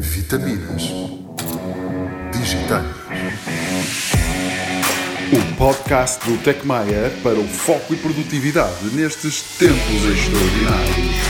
Vitaminas 0.00 0.88
Digitais. 2.32 2.86
O 5.28 5.58
podcast 5.58 6.26
do 6.26 6.42
Tecmaia 6.42 7.10
para 7.22 7.38
o 7.38 7.44
foco 7.44 7.92
e 7.92 7.98
produtividade 7.98 8.96
nestes 8.96 9.58
tempos 9.58 10.00
extraordinários. 10.08 11.20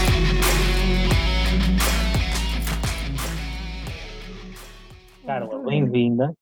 Carla, 5.27 5.65
bem-vinda. 5.65 6.33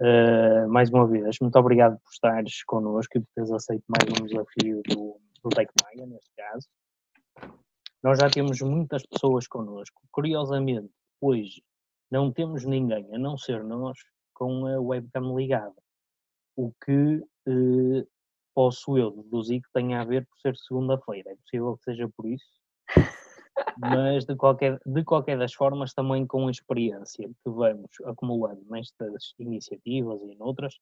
Uh, 0.00 0.66
mais 0.70 0.88
uma 0.88 1.06
vez, 1.06 1.36
muito 1.42 1.58
obrigado 1.58 1.98
por 1.98 2.10
estares 2.10 2.64
connosco 2.64 3.18
e 3.18 3.20
por 3.20 3.28
teres 3.34 3.50
aceito 3.52 3.84
mais 3.88 4.08
um 4.18 4.24
desafio 4.24 4.80
do, 4.88 5.20
do 5.42 5.50
TecMaia, 5.50 6.06
neste 6.06 6.30
caso. 6.34 6.66
Nós 8.02 8.18
já 8.18 8.30
temos 8.30 8.58
muitas 8.62 9.02
pessoas 9.06 9.46
connosco. 9.46 10.00
Curiosamente, 10.10 10.88
hoje 11.20 11.62
não 12.10 12.32
temos 12.32 12.64
ninguém, 12.64 13.06
a 13.14 13.18
não 13.18 13.36
ser 13.36 13.64
nós, 13.64 13.98
com 14.34 14.66
a 14.66 14.80
webcam 14.80 15.36
ligada. 15.36 15.74
O 16.56 16.72
que 16.84 17.22
eh, 17.48 18.06
posso 18.54 18.96
eu 18.96 19.10
deduzir 19.10 19.60
que 19.60 19.72
tenha 19.72 20.00
a 20.00 20.04
ver 20.04 20.26
por 20.26 20.38
ser 20.38 20.56
segunda-feira. 20.56 21.32
É 21.32 21.36
possível 21.36 21.76
que 21.76 21.84
seja 21.84 22.08
por 22.16 22.26
isso. 22.26 22.46
Mas 23.78 24.24
de 24.24 24.36
qualquer, 24.36 24.80
de 24.86 25.04
qualquer 25.04 25.38
das 25.38 25.52
formas, 25.52 25.92
também 25.92 26.26
com 26.26 26.46
a 26.46 26.50
experiência 26.50 27.28
que 27.28 27.50
vamos 27.50 27.90
acumulando 28.04 28.64
nestas 28.70 29.34
iniciativas 29.38 30.20
e 30.22 30.36
noutras, 30.36 30.78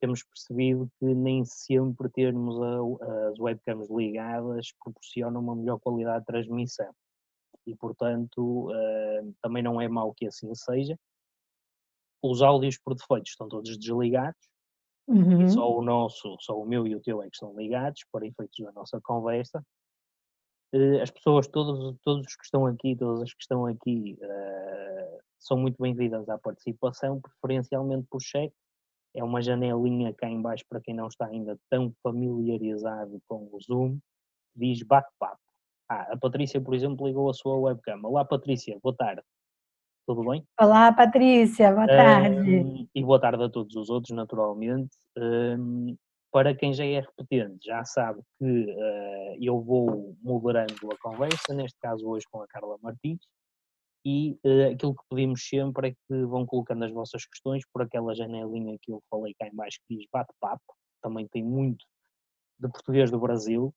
temos 0.00 0.22
percebido 0.22 0.90
que 0.98 1.06
nem 1.06 1.44
sempre 1.44 2.08
termos 2.10 2.56
a, 2.60 3.28
as 3.30 3.38
webcams 3.38 3.88
ligadas 3.90 4.72
proporciona 4.82 5.38
uma 5.38 5.56
melhor 5.56 5.78
qualidade 5.80 6.20
de 6.20 6.26
transmissão 6.26 6.94
e, 7.68 7.76
portanto, 7.76 8.70
uh, 8.70 9.34
também 9.42 9.62
não 9.62 9.80
é 9.80 9.88
mau 9.88 10.14
que 10.14 10.26
assim 10.26 10.52
seja. 10.54 10.98
Os 12.22 12.42
áudios 12.42 12.78
por 12.78 12.94
defeito 12.94 13.28
estão 13.28 13.48
todos 13.48 13.76
desligados, 13.78 14.40
uhum. 15.06 15.42
e 15.42 15.50
só 15.50 15.70
o 15.70 15.82
nosso, 15.82 16.36
só 16.40 16.58
o 16.58 16.66
meu 16.66 16.86
e 16.86 16.96
o 16.96 17.00
teu 17.00 17.22
é 17.22 17.28
que 17.28 17.36
estão 17.36 17.54
ligados 17.54 18.04
para 18.10 18.26
efeitos 18.26 18.58
da 18.64 18.72
nossa 18.72 19.00
conversa. 19.00 19.62
Uh, 20.74 21.00
as 21.02 21.10
pessoas, 21.10 21.46
todos, 21.46 21.96
todos 22.02 22.26
os 22.26 22.36
que 22.36 22.44
estão 22.44 22.66
aqui, 22.66 22.96
todas 22.96 23.22
as 23.22 23.32
que 23.32 23.42
estão 23.42 23.66
aqui, 23.66 24.18
uh, 24.22 25.18
são 25.38 25.56
muito 25.56 25.80
bem-vindas 25.80 26.28
à 26.28 26.38
participação, 26.38 27.20
preferencialmente 27.20 28.06
por 28.10 28.20
chat. 28.20 28.52
É 29.14 29.22
uma 29.22 29.40
janelinha 29.40 30.12
cá 30.14 30.28
em 30.28 30.40
baixo 30.40 30.64
para 30.68 30.80
quem 30.80 30.94
não 30.94 31.08
está 31.08 31.26
ainda 31.26 31.58
tão 31.70 31.92
familiarizado 32.02 33.20
com 33.26 33.48
o 33.52 33.60
Zoom, 33.60 33.98
diz 34.54 34.82
bate-papo. 34.82 35.47
Ah, 35.90 36.12
a 36.12 36.16
Patrícia, 36.18 36.60
por 36.60 36.74
exemplo, 36.74 37.06
ligou 37.06 37.30
a 37.30 37.32
sua 37.32 37.56
webcam. 37.56 37.98
Olá, 38.04 38.22
Patrícia, 38.22 38.78
boa 38.82 38.94
tarde. 38.94 39.22
Tudo 40.06 40.22
bem? 40.22 40.44
Olá, 40.60 40.92
Patrícia, 40.92 41.72
boa 41.72 41.86
tarde. 41.86 42.56
Um, 42.56 42.86
e 42.94 43.02
boa 43.02 43.18
tarde 43.18 43.42
a 43.42 43.48
todos 43.48 43.74
os 43.74 43.88
outros, 43.88 44.14
naturalmente. 44.14 44.94
Um, 45.16 45.96
para 46.30 46.54
quem 46.54 46.74
já 46.74 46.84
é 46.84 47.00
repetente, 47.00 47.64
já 47.64 47.82
sabe 47.86 48.20
que 48.38 48.44
uh, 48.44 49.36
eu 49.40 49.62
vou 49.62 50.14
moderando 50.22 50.74
a 50.92 50.98
conversa, 50.98 51.54
neste 51.54 51.78
caso 51.80 52.06
hoje 52.06 52.26
com 52.30 52.42
a 52.42 52.46
Carla 52.46 52.76
Martins, 52.82 53.20
e 54.04 54.38
uh, 54.44 54.72
aquilo 54.74 54.94
que 54.94 55.02
pedimos 55.08 55.48
sempre 55.48 55.88
é 55.88 55.90
que 55.92 56.24
vão 56.26 56.44
colocando 56.44 56.84
as 56.84 56.92
vossas 56.92 57.24
questões 57.24 57.64
por 57.72 57.80
aquela 57.80 58.14
janelinha 58.14 58.76
que 58.82 58.92
eu 58.92 59.02
falei 59.10 59.34
cá 59.38 59.46
em 59.46 59.54
baixo 59.54 59.78
que 59.88 59.96
diz 59.96 60.06
bate-papo, 60.12 60.74
também 61.02 61.26
tem 61.28 61.42
muito 61.42 61.86
de 62.60 62.68
português 62.68 63.10
do 63.10 63.18
Brasil, 63.18 63.72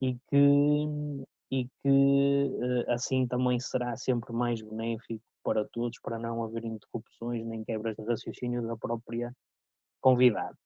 e 0.00 0.16
que, 0.28 1.26
e 1.50 1.64
que 1.64 2.58
eh, 2.62 2.92
assim 2.92 3.26
também 3.26 3.58
será 3.58 3.96
sempre 3.96 4.32
mais 4.32 4.60
benéfico 4.60 5.24
para 5.42 5.64
todos, 5.64 5.98
para 6.00 6.18
não 6.18 6.42
haver 6.42 6.64
interrupções 6.64 7.46
nem 7.46 7.64
quebras 7.64 7.96
de 7.96 8.04
raciocínio 8.04 8.66
da 8.66 8.76
própria 8.76 9.32
convidada. 10.00 10.56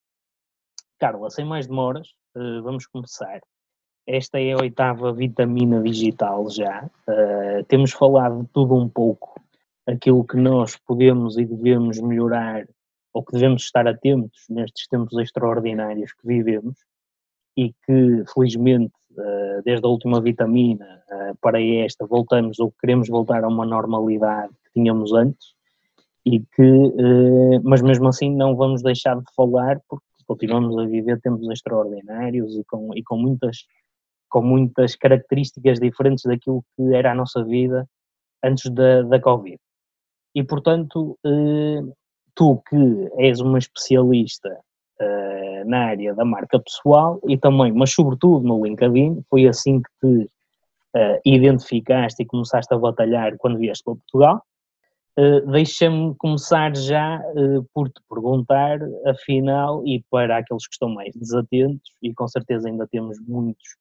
Carla, 0.98 1.31
sem 1.31 1.45
mais 1.45 1.66
demoras, 1.66 2.09
eh, 2.37 2.60
vamos 2.62 2.87
começar. 2.87 3.41
Esta 4.06 4.41
é 4.41 4.53
a 4.53 4.59
oitava 4.59 5.12
vitamina 5.12 5.82
digital 5.82 6.50
já. 6.50 6.91
Uh, 7.06 7.65
temos 7.69 7.93
falado 7.93 8.49
tudo 8.53 8.75
um 8.75 8.88
pouco, 8.88 9.41
aquilo 9.87 10.26
que 10.26 10.37
nós 10.37 10.76
podemos 10.76 11.38
e 11.38 11.44
devemos 11.44 12.00
melhorar, 12.00 12.66
ou 13.12 13.25
que 13.25 13.32
devemos 13.32 13.62
estar 13.62 13.87
atentos 13.87 14.47
nestes 14.49 14.88
tempos 14.88 15.16
extraordinários 15.19 16.12
que 16.12 16.26
vivemos 16.26 16.76
e 17.56 17.72
que, 17.84 18.25
felizmente, 18.32 18.93
eh, 18.93 19.00
desde 19.65 19.87
a 19.87 19.88
última 19.88 20.21
vitamina 20.21 21.03
eh, 21.10 21.32
para 21.41 21.62
esta, 21.62 22.06
voltamos 22.06 22.59
ou 22.59 22.72
queremos 22.81 23.09
voltar 23.09 23.44
a 23.44 23.48
uma 23.48 23.66
normalidade 23.66 24.53
que 24.65 24.72
tínhamos 24.75 25.12
antes 25.12 25.54
e 26.25 26.41
que, 26.41 26.62
eh, 26.62 27.60
mas 27.62 27.82
mesmo 27.82 28.09
assim 28.09 28.34
não 28.34 28.56
vamos 28.56 28.82
deixar 28.82 29.16
de 29.16 29.34
falar 29.34 29.81
porque 29.88 30.06
continuamos 30.26 30.78
a 30.78 30.87
viver 30.87 31.20
tempos 31.20 31.49
extraordinários 31.50 32.56
e 32.56 32.65
com, 32.65 32.91
e 32.94 33.03
com 33.03 33.16
muitas 33.16 33.65
com 34.28 34.43
muitas 34.43 34.94
características 34.94 35.81
diferentes 35.81 36.22
daquilo 36.25 36.65
que 36.76 36.94
era 36.94 37.10
a 37.10 37.15
nossa 37.15 37.44
vida 37.44 37.84
antes 38.44 38.70
da, 38.70 39.03
da 39.03 39.20
Covid. 39.20 39.59
E, 40.37 40.44
portanto, 40.44 41.19
tu 42.37 42.62
que 42.69 43.10
és 43.19 43.41
uma 43.41 43.59
especialista 43.59 44.56
uh, 45.00 45.69
na 45.69 45.87
área 45.87 46.15
da 46.15 46.25
marca 46.25 46.59
pessoal 46.59 47.21
e 47.28 47.37
também, 47.37 47.72
mas 47.72 47.93
sobretudo 47.93 48.47
no 48.47 48.65
LinkedIn, 48.65 49.22
foi 49.28 49.47
assim 49.47 49.81
que 49.81 49.91
te 50.00 50.25
uh, 50.97 51.21
identificaste 51.25 52.22
e 52.22 52.27
começaste 52.27 52.72
a 52.72 52.78
batalhar 52.78 53.37
quando 53.38 53.59
vieste 53.59 53.84
para 53.84 53.94
Portugal. 53.94 54.43
Uh, 55.19 55.50
Deixa-me 55.50 56.15
começar 56.16 56.75
já 56.77 57.21
uh, 57.34 57.66
por 57.75 57.88
te 57.88 58.00
perguntar, 58.09 58.78
afinal, 59.06 59.87
e 59.87 60.05
para 60.11 60.38
aqueles 60.38 60.66
que 60.66 60.75
estão 60.75 60.88
mais 60.88 61.15
desatentos, 61.15 61.93
e 62.03 62.15
com 62.15 62.28
certeza 62.28 62.69
ainda 62.69 62.87
temos 62.87 63.19
muitos 63.27 63.77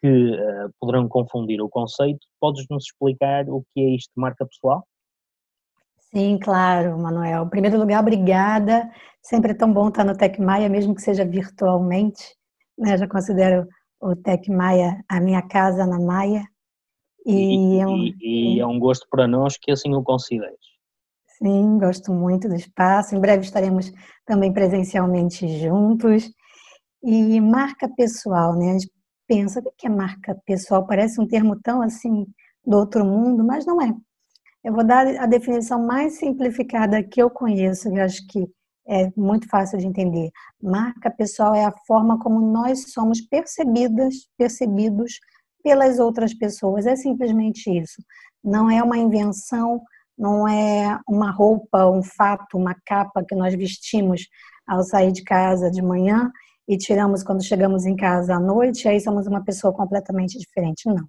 que 0.00 0.08
uh, 0.08 0.72
poderão 0.78 1.08
confundir 1.08 1.60
o 1.60 1.68
conceito, 1.68 2.26
podes-nos 2.40 2.84
explicar 2.84 3.48
o 3.48 3.62
que 3.74 3.80
é 3.80 3.90
isto 3.96 4.10
de 4.16 4.20
marca 4.20 4.46
pessoal? 4.46 4.86
Sim, 6.12 6.38
claro, 6.38 6.98
Manuel. 6.98 7.44
Em 7.44 7.48
primeiro 7.48 7.78
lugar, 7.78 8.00
obrigada. 8.00 8.90
Sempre 9.22 9.52
é 9.52 9.54
tão 9.54 9.72
bom 9.72 9.88
estar 9.88 10.04
no 10.04 10.16
Tec 10.16 10.38
Maia, 10.40 10.68
mesmo 10.68 10.94
que 10.94 11.02
seja 11.02 11.24
virtualmente. 11.24 12.34
Né? 12.76 12.96
Já 12.96 13.06
considero 13.06 13.66
o 14.00 14.16
Tec 14.16 14.48
Maia 14.48 15.04
a 15.08 15.20
minha 15.20 15.42
casa 15.42 15.86
na 15.86 16.00
Maia. 16.00 16.44
E, 17.24 17.76
e, 17.76 17.78
é, 17.78 17.86
um, 17.86 17.96
e 18.20 18.60
é 18.60 18.66
um 18.66 18.78
gosto 18.78 19.06
para 19.08 19.28
nós 19.28 19.56
que 19.56 19.70
assim 19.70 19.94
o 19.94 20.02
consideres. 20.02 20.58
Sim, 21.38 21.78
gosto 21.78 22.12
muito 22.12 22.48
do 22.48 22.54
espaço. 22.54 23.14
Em 23.14 23.20
breve 23.20 23.44
estaremos 23.44 23.92
também 24.26 24.52
presencialmente 24.52 25.46
juntos. 25.60 26.30
E 27.02 27.40
marca 27.40 27.88
pessoal, 27.88 28.56
né? 28.56 28.70
A 28.70 28.72
gente 28.72 28.90
pensa, 29.28 29.60
o 29.60 29.72
que 29.76 29.86
é 29.86 29.90
marca 29.90 30.36
pessoal? 30.44 30.86
Parece 30.86 31.20
um 31.20 31.26
termo 31.26 31.58
tão 31.62 31.80
assim 31.80 32.26
do 32.66 32.76
outro 32.76 33.04
mundo, 33.04 33.44
mas 33.44 33.64
não 33.64 33.80
é. 33.80 33.94
Eu 34.62 34.74
vou 34.74 34.84
dar 34.84 35.06
a 35.06 35.26
definição 35.26 35.84
mais 35.84 36.18
simplificada 36.18 37.02
que 37.02 37.22
eu 37.22 37.30
conheço, 37.30 37.88
eu 37.88 38.04
acho 38.04 38.26
que 38.26 38.46
é 38.86 39.10
muito 39.16 39.48
fácil 39.48 39.78
de 39.78 39.86
entender. 39.86 40.30
Marca 40.62 41.10
pessoal 41.10 41.54
é 41.54 41.64
a 41.64 41.72
forma 41.86 42.18
como 42.18 42.40
nós 42.40 42.92
somos 42.92 43.20
percebidas, 43.20 44.14
percebidos 44.36 45.18
pelas 45.62 45.98
outras 45.98 46.34
pessoas. 46.34 46.86
É 46.86 46.96
simplesmente 46.96 47.70
isso. 47.70 48.02
Não 48.42 48.70
é 48.70 48.82
uma 48.82 48.98
invenção, 48.98 49.80
não 50.18 50.46
é 50.46 50.98
uma 51.08 51.30
roupa, 51.30 51.86
um 51.86 52.02
fato, 52.02 52.58
uma 52.58 52.74
capa 52.84 53.24
que 53.26 53.34
nós 53.34 53.54
vestimos 53.54 54.26
ao 54.66 54.82
sair 54.82 55.12
de 55.12 55.22
casa 55.22 55.70
de 55.70 55.80
manhã 55.80 56.30
e 56.68 56.76
tiramos 56.76 57.22
quando 57.22 57.42
chegamos 57.42 57.86
em 57.86 57.96
casa 57.96 58.34
à 58.34 58.40
noite, 58.40 58.84
e 58.84 58.88
aí 58.88 59.00
somos 59.00 59.26
uma 59.26 59.42
pessoa 59.42 59.72
completamente 59.72 60.38
diferente. 60.38 60.86
Não. 60.86 61.06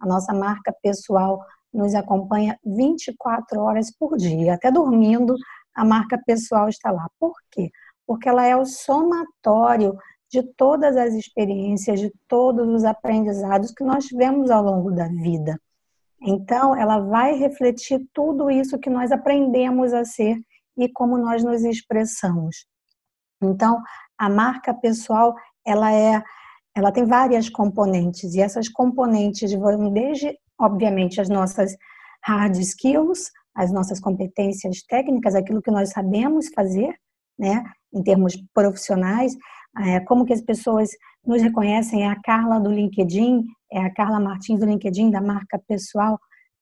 A 0.00 0.06
nossa 0.06 0.32
marca 0.32 0.74
pessoal 0.82 1.40
nos 1.72 1.94
acompanha 1.94 2.58
24 2.64 3.60
horas 3.60 3.90
por 3.96 4.16
dia, 4.16 4.54
até 4.54 4.70
dormindo, 4.70 5.34
a 5.74 5.84
marca 5.84 6.20
pessoal 6.26 6.68
está 6.68 6.90
lá. 6.90 7.08
Por 7.18 7.32
quê? 7.50 7.70
Porque 8.06 8.28
ela 8.28 8.44
é 8.44 8.56
o 8.56 8.64
somatório 8.64 9.96
de 10.30 10.42
todas 10.54 10.96
as 10.96 11.14
experiências, 11.14 12.00
de 12.00 12.12
todos 12.28 12.68
os 12.68 12.84
aprendizados 12.84 13.72
que 13.72 13.84
nós 13.84 14.04
tivemos 14.06 14.50
ao 14.50 14.62
longo 14.62 14.90
da 14.92 15.08
vida. 15.08 15.60
Então, 16.22 16.76
ela 16.76 17.00
vai 17.00 17.34
refletir 17.34 18.00
tudo 18.12 18.50
isso 18.50 18.78
que 18.78 18.90
nós 18.90 19.10
aprendemos 19.10 19.92
a 19.92 20.04
ser 20.04 20.36
e 20.76 20.88
como 20.92 21.18
nós 21.18 21.42
nos 21.42 21.64
expressamos. 21.64 22.66
Então, 23.42 23.80
a 24.18 24.28
marca 24.28 24.74
pessoal, 24.74 25.34
ela 25.64 25.92
é 25.92 26.22
ela 26.76 26.92
tem 26.92 27.04
várias 27.04 27.48
componentes 27.48 28.34
e 28.34 28.40
essas 28.40 28.68
componentes 28.68 29.52
vão 29.52 29.92
desde 29.92 30.38
obviamente, 30.60 31.20
as 31.20 31.28
nossas 31.28 31.74
hard 32.22 32.56
skills, 32.56 33.30
as 33.54 33.72
nossas 33.72 33.98
competências 33.98 34.82
técnicas, 34.82 35.34
aquilo 35.34 35.62
que 35.62 35.70
nós 35.70 35.90
sabemos 35.90 36.48
fazer, 36.54 36.94
né, 37.38 37.64
em 37.92 38.02
termos 38.02 38.34
profissionais, 38.54 39.34
é, 39.78 40.00
como 40.00 40.24
que 40.24 40.32
as 40.32 40.42
pessoas 40.42 40.90
nos 41.24 41.42
reconhecem, 41.42 42.04
é 42.04 42.08
a 42.08 42.20
Carla 42.22 42.60
do 42.60 42.70
LinkedIn, 42.70 43.44
é 43.72 43.80
a 43.80 43.92
Carla 43.92 44.20
Martins 44.20 44.60
do 44.60 44.66
LinkedIn, 44.66 45.10
da 45.10 45.20
marca 45.20 45.60
pessoal, 45.66 46.18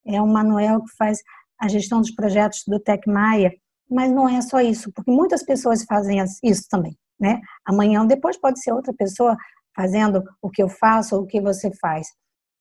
é 0.07 0.21
o 0.21 0.27
Manuel 0.27 0.83
que 0.83 0.97
faz 0.97 1.19
a 1.61 1.69
gestão 1.69 2.01
dos 2.01 2.13
projetos 2.13 2.63
do 2.67 2.79
Tech 2.79 3.09
Maia, 3.09 3.53
mas 3.91 4.11
não 4.11 4.29
é 4.29 4.41
só 4.41 4.61
isso, 4.61 4.93
porque 4.93 5.11
muitas 5.11 5.43
pessoas 5.43 5.85
fazem 5.85 6.19
isso 6.43 6.65
também, 6.71 6.97
né? 7.19 7.41
Amanhã 7.67 8.03
ou 8.03 8.07
depois 8.07 8.39
pode 8.39 8.61
ser 8.63 8.73
outra 8.73 8.93
pessoa 8.95 9.37
fazendo 9.75 10.23
o 10.43 10.51
que 10.51 10.63
eu 10.63 10.69
faço 10.69 11.17
ou 11.17 11.23
o 11.23 11.27
que 11.27 11.41
você 11.41 11.71
faz. 11.81 12.09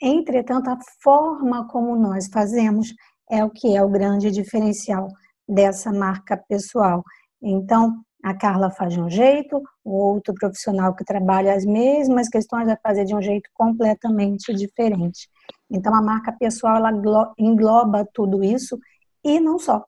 Entretanto, 0.01 0.69
a 0.69 0.77
forma 1.01 1.67
como 1.67 1.95
nós 1.95 2.27
fazemos 2.27 2.93
é 3.29 3.43
o 3.43 3.49
que 3.49 3.75
é 3.75 3.83
o 3.83 3.89
grande 3.89 4.31
diferencial 4.31 5.07
dessa 5.47 5.91
marca 5.91 6.37
pessoal. 6.37 7.03
Então, 7.41 8.01
a 8.23 8.33
Carla 8.33 8.69
faz 8.69 8.93
de 8.93 8.99
um 8.99 9.09
jeito, 9.09 9.61
o 9.83 9.91
outro 9.91 10.33
profissional 10.33 10.95
que 10.95 11.05
trabalha 11.05 11.53
as 11.53 11.65
mesmas 11.65 12.27
questões 12.27 12.65
vai 12.65 12.77
fazer 12.81 13.05
de 13.05 13.15
um 13.15 13.21
jeito 13.21 13.49
completamente 13.53 14.53
diferente. 14.53 15.29
Então, 15.69 15.95
a 15.95 16.01
marca 16.01 16.31
pessoal 16.31 16.77
ela 16.77 16.91
engloba 17.37 18.07
tudo 18.13 18.43
isso 18.43 18.77
e 19.23 19.39
não 19.39 19.57
só. 19.59 19.85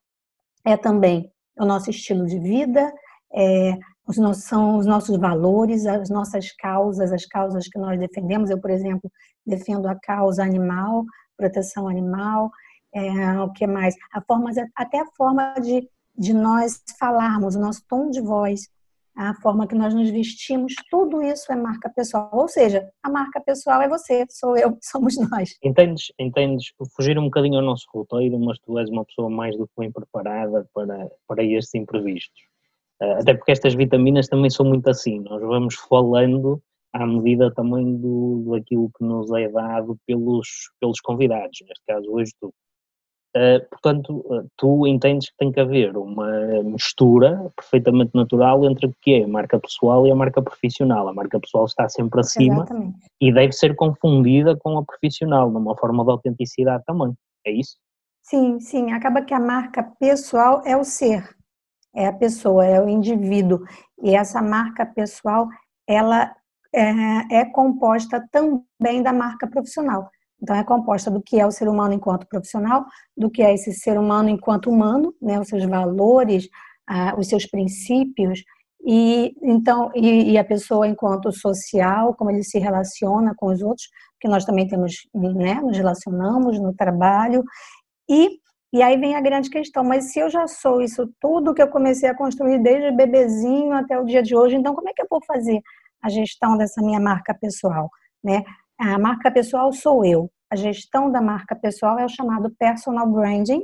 É 0.65 0.77
também 0.77 1.31
o 1.57 1.65
nosso 1.65 1.89
estilo 1.89 2.25
de 2.25 2.39
vida, 2.39 2.91
é, 3.33 3.77
os 4.09 4.17
nossos, 4.17 4.45
são 4.45 4.79
os 4.79 4.87
nossos 4.87 5.17
valores, 5.17 5.85
as 5.85 6.09
nossas 6.09 6.51
causas, 6.53 7.13
as 7.13 7.27
causas 7.27 7.67
que 7.67 7.77
nós 7.77 7.99
defendemos. 7.99 8.49
Eu, 8.49 8.59
por 8.59 8.71
exemplo, 8.71 9.09
defendo 9.45 9.87
a 9.87 9.93
causa 9.93 10.43
animal, 10.43 11.05
proteção 11.37 11.87
animal, 11.87 12.49
é, 12.91 13.39
o 13.39 13.51
que 13.51 13.67
mais? 13.67 13.95
A 14.11 14.19
forma, 14.19 14.49
até 14.75 14.99
a 14.99 15.05
forma 15.15 15.53
de, 15.61 15.87
de 16.17 16.33
nós 16.33 16.81
falarmos, 16.99 17.55
o 17.55 17.59
nosso 17.59 17.83
tom 17.87 18.09
de 18.09 18.19
voz, 18.19 18.67
a 19.15 19.35
forma 19.43 19.67
que 19.67 19.75
nós 19.75 19.93
nos 19.93 20.09
vestimos, 20.09 20.73
tudo 20.89 21.21
isso 21.21 21.51
é 21.53 21.55
marca 21.55 21.87
pessoal. 21.87 22.31
Ou 22.33 22.47
seja, 22.47 22.89
a 23.03 23.11
marca 23.11 23.39
pessoal 23.39 23.79
é 23.79 23.87
você, 23.87 24.25
sou 24.27 24.57
eu, 24.57 24.75
somos 24.81 25.17
nós. 25.29 25.55
Entendes, 25.63 26.11
entendes, 26.17 26.73
fugir 26.95 27.19
um 27.19 27.25
bocadinho 27.25 27.59
ao 27.59 27.65
nosso 27.65 27.85
roteiro, 27.93 28.39
mas 28.39 28.57
tu 28.57 28.79
és 28.79 28.89
uma 28.89 29.05
pessoa 29.05 29.29
mais 29.29 29.55
do 29.55 29.67
que 29.67 29.73
bem 29.77 29.91
preparada 29.91 30.67
para, 30.73 31.07
para 31.27 31.43
estes 31.43 31.75
imprevistos. 31.75 32.49
Eh, 33.01 33.19
até 33.19 33.33
porque 33.33 33.51
estas 33.51 33.73
vitaminas 33.73 34.27
também 34.27 34.49
são 34.49 34.65
muito 34.65 34.89
assim, 34.89 35.19
nós 35.19 35.41
vamos 35.41 35.75
falando 35.75 36.61
à 36.93 37.05
medida 37.05 37.53
também 37.53 37.97
do, 37.97 38.41
do 38.45 38.55
aquilo 38.55 38.89
que 38.97 39.03
nos 39.03 39.31
é 39.31 39.47
dado 39.49 39.97
pelos, 40.05 40.71
pelos 40.79 40.99
convidados, 40.99 41.59
neste 41.67 41.83
caso 41.87 42.11
hoje 42.11 42.31
tu. 42.39 42.51
Uh, 43.37 43.61
portanto, 43.69 44.25
uh, 44.25 44.49
tu 44.57 44.87
entendes 44.87 45.29
que 45.29 45.37
tem 45.37 45.51
que 45.51 45.59
haver 45.59 45.95
uma 45.95 46.63
mistura 46.63 47.47
perfeitamente 47.55 48.09
natural 48.15 48.65
entre 48.65 48.87
o 48.87 48.93
que 49.03 49.13
é 49.13 49.23
a 49.23 49.27
marca 49.27 49.59
pessoal 49.59 50.07
e 50.07 50.11
a 50.11 50.15
marca 50.15 50.41
profissional. 50.41 51.07
A 51.07 51.13
marca 51.13 51.39
pessoal 51.39 51.65
está 51.65 51.87
sempre 51.87 52.21
acima 52.21 52.63
Exatamente. 52.63 52.97
e 53.21 53.31
deve 53.31 53.53
ser 53.53 53.75
confundida 53.75 54.57
com 54.57 54.79
a 54.79 54.83
profissional, 54.83 55.51
numa 55.51 55.77
forma 55.77 56.03
de 56.03 56.09
autenticidade 56.09 56.83
também. 56.87 57.13
É 57.45 57.51
isso? 57.51 57.77
Sim, 58.23 58.59
sim. 58.59 58.91
Acaba 58.93 59.21
que 59.21 59.33
a 59.33 59.39
marca 59.39 59.83
pessoal 59.99 60.63
é 60.65 60.75
o 60.75 60.83
ser, 60.83 61.23
é 61.93 62.07
a 62.07 62.13
pessoa, 62.13 62.65
é 62.65 62.81
o 62.81 62.87
indivíduo. 62.87 63.63
E 64.03 64.15
essa 64.15 64.41
marca 64.41 64.85
pessoal, 64.85 65.47
ela 65.87 66.33
é, 66.73 67.39
é 67.41 67.45
composta 67.45 68.25
também 68.31 69.01
da 69.01 69.11
marca 69.11 69.47
profissional. 69.47 70.09
Então, 70.41 70.55
é 70.55 70.63
composta 70.63 71.11
do 71.11 71.21
que 71.21 71.39
é 71.39 71.45
o 71.45 71.51
ser 71.51 71.67
humano 71.67 71.93
enquanto 71.93 72.27
profissional, 72.27 72.85
do 73.17 73.29
que 73.29 73.41
é 73.41 73.53
esse 73.53 73.73
ser 73.73 73.99
humano 73.99 74.29
enquanto 74.29 74.69
humano, 74.69 75.13
né, 75.21 75.39
os 75.39 75.47
seus 75.47 75.65
valores, 75.65 76.47
ah, 76.87 77.15
os 77.17 77.27
seus 77.27 77.45
princípios, 77.45 78.43
e 78.85 79.35
então 79.43 79.91
e, 79.93 80.31
e, 80.31 80.37
a 80.37 80.43
pessoa 80.43 80.87
enquanto 80.87 81.31
social, 81.33 82.15
como 82.15 82.31
ele 82.31 82.43
se 82.43 82.57
relaciona 82.57 83.33
com 83.35 83.47
os 83.47 83.61
outros, 83.61 83.89
que 84.21 84.27
nós 84.27 84.45
também 84.45 84.67
temos, 84.67 84.93
né, 85.13 85.55
nos 85.55 85.77
relacionamos 85.77 86.59
no 86.59 86.73
trabalho, 86.73 87.43
e, 88.09 88.39
e 88.71 88.81
aí 88.81 88.97
vem 88.97 89.15
a 89.15 89.21
grande 89.21 89.49
questão, 89.49 89.83
mas 89.83 90.11
se 90.11 90.19
eu 90.19 90.29
já 90.29 90.47
sou 90.47 90.81
isso 90.81 91.11
tudo 91.19 91.53
que 91.53 91.61
eu 91.61 91.67
comecei 91.67 92.07
a 92.07 92.15
construir 92.15 92.59
desde 92.59 92.91
bebezinho 92.91 93.73
até 93.73 93.99
o 93.99 94.05
dia 94.05 94.21
de 94.21 94.35
hoje, 94.35 94.55
então 94.55 94.75
como 94.75 94.89
é 94.89 94.93
que 94.93 95.01
eu 95.01 95.07
vou 95.09 95.19
fazer 95.25 95.59
a 96.01 96.09
gestão 96.09 96.57
dessa 96.57 96.81
minha 96.81 96.99
marca 96.99 97.33
pessoal, 97.33 97.89
né? 98.23 98.43
A 98.79 98.97
marca 98.97 99.31
pessoal 99.31 99.73
sou 99.73 100.05
eu. 100.05 100.31
A 100.51 100.55
gestão 100.55 101.11
da 101.11 101.21
marca 101.21 101.55
pessoal 101.55 101.99
é 101.99 102.05
o 102.05 102.09
chamado 102.09 102.49
personal 102.57 103.07
branding. 103.07 103.61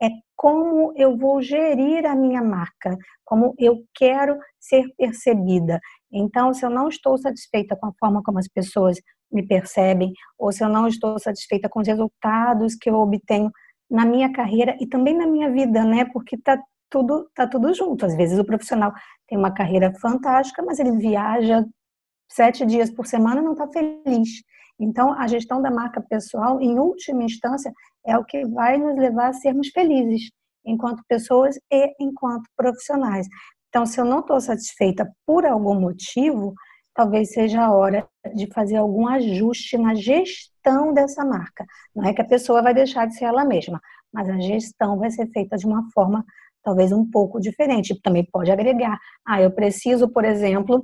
É 0.00 0.08
como 0.36 0.92
eu 0.96 1.16
vou 1.16 1.42
gerir 1.42 2.06
a 2.06 2.14
minha 2.14 2.42
marca, 2.42 2.96
como 3.24 3.54
eu 3.58 3.84
quero 3.94 4.38
ser 4.60 4.84
percebida. 4.96 5.80
Então, 6.12 6.52
se 6.52 6.64
eu 6.64 6.70
não 6.70 6.88
estou 6.88 7.16
satisfeita 7.18 7.76
com 7.76 7.86
a 7.86 7.92
forma 7.98 8.22
como 8.22 8.38
as 8.38 8.48
pessoas 8.48 8.98
me 9.30 9.46
percebem, 9.46 10.12
ou 10.38 10.52
se 10.52 10.62
eu 10.62 10.68
não 10.68 10.86
estou 10.86 11.18
satisfeita 11.18 11.68
com 11.68 11.80
os 11.80 11.88
resultados 11.88 12.74
que 12.74 12.90
eu 12.90 12.94
obtenho 12.94 13.50
na 13.92 14.06
minha 14.06 14.32
carreira 14.32 14.74
e 14.80 14.86
também 14.86 15.14
na 15.14 15.26
minha 15.26 15.52
vida, 15.52 15.84
né? 15.84 16.06
Porque 16.06 16.38
tá 16.38 16.58
tudo 16.90 17.30
tá 17.34 17.46
tudo 17.46 17.72
junto. 17.74 18.06
Às 18.06 18.16
vezes 18.16 18.38
o 18.38 18.44
profissional 18.44 18.92
tem 19.28 19.36
uma 19.36 19.52
carreira 19.52 19.92
fantástica, 20.00 20.62
mas 20.62 20.78
ele 20.78 20.96
viaja 20.96 21.64
sete 22.30 22.64
dias 22.64 22.90
por 22.90 23.06
semana 23.06 23.40
e 23.40 23.44
não 23.44 23.52
está 23.52 23.68
feliz. 23.68 24.42
Então, 24.80 25.12
a 25.12 25.26
gestão 25.26 25.60
da 25.60 25.70
marca 25.70 26.00
pessoal, 26.00 26.60
em 26.60 26.78
última 26.78 27.22
instância, 27.22 27.70
é 28.06 28.16
o 28.16 28.24
que 28.24 28.46
vai 28.46 28.78
nos 28.78 28.96
levar 28.96 29.28
a 29.28 29.32
sermos 29.34 29.68
felizes, 29.68 30.30
enquanto 30.64 31.04
pessoas 31.06 31.56
e 31.70 31.94
enquanto 32.00 32.48
profissionais. 32.56 33.28
Então, 33.68 33.84
se 33.84 34.00
eu 34.00 34.04
não 34.04 34.20
estou 34.20 34.40
satisfeita 34.40 35.10
por 35.26 35.44
algum 35.44 35.78
motivo, 35.78 36.54
talvez 36.94 37.32
seja 37.32 37.62
a 37.62 37.72
hora 37.72 38.08
de 38.34 38.46
fazer 38.52 38.76
algum 38.76 39.06
ajuste 39.06 39.76
na 39.76 39.94
gestão 39.94 40.51
dessa 40.94 41.24
marca. 41.24 41.66
Não 41.94 42.04
é 42.04 42.12
que 42.12 42.20
a 42.20 42.24
pessoa 42.24 42.62
vai 42.62 42.74
deixar 42.74 43.06
de 43.06 43.16
ser 43.16 43.24
ela 43.24 43.44
mesma, 43.44 43.80
mas 44.12 44.28
a 44.28 44.38
gestão 44.38 44.98
vai 44.98 45.10
ser 45.10 45.26
feita 45.30 45.56
de 45.56 45.66
uma 45.66 45.90
forma 45.92 46.24
talvez 46.62 46.92
um 46.92 47.08
pouco 47.08 47.40
diferente. 47.40 48.00
Também 48.00 48.24
pode 48.30 48.50
agregar. 48.50 48.98
Ah, 49.26 49.40
eu 49.42 49.50
preciso, 49.50 50.08
por 50.08 50.24
exemplo, 50.24 50.82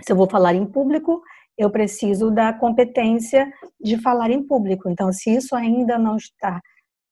se 0.00 0.12
eu 0.12 0.16
vou 0.16 0.28
falar 0.28 0.54
em 0.54 0.66
público, 0.66 1.22
eu 1.58 1.70
preciso 1.70 2.30
da 2.30 2.52
competência 2.52 3.52
de 3.80 3.98
falar 3.98 4.30
em 4.30 4.42
público. 4.42 4.88
Então, 4.88 5.12
se 5.12 5.34
isso 5.34 5.54
ainda 5.54 5.98
não 5.98 6.16
está 6.16 6.60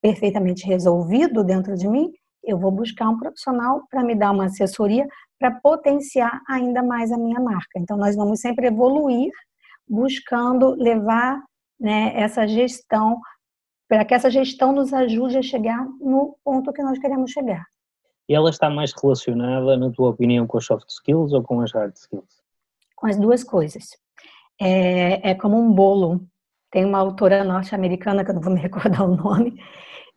perfeitamente 0.00 0.66
resolvido 0.66 1.44
dentro 1.44 1.76
de 1.76 1.87
mim, 1.88 2.10
eu 2.42 2.58
vou 2.58 2.70
buscar 2.70 3.08
um 3.08 3.19
profissional 3.19 3.82
para 3.90 4.02
me 4.02 4.14
dar 4.14 4.31
uma 4.31 4.46
assessoria 4.46 5.06
para 5.38 5.50
potenciar 5.50 6.40
ainda 6.48 6.82
mais 6.82 7.12
a 7.12 7.19
minha 7.19 7.40
marca. 7.40 7.78
Então, 7.78 7.96
nós 7.96 8.16
vamos 8.16 8.40
sempre 8.40 8.66
evoluir 8.66 9.31
buscando 9.88 10.75
levar 10.75 11.42
né, 11.81 12.12
essa 12.15 12.47
gestão, 12.47 13.21
para 13.88 14.05
que 14.05 14.15
essa 14.15 14.31
gestão 14.31 14.73
nos 14.73 14.93
ajude 14.93 15.38
a 15.38 15.43
chegar 15.43 15.85
no 16.00 16.37
ponto 16.44 16.73
que 16.73 16.82
nós 16.82 16.99
queremos 16.99 17.31
chegar. 17.31 17.64
E 18.28 18.35
ela 18.35 18.50
está 18.50 18.71
mais 18.71 18.93
relacionada, 18.93 19.76
na 19.76 19.90
tua 19.90 20.11
opinião, 20.11 20.47
com 20.47 20.59
as 20.59 20.64
soft 20.64 20.88
skills 20.88 21.33
ou 21.33 21.43
com 21.43 21.61
as 21.61 21.73
hard 21.73 21.95
skills? 21.97 22.40
Com 22.95 23.07
as 23.07 23.19
duas 23.19 23.43
coisas 23.43 23.88
é, 24.61 25.31
é 25.31 25.35
como 25.35 25.59
um 25.59 25.73
bolo. 25.73 26.21
Tem 26.71 26.85
uma 26.85 26.99
autora 26.99 27.43
norte-americana, 27.43 28.25
que 28.25 28.31
eu 28.31 28.35
não 28.35 28.43
vou 28.43 28.52
me 28.52 28.61
recordar 28.61 29.02
o 29.02 29.16
nome, 29.16 29.57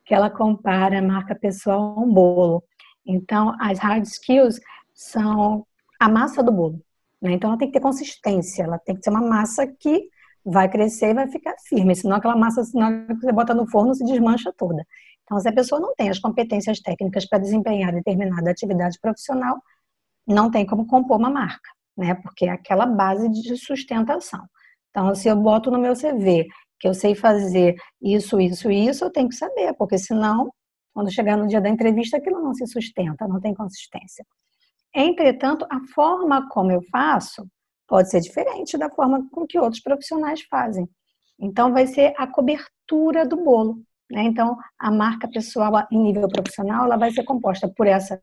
que 0.06 0.14
ela 0.14 0.30
compara 0.30 1.00
a 1.00 1.02
marca 1.02 1.34
pessoal 1.34 1.96
a 1.98 2.02
um 2.02 2.14
bolo. 2.14 2.64
Então, 3.06 3.56
as 3.60 3.80
hard 3.80 4.04
skills 4.04 4.60
são 4.94 5.66
a 6.00 6.10
massa 6.10 6.44
do 6.44 6.52
bolo. 6.52 6.82
Né? 7.22 7.32
Então, 7.32 7.50
ela 7.50 7.58
tem 7.58 7.70
que 7.70 7.74
ter 7.74 7.80
consistência, 7.80 8.64
ela 8.64 8.78
tem 8.78 8.96
que 8.96 9.04
ser 9.04 9.10
uma 9.10 9.22
massa 9.22 9.66
que 9.66 10.10
vai 10.46 10.70
crescer 10.70 11.12
e 11.12 11.14
vai 11.14 11.28
ficar 11.28 11.56
firme, 11.68 11.96
senão 11.96 12.18
aquela 12.18 12.36
massa, 12.36 12.64
senão 12.64 13.06
você 13.08 13.32
bota 13.32 13.54
no 13.54 13.70
forno, 13.70 13.96
se 13.96 14.04
desmancha 14.06 14.54
toda. 14.58 14.86
Então, 15.24 15.40
se 15.40 15.48
a 15.48 15.54
pessoa 15.54 15.80
não 15.80 15.96
tem 15.96 16.10
as 16.10 16.20
competências 16.20 16.80
técnicas 16.82 17.26
para 17.26 17.40
desempenhar 17.40 17.94
determinada 17.94 18.52
atividade 18.52 19.00
profissional, 19.02 19.62
não 20.28 20.52
tem 20.52 20.66
como 20.66 20.86
compor 20.86 21.18
uma 21.18 21.30
marca 21.30 21.70
né? 21.98 22.16
Porque 22.16 22.46
é 22.46 22.50
aquela 22.50 22.86
base 22.86 23.30
de 23.30 23.56
sustentação. 23.58 24.44
Então, 24.90 25.14
se 25.16 25.28
eu 25.28 25.36
boto 25.36 25.72
no 25.72 25.80
meu 25.80 25.94
CV 25.94 26.48
que 26.80 26.88
eu 26.88 26.94
sei 26.94 27.16
fazer 27.16 27.76
isso, 28.02 28.40
isso 28.42 28.70
e 28.70 28.88
isso, 28.88 29.06
eu 29.06 29.12
tenho 29.12 29.30
que 29.30 29.36
saber, 29.36 29.74
porque 29.76 29.98
senão, 29.98 30.52
quando 30.94 31.12
chegar 31.12 31.38
no 31.38 31.48
dia 31.48 31.62
da 31.62 31.70
entrevista, 31.70 32.18
aquilo 32.18 32.42
não 32.42 32.54
se 32.54 32.68
sustenta, 32.68 33.28
não 33.28 33.40
tem 33.40 33.54
consistência. 33.54 34.26
Entretanto, 34.94 35.66
a 35.72 35.80
forma 35.96 36.50
como 36.50 36.72
eu 36.72 36.82
faço 36.92 37.48
pode 37.94 38.10
ser 38.10 38.22
diferente 38.22 38.76
da 38.76 38.90
forma 38.90 39.24
com 39.32 39.46
que 39.46 39.60
outros 39.60 39.80
profissionais 39.80 40.42
fazem. 40.50 40.90
Então, 41.40 41.72
vai 41.72 41.86
ser 41.86 42.12
a 42.18 42.26
cobertura 42.26 43.24
do 43.24 43.38
bolo. 43.38 43.84
Né? 44.10 44.24
Então, 44.24 44.58
a 44.80 44.90
marca 44.90 45.28
pessoal 45.28 45.72
em 45.92 46.00
nível 46.00 46.28
profissional, 46.28 46.86
ela 46.86 46.98
vai 46.98 47.12
ser 47.12 47.24
composta 47.24 47.72
por 47.78 47.86
essa 47.86 48.20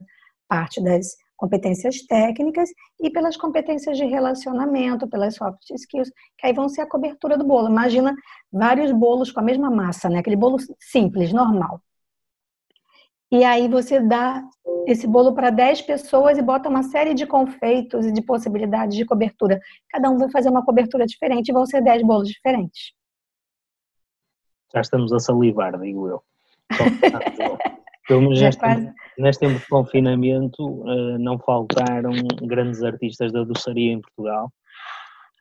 parte 0.48 0.82
das 0.82 1.14
competências 1.36 2.04
técnicas 2.04 2.68
e 3.00 3.10
pelas 3.10 3.36
competências 3.36 3.96
de 3.96 4.04
relacionamento, 4.06 5.08
pelas 5.08 5.36
soft 5.36 5.70
skills, 5.70 6.10
que 6.36 6.48
aí 6.48 6.52
vão 6.52 6.68
ser 6.68 6.80
a 6.80 6.88
cobertura 6.88 7.38
do 7.38 7.46
bolo. 7.46 7.68
Imagina 7.68 8.12
vários 8.52 8.90
bolos 8.90 9.30
com 9.30 9.38
a 9.38 9.44
mesma 9.44 9.70
massa, 9.70 10.08
né? 10.08 10.18
Aquele 10.18 10.34
bolo 10.34 10.56
simples, 10.80 11.32
normal. 11.32 11.80
E 13.30 13.44
aí 13.44 13.68
você 13.68 14.00
dá 14.00 14.42
esse 14.86 15.06
bolo 15.06 15.32
para 15.34 15.50
10 15.50 15.82
pessoas 15.82 16.36
e 16.36 16.42
bota 16.42 16.68
uma 16.68 16.82
série 16.82 17.14
de 17.14 17.26
confeitos 17.26 18.06
e 18.06 18.12
de 18.12 18.22
possibilidades 18.22 18.96
de 18.96 19.04
cobertura. 19.04 19.60
Cada 19.88 20.10
um 20.10 20.18
vai 20.18 20.30
fazer 20.30 20.48
uma 20.48 20.64
cobertura 20.64 21.06
diferente 21.06 21.48
e 21.48 21.52
vão 21.52 21.64
ser 21.64 21.80
10 21.80 22.02
bolos 22.02 22.28
diferentes. 22.28 22.92
Já 24.74 24.80
estamos 24.80 25.12
a 25.12 25.18
salivar, 25.18 25.78
digo 25.78 26.08
eu. 26.08 26.22
Pelo 28.06 28.22
menos 28.22 28.40
neste, 28.40 28.60
tempo, 28.60 28.94
neste 29.18 29.40
tempo 29.46 29.60
de 29.60 29.68
confinamento 29.68 30.64
uh, 30.64 31.18
não 31.18 31.38
faltaram 31.38 32.12
grandes 32.42 32.82
artistas 32.82 33.32
da 33.32 33.44
doçaria 33.44 33.92
em 33.92 34.00
Portugal. 34.00 34.50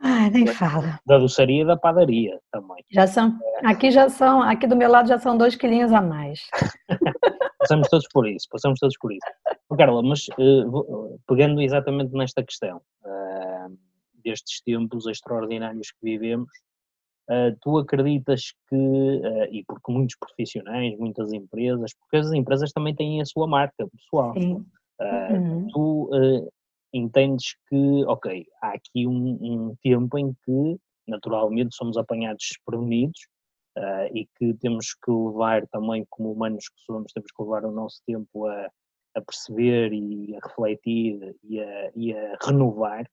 Ah, 0.01 0.29
nem 0.29 0.45
fala. 0.45 0.99
Da 1.05 1.17
doçaria 1.17 1.63
e 1.63 1.65
da 1.65 1.75
padaria 1.75 2.39
também. 2.51 2.83
Já 2.91 3.07
são, 3.07 3.37
aqui 3.65 3.89
já 3.91 4.07
são, 4.07 4.41
aqui 4.41 4.67
do 4.67 4.75
meu 4.75 4.89
lado 4.89 5.09
já 5.09 5.17
são 5.17 5.35
dois 5.35 5.55
quilinhos 5.55 5.91
a 5.91 6.01
mais. 6.01 6.41
passamos 7.69 7.87
todos 7.89 8.07
por 8.11 8.27
isso, 8.27 8.47
passamos 8.51 8.79
todos 8.79 8.97
por 8.97 9.11
isso. 9.13 9.27
Carla, 9.77 10.01
mas 10.01 10.27
uh, 10.39 11.19
pegando 11.27 11.61
exatamente 11.61 12.11
nesta 12.13 12.43
questão 12.43 12.77
uh, 12.77 13.77
destes 14.23 14.61
tempos 14.63 15.05
extraordinários 15.05 15.91
que 15.91 16.03
vivemos, 16.03 16.49
uh, 17.29 17.55
tu 17.61 17.77
acreditas 17.77 18.53
que, 18.67 18.75
e 19.51 19.63
porque 19.65 19.91
muitos 19.91 20.15
profissionais, 20.17 20.97
muitas 20.97 21.31
empresas, 21.31 21.93
porque 21.93 22.17
as 22.17 22.33
empresas 22.33 22.71
também 22.71 22.95
têm 22.95 23.21
a 23.21 23.25
sua 23.25 23.47
marca 23.47 23.87
pessoal, 23.87 24.33
uhum. 24.35 25.67
tu 25.71 26.09
entendes 26.91 27.55
que, 27.69 28.03
ok, 28.07 28.45
há 28.63 28.69
aqui 28.69 29.05
um, 29.05 29.37
um 29.41 29.75
tempo 29.83 30.17
em 30.17 30.33
que 30.43 30.77
naturalmente 31.07 31.75
somos 31.75 31.97
apanhados 31.97 32.43
desprevenidos 32.49 33.19
uh, 33.77 34.15
e 34.15 34.27
que 34.37 34.53
temos 34.55 34.93
que 34.93 35.11
levar 35.11 35.67
também, 35.67 36.05
como 36.09 36.31
humanos 36.31 36.67
que 36.69 36.81
somos, 36.81 37.11
temos 37.13 37.31
que 37.31 37.43
levar 37.43 37.65
o 37.65 37.71
nosso 37.71 38.01
tempo 38.05 38.47
a, 38.47 38.69
a 39.15 39.21
perceber 39.21 39.93
e 39.93 40.35
a 40.35 40.47
refletir 40.47 41.35
e 41.43 41.61
a, 41.61 41.91
e 41.95 42.13
a 42.13 42.37
renovar. 42.41 43.09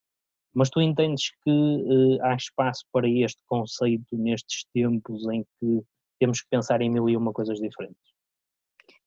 Mas 0.54 0.70
tu 0.70 0.80
entendes 0.80 1.30
que 1.44 1.50
uh, 1.50 2.22
há 2.22 2.34
espaço 2.34 2.84
para 2.92 3.08
este 3.08 3.42
conceito 3.46 4.16
nestes 4.16 4.64
tempos 4.72 5.28
em 5.28 5.44
que 5.60 5.82
temos 6.18 6.40
que 6.40 6.48
pensar 6.48 6.80
em 6.80 6.90
mil 6.90 7.08
e 7.08 7.16
uma 7.16 7.32
coisas 7.32 7.58
diferentes? 7.58 8.00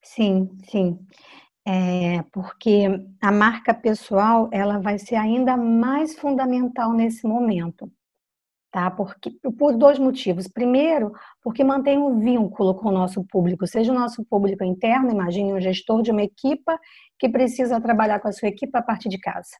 Sim, 0.03 0.49
sim. 0.69 0.99
É, 1.65 2.23
porque 2.31 2.87
a 3.21 3.31
marca 3.31 3.73
pessoal 3.73 4.49
ela 4.51 4.79
vai 4.79 4.97
ser 4.97 5.15
ainda 5.15 5.57
mais 5.57 6.17
fundamental 6.17 6.93
nesse 6.93 7.27
momento 7.27 7.91
tá? 8.71 8.89
Porque 8.91 9.31
por 9.57 9.75
dois 9.77 9.97
motivos. 9.97 10.47
Primeiro, 10.47 11.11
porque 11.41 11.63
mantém 11.63 11.97
um 11.97 12.19
vínculo 12.19 12.75
com 12.75 12.89
o 12.89 12.91
nosso 12.91 13.23
público, 13.25 13.65
seja 13.67 13.91
o 13.91 13.95
nosso 13.95 14.23
público 14.25 14.63
interno, 14.63 15.11
imagine 15.11 15.53
um 15.53 15.61
gestor 15.61 16.01
de 16.01 16.11
uma 16.11 16.23
equipa 16.23 16.79
que 17.17 17.29
precisa 17.29 17.81
trabalhar 17.81 18.19
com 18.19 18.27
a 18.27 18.31
sua 18.31 18.47
equipe 18.47 18.77
a 18.77 18.81
partir 18.81 19.09
de 19.09 19.19
casa. 19.19 19.51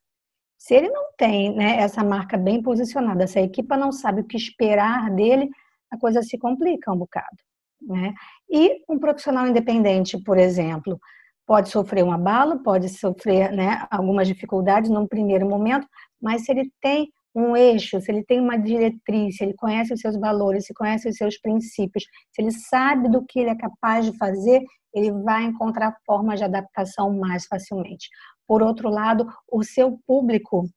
Se 0.58 0.76
ele 0.76 0.90
não 0.90 1.06
tem 1.18 1.56
né, 1.56 1.78
essa 1.78 2.04
marca 2.04 2.38
bem 2.38 2.62
posicionada, 2.62 3.26
se 3.28 3.40
a 3.40 3.42
equipa 3.42 3.78
não 3.78 3.92
sabe 3.92 4.22
o 4.22 4.26
que 4.26 4.38
esperar 4.38 5.10
dele, 5.10 5.50
a 5.90 5.98
coisa 5.98 6.22
se 6.22 6.38
complica 6.38 6.92
um 6.92 6.98
bocado. 6.98 7.38
Né? 7.82 8.14
E 8.50 8.84
um 8.90 9.00
profissional 9.00 9.48
independente, 9.48 10.22
por 10.22 10.38
exemplo, 10.38 11.00
pode 11.48 11.70
sofrer 11.70 12.04
um 12.04 12.12
abalo, 12.12 12.62
pode 12.62 12.90
sofrer 12.90 13.52
né, 13.52 13.88
algumas 13.90 14.28
dificuldades 14.28 14.92
num 14.92 15.08
primeiro 15.08 15.48
momento, 15.48 15.88
mas 16.22 16.44
se 16.44 16.52
ele 16.52 16.72
tem 16.82 17.10
um 17.36 17.56
eixo, 17.56 18.02
se 18.02 18.12
ele 18.12 18.24
tem 18.24 18.40
uma 18.40 18.58
diretriz, 18.58 19.38
se 19.38 19.44
ele 19.44 19.54
conhece 19.54 19.94
os 19.94 20.00
seus 20.00 20.20
valores, 20.20 20.66
se 20.66 20.74
conhece 20.74 21.08
os 21.08 21.16
seus 21.16 21.40
princípios, 21.40 22.04
se 22.32 22.42
ele 22.42 22.52
sabe 22.52 23.10
do 23.10 23.24
que 23.26 23.40
ele 23.40 23.52
é 23.52 23.56
capaz 23.56 24.06
de 24.06 24.18
fazer, 24.18 24.64
ele 24.94 25.12
vai 25.24 25.44
encontrar 25.44 25.96
formas 26.06 26.40
de 26.40 26.46
adaptação 26.46 27.16
mais 27.18 27.46
facilmente. 27.46 28.10
Por 28.48 28.64
outro 28.64 28.90
lado, 28.90 29.28
o 29.52 29.64
seu 29.64 30.00
público 30.08 30.68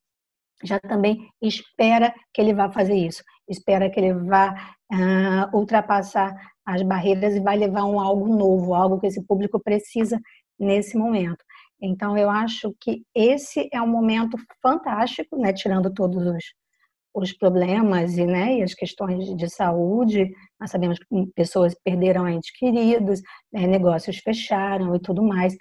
já 0.62 0.78
também 0.78 1.28
espera 1.40 2.14
que 2.32 2.40
ele 2.40 2.54
vá 2.54 2.70
fazer 2.70 2.94
isso, 2.94 3.22
espera 3.48 3.90
que 3.90 3.98
ele 3.98 4.14
vá 4.14 4.54
uh, 4.92 5.56
ultrapassar 5.56 6.34
as 6.64 6.82
barreiras 6.82 7.34
e 7.34 7.40
vai 7.40 7.56
levar 7.56 7.84
um 7.84 7.98
algo 7.98 8.28
novo, 8.28 8.74
algo 8.74 9.00
que 9.00 9.06
esse 9.06 9.24
público 9.26 9.60
precisa 9.60 10.20
nesse 10.58 10.96
momento. 10.96 11.44
Então, 11.82 12.16
eu 12.16 12.30
acho 12.30 12.72
que 12.80 13.02
esse 13.12 13.68
é 13.72 13.82
um 13.82 13.88
momento 13.88 14.36
fantástico, 14.62 15.36
né, 15.36 15.52
tirando 15.52 15.92
todos 15.92 16.24
os, 16.24 16.44
os 17.12 17.32
problemas 17.32 18.16
e, 18.16 18.24
né, 18.24 18.58
e 18.58 18.62
as 18.62 18.72
questões 18.72 19.34
de 19.36 19.50
saúde. 19.50 20.30
Nós 20.60 20.70
sabemos 20.70 21.00
que 21.00 21.26
pessoas 21.34 21.74
perderam 21.84 22.28
entes 22.28 22.52
queridos, 22.56 23.20
né, 23.52 23.66
negócios 23.66 24.18
fecharam 24.18 24.94
e 24.94 25.00
tudo 25.00 25.24
mais. 25.24 25.56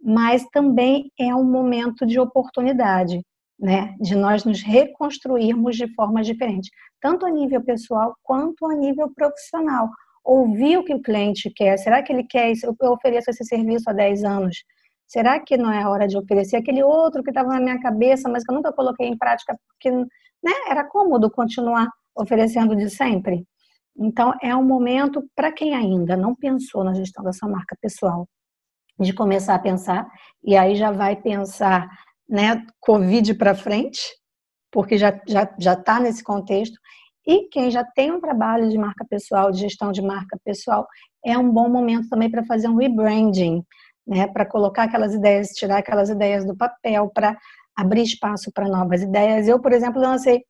Mas 0.00 0.46
também 0.52 1.10
é 1.18 1.34
um 1.34 1.44
momento 1.44 2.06
de 2.06 2.20
oportunidade, 2.20 3.20
né, 3.58 3.96
de 4.00 4.14
nós 4.14 4.44
nos 4.44 4.62
reconstruirmos 4.62 5.76
de 5.76 5.92
formas 5.94 6.28
diferentes, 6.28 6.70
tanto 7.00 7.26
a 7.26 7.30
nível 7.30 7.60
pessoal 7.64 8.14
quanto 8.22 8.66
a 8.66 8.74
nível 8.76 9.10
profissional. 9.12 9.90
Ouvir 10.24 10.78
o 10.78 10.84
que 10.84 10.94
o 10.94 11.02
cliente 11.02 11.50
quer. 11.50 11.76
Será 11.76 12.04
que 12.04 12.12
ele 12.12 12.24
quer 12.24 12.52
isso? 12.52 12.66
Eu 12.66 12.92
ofereço 12.92 13.30
esse 13.30 13.44
serviço 13.44 13.90
há 13.90 13.92
10 13.92 14.22
anos 14.22 14.56
Será 15.06 15.38
que 15.40 15.56
não 15.56 15.72
é 15.72 15.86
hora 15.86 16.08
de 16.08 16.16
oferecer 16.18 16.56
aquele 16.56 16.82
outro 16.82 17.22
que 17.22 17.30
estava 17.30 17.50
na 17.50 17.60
minha 17.60 17.80
cabeça, 17.80 18.28
mas 18.28 18.44
que 18.44 18.50
eu 18.50 18.56
nunca 18.56 18.72
coloquei 18.72 19.06
em 19.06 19.16
prática 19.16 19.56
porque 19.68 19.90
né, 19.90 20.52
era 20.68 20.84
cômodo 20.84 21.30
continuar 21.30 21.88
oferecendo 22.16 22.74
de 22.74 22.90
sempre? 22.90 23.46
Então, 23.98 24.34
é 24.42 24.54
um 24.54 24.64
momento 24.64 25.24
para 25.34 25.52
quem 25.52 25.74
ainda 25.74 26.16
não 26.16 26.34
pensou 26.34 26.84
na 26.84 26.92
gestão 26.92 27.24
da 27.24 27.32
sua 27.32 27.48
marca 27.48 27.76
pessoal, 27.80 28.28
de 28.98 29.12
começar 29.12 29.54
a 29.54 29.58
pensar, 29.58 30.06
e 30.44 30.56
aí 30.56 30.74
já 30.76 30.90
vai 30.90 31.16
pensar, 31.16 31.88
né, 32.28 32.64
Covid 32.80 33.34
para 33.34 33.54
frente, 33.54 34.00
porque 34.70 34.98
já 34.98 35.18
já 35.26 35.48
já 35.58 35.72
está 35.74 36.00
nesse 36.00 36.22
contexto. 36.22 36.78
E 37.26 37.48
quem 37.48 37.70
já 37.70 37.84
tem 37.84 38.12
um 38.12 38.20
trabalho 38.20 38.68
de 38.68 38.78
marca 38.78 39.04
pessoal, 39.08 39.50
de 39.50 39.60
gestão 39.60 39.90
de 39.90 40.02
marca 40.02 40.38
pessoal, 40.44 40.86
é 41.24 41.36
um 41.36 41.50
bom 41.50 41.68
momento 41.68 42.08
também 42.08 42.30
para 42.30 42.44
fazer 42.44 42.68
um 42.68 42.76
rebranding, 42.76 43.64
né, 44.06 44.26
para 44.28 44.46
colocar 44.46 44.84
aquelas 44.84 45.14
ideias, 45.14 45.48
tirar 45.48 45.78
aquelas 45.78 46.08
ideias 46.08 46.44
do 46.44 46.56
papel, 46.56 47.10
para 47.12 47.36
abrir 47.76 48.02
espaço 48.02 48.50
para 48.52 48.68
novas 48.68 49.02
ideias. 49.02 49.48
Eu, 49.48 49.60
por 49.60 49.72
exemplo, 49.72 50.00
lancei, 50.00 50.44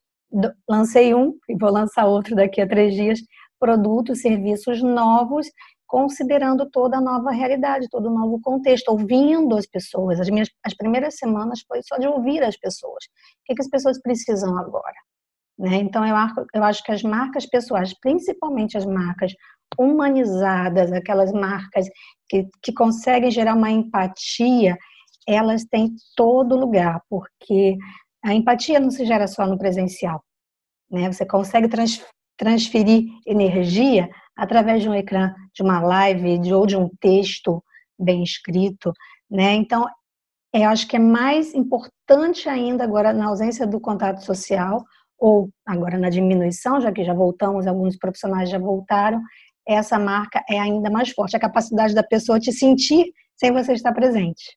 lancei 0.69 1.15
um 1.15 1.35
e 1.49 1.57
vou 1.57 1.71
lançar 1.71 2.07
outro 2.07 2.37
daqui 2.37 2.61
a 2.61 2.69
três 2.69 2.95
dias, 2.95 3.21
produtos, 3.59 4.21
serviços 4.21 4.83
novos, 4.83 5.47
considerando 5.87 6.69
toda 6.71 6.99
a 6.99 7.01
nova 7.01 7.31
realidade, 7.31 7.89
todo 7.91 8.09
o 8.09 8.15
novo 8.15 8.41
contexto, 8.41 8.89
ouvindo 8.89 9.57
as 9.57 9.67
pessoas. 9.67 10.21
As 10.21 10.29
minhas 10.29 10.49
as 10.65 10.75
primeiras 10.75 11.17
semanas 11.17 11.61
foi 11.67 11.81
só 11.83 11.97
de 11.97 12.07
ouvir 12.07 12.43
as 12.43 12.57
pessoas. 12.57 13.05
O 13.05 13.45
que, 13.47 13.55
que 13.55 13.63
as 13.63 13.69
pessoas 13.69 14.01
precisam 14.01 14.59
agora? 14.59 14.97
Né? 15.59 15.77
Então, 15.77 16.05
eu 16.05 16.15
eu 16.55 16.65
acho 16.65 16.83
que 16.83 16.93
as 16.93 17.03
marcas 17.03 17.47
pessoais, 17.47 17.99
principalmente 18.01 18.77
as 18.77 18.85
marcas 18.85 19.33
humanizadas, 19.79 20.93
aquelas 20.93 21.33
marcas 21.33 21.87
que, 22.29 22.47
que 22.63 22.73
conseguem 22.73 23.31
gerar 23.31 23.55
uma 23.55 23.71
empatia, 23.71 24.77
elas 25.27 25.65
têm 25.65 25.95
todo 26.15 26.57
lugar, 26.57 27.01
porque 27.09 27.77
a 28.25 28.35
empatia 28.35 28.81
não 28.81 28.91
se 28.91 29.05
gera 29.05 29.27
só 29.27 29.47
no 29.47 29.59
presencial. 29.59 30.23
Né? 30.91 31.13
Você 31.13 31.27
consegue 31.27 31.69
trans, 31.69 32.05
transferir 32.37 33.05
energia 33.27 34.09
através 34.37 34.83
de 34.83 34.89
um 34.89 34.95
ecrã, 34.95 35.35
de 35.55 35.63
uma 35.63 35.81
live, 35.81 36.39
de, 36.39 36.53
ou 36.53 36.67
de 36.67 36.77
um 36.77 36.89
texto 37.01 37.63
bem 37.99 38.23
escrito. 38.23 38.93
Né? 39.31 39.55
Então, 39.55 39.87
eu 40.53 40.69
acho 40.69 40.87
que 40.87 40.97
é 40.97 41.01
mais 41.01 41.55
importante 41.55 42.49
ainda 42.49 42.85
agora 42.85 43.13
na 43.13 43.27
ausência 43.27 43.67
do 43.67 43.81
contato 43.81 44.25
social, 44.25 44.85
ou 45.19 45.51
agora 45.65 45.99
na 45.99 46.11
diminuição, 46.11 46.81
já 46.81 46.93
que 46.93 47.05
já 47.05 47.15
voltamos, 47.15 47.67
alguns 47.67 47.97
profissionais 47.97 48.51
já 48.51 48.59
voltaram, 48.59 49.21
essa 49.67 49.99
marca 49.99 50.43
é 50.49 50.59
ainda 50.59 50.91
mais 50.91 51.11
forte, 51.11 51.37
a 51.37 51.41
capacidade 51.41 51.95
da 51.95 52.03
pessoa 52.03 52.39
te 52.39 52.53
sentir 52.53 53.13
sem 53.35 53.53
você 53.53 53.73
estar 53.73 53.93
presente. 53.93 54.57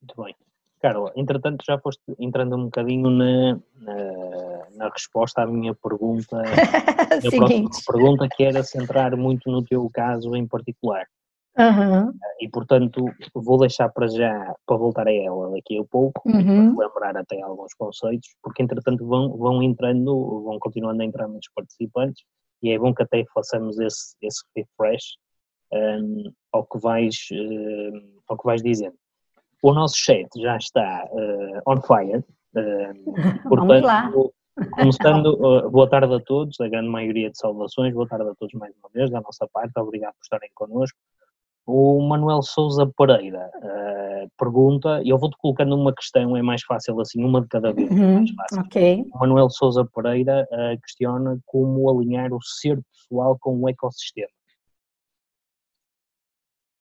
Muito 0.00 0.22
bem. 0.22 0.34
Carla, 0.80 1.12
entretanto 1.16 1.64
já 1.66 1.78
foste 1.78 2.02
entrando 2.18 2.56
um 2.56 2.64
bocadinho 2.64 3.08
na, 3.08 3.54
na, 3.80 4.66
na 4.76 4.88
resposta 4.90 5.40
à 5.40 5.46
minha 5.46 5.74
pergunta, 5.74 6.36
a 6.44 7.36
próxima 7.36 7.70
pergunta 7.86 8.28
que 8.36 8.44
era 8.44 8.62
centrar 8.62 9.16
muito 9.16 9.50
no 9.50 9.64
teu 9.64 9.88
caso 9.90 10.36
em 10.36 10.46
particular. 10.46 11.06
Uhum. 11.56 12.12
E 12.40 12.48
portanto 12.50 13.06
vou 13.34 13.58
deixar 13.60 13.88
para 13.88 14.08
já, 14.08 14.54
para 14.66 14.76
voltar 14.76 15.06
a 15.06 15.12
ela 15.12 15.52
daqui 15.52 15.78
a 15.78 15.84
pouco, 15.84 16.20
uhum. 16.28 16.74
para 16.74 16.86
lembrar 16.86 17.16
até 17.16 17.40
alguns 17.40 17.72
conceitos, 17.74 18.28
porque 18.42 18.62
entretanto 18.62 19.06
vão, 19.06 19.34
vão 19.38 19.62
entrando, 19.62 20.42
vão 20.42 20.58
continuando 20.58 21.00
a 21.00 21.06
entrar 21.06 21.28
muitos 21.28 21.48
participantes 21.54 22.24
e 22.64 22.70
é 22.70 22.78
bom 22.78 22.94
que 22.94 23.02
até 23.02 23.22
façamos 23.34 23.78
esse, 23.78 24.16
esse 24.22 24.42
refresh 24.56 25.16
um, 25.72 26.32
ao, 26.50 26.64
que 26.64 26.78
vais, 26.78 27.14
ao 28.26 28.38
que 28.38 28.44
vais 28.44 28.62
dizendo. 28.62 28.96
O 29.62 29.72
nosso 29.72 29.96
chat 29.96 30.28
já 30.36 30.56
está 30.56 31.06
uh, 31.10 31.62
on 31.66 31.80
fire, 31.82 32.18
uh, 32.56 33.48
portanto, 33.48 34.32
começando, 34.78 35.26
uh, 35.40 35.70
boa 35.70 35.88
tarde 35.88 36.14
a 36.14 36.20
todos, 36.20 36.60
a 36.60 36.68
grande 36.68 36.88
maioria 36.88 37.30
de 37.30 37.38
saudações, 37.38 37.92
boa 37.94 38.06
tarde 38.06 38.28
a 38.28 38.34
todos 38.34 38.54
mais 38.54 38.74
uma 38.76 38.90
vez, 38.92 39.10
da 39.10 39.20
nossa 39.20 39.48
parte, 39.52 39.72
obrigado 39.78 40.14
por 40.14 40.22
estarem 40.22 40.50
connosco. 40.54 40.98
O 41.66 42.00
Manuel 42.06 42.42
Souza 42.42 42.86
Pereira 42.86 43.50
uh, 43.56 44.30
pergunta, 44.38 45.00
e 45.02 45.08
eu 45.08 45.18
vou-te 45.18 45.36
colocando 45.38 45.74
uma 45.74 45.94
questão, 45.94 46.36
é 46.36 46.42
mais 46.42 46.62
fácil 46.62 47.00
assim, 47.00 47.24
uma 47.24 47.40
de 47.40 47.48
cada 47.48 47.72
vez. 47.72 47.90
É 47.90 47.94
uhum, 47.94 48.24
okay. 48.66 49.04
O 49.14 49.18
Manuel 49.18 49.48
Souza 49.48 49.88
Pereira 49.94 50.46
uh, 50.52 50.80
questiona 50.82 51.38
como 51.46 51.88
alinhar 51.88 52.32
o 52.34 52.42
ser 52.42 52.78
pessoal 52.92 53.38
com 53.40 53.58
o 53.58 53.68
ecossistema. 53.68 54.28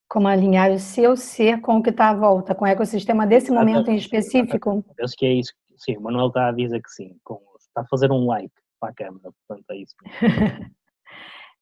Como 0.10 0.28
alinhar 0.28 0.72
o 0.72 0.80
seu 0.80 1.16
ser 1.16 1.62
com 1.62 1.78
o 1.78 1.84
que 1.84 1.90
está 1.90 2.10
à 2.10 2.14
volta, 2.14 2.54
com 2.54 2.66
o 2.66 2.68
ecossistema 2.68 3.26
desse 3.26 3.52
momento 3.52 3.90
em 3.90 3.96
específico? 3.96 4.84
Penso 4.96 5.16
que 5.18 5.26
é 5.26 5.34
isso. 5.34 5.54
Sim, 5.78 5.98
o 5.98 6.02
Manuel 6.02 6.28
está 6.28 6.50
a 6.50 6.52
dizer 6.52 6.82
que 6.82 6.90
sim. 6.90 7.16
Com, 7.24 7.42
está 7.58 7.82
a 7.82 7.88
fazer 7.88 8.12
um 8.12 8.26
like 8.28 8.54
para 8.80 8.90
a 8.90 8.94
câmera, 8.94 9.32
portanto 9.48 9.66
é 9.72 9.78
isso. 9.78 9.96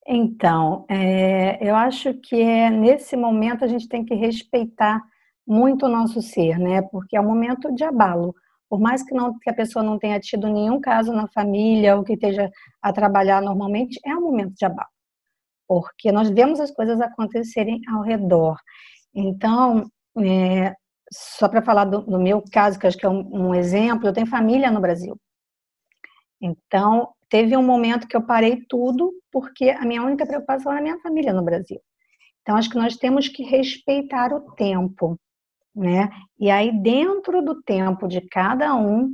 então, 0.08 0.86
é, 0.90 1.58
eu 1.62 1.76
acho 1.76 2.14
que 2.16 2.36
é 2.42 2.70
nesse 2.70 3.16
momento 3.16 3.64
a 3.64 3.68
gente 3.68 3.88
tem 3.88 4.04
que 4.04 4.16
respeitar 4.16 5.02
muito 5.48 5.86
o 5.86 5.90
nosso 5.90 6.22
ser, 6.22 6.58
né? 6.58 6.82
Porque 6.82 7.16
é 7.16 7.22
um 7.22 7.28
momento 7.28 7.74
de 7.74 7.84
abalo. 7.84 8.34
Por 8.70 8.80
mais 8.80 9.04
que, 9.04 9.14
não, 9.14 9.38
que 9.38 9.50
a 9.50 9.54
pessoa 9.54 9.84
não 9.84 10.00
tenha 10.00 10.20
tido 10.20 10.48
nenhum 10.48 10.80
caso 10.80 11.12
na 11.14 11.28
família 11.28 11.96
ou 11.98 12.04
que 12.04 12.14
esteja 12.14 12.50
a 12.82 12.94
trabalhar 12.94 13.42
normalmente, 13.42 14.00
é 14.06 14.16
um 14.16 14.22
momento 14.22 14.54
de 14.54 14.66
abalo. 14.66 14.90
Porque 15.68 16.12
nós 16.12 16.30
vemos 16.30 16.60
as 16.60 16.72
coisas 16.72 17.00
acontecerem 17.02 17.82
ao 17.90 18.02
redor. 18.02 18.58
Então, 19.14 19.86
é, 20.20 20.74
só 21.14 21.48
para 21.50 21.62
falar 21.62 21.86
do, 21.86 22.02
do, 22.02 22.20
meu 22.20 22.44
caso, 22.52 22.80
que 22.80 22.88
acho 22.88 22.98
que 22.98 23.06
é 23.06 23.10
um, 23.10 23.50
um 23.50 23.56
exemplo, 23.56 24.08
eu 24.08 24.14
tenho 24.14 24.28
família 24.28 24.72
no 24.72 24.82
Brasil. 24.82 25.20
Então, 26.42 27.14
teve 27.32 27.58
um 27.58 27.64
momento 27.64 28.08
que 28.08 28.16
eu 28.16 28.22
parei 28.22 28.64
tudo, 28.70 29.12
porque 29.32 29.72
a 29.72 29.84
minha 29.86 30.04
única 30.04 30.28
preocupação 30.28 30.72
era 30.72 30.82
a 30.82 30.84
minha 30.84 31.00
família 31.00 31.34
no 31.34 31.44
Brasil. 31.44 31.80
Então, 32.42 32.56
acho 32.56 32.70
que 32.70 32.78
nós 32.78 32.96
temos 32.96 33.28
que 33.28 33.44
respeitar 33.44 34.32
o 34.34 34.42
tempo 34.56 35.18
né? 35.76 36.10
E 36.40 36.52
aí, 36.52 36.72
dentro 36.82 37.42
do 37.42 37.62
tempo 37.64 38.08
de 38.08 38.22
cada 38.22 38.76
um, 38.76 39.10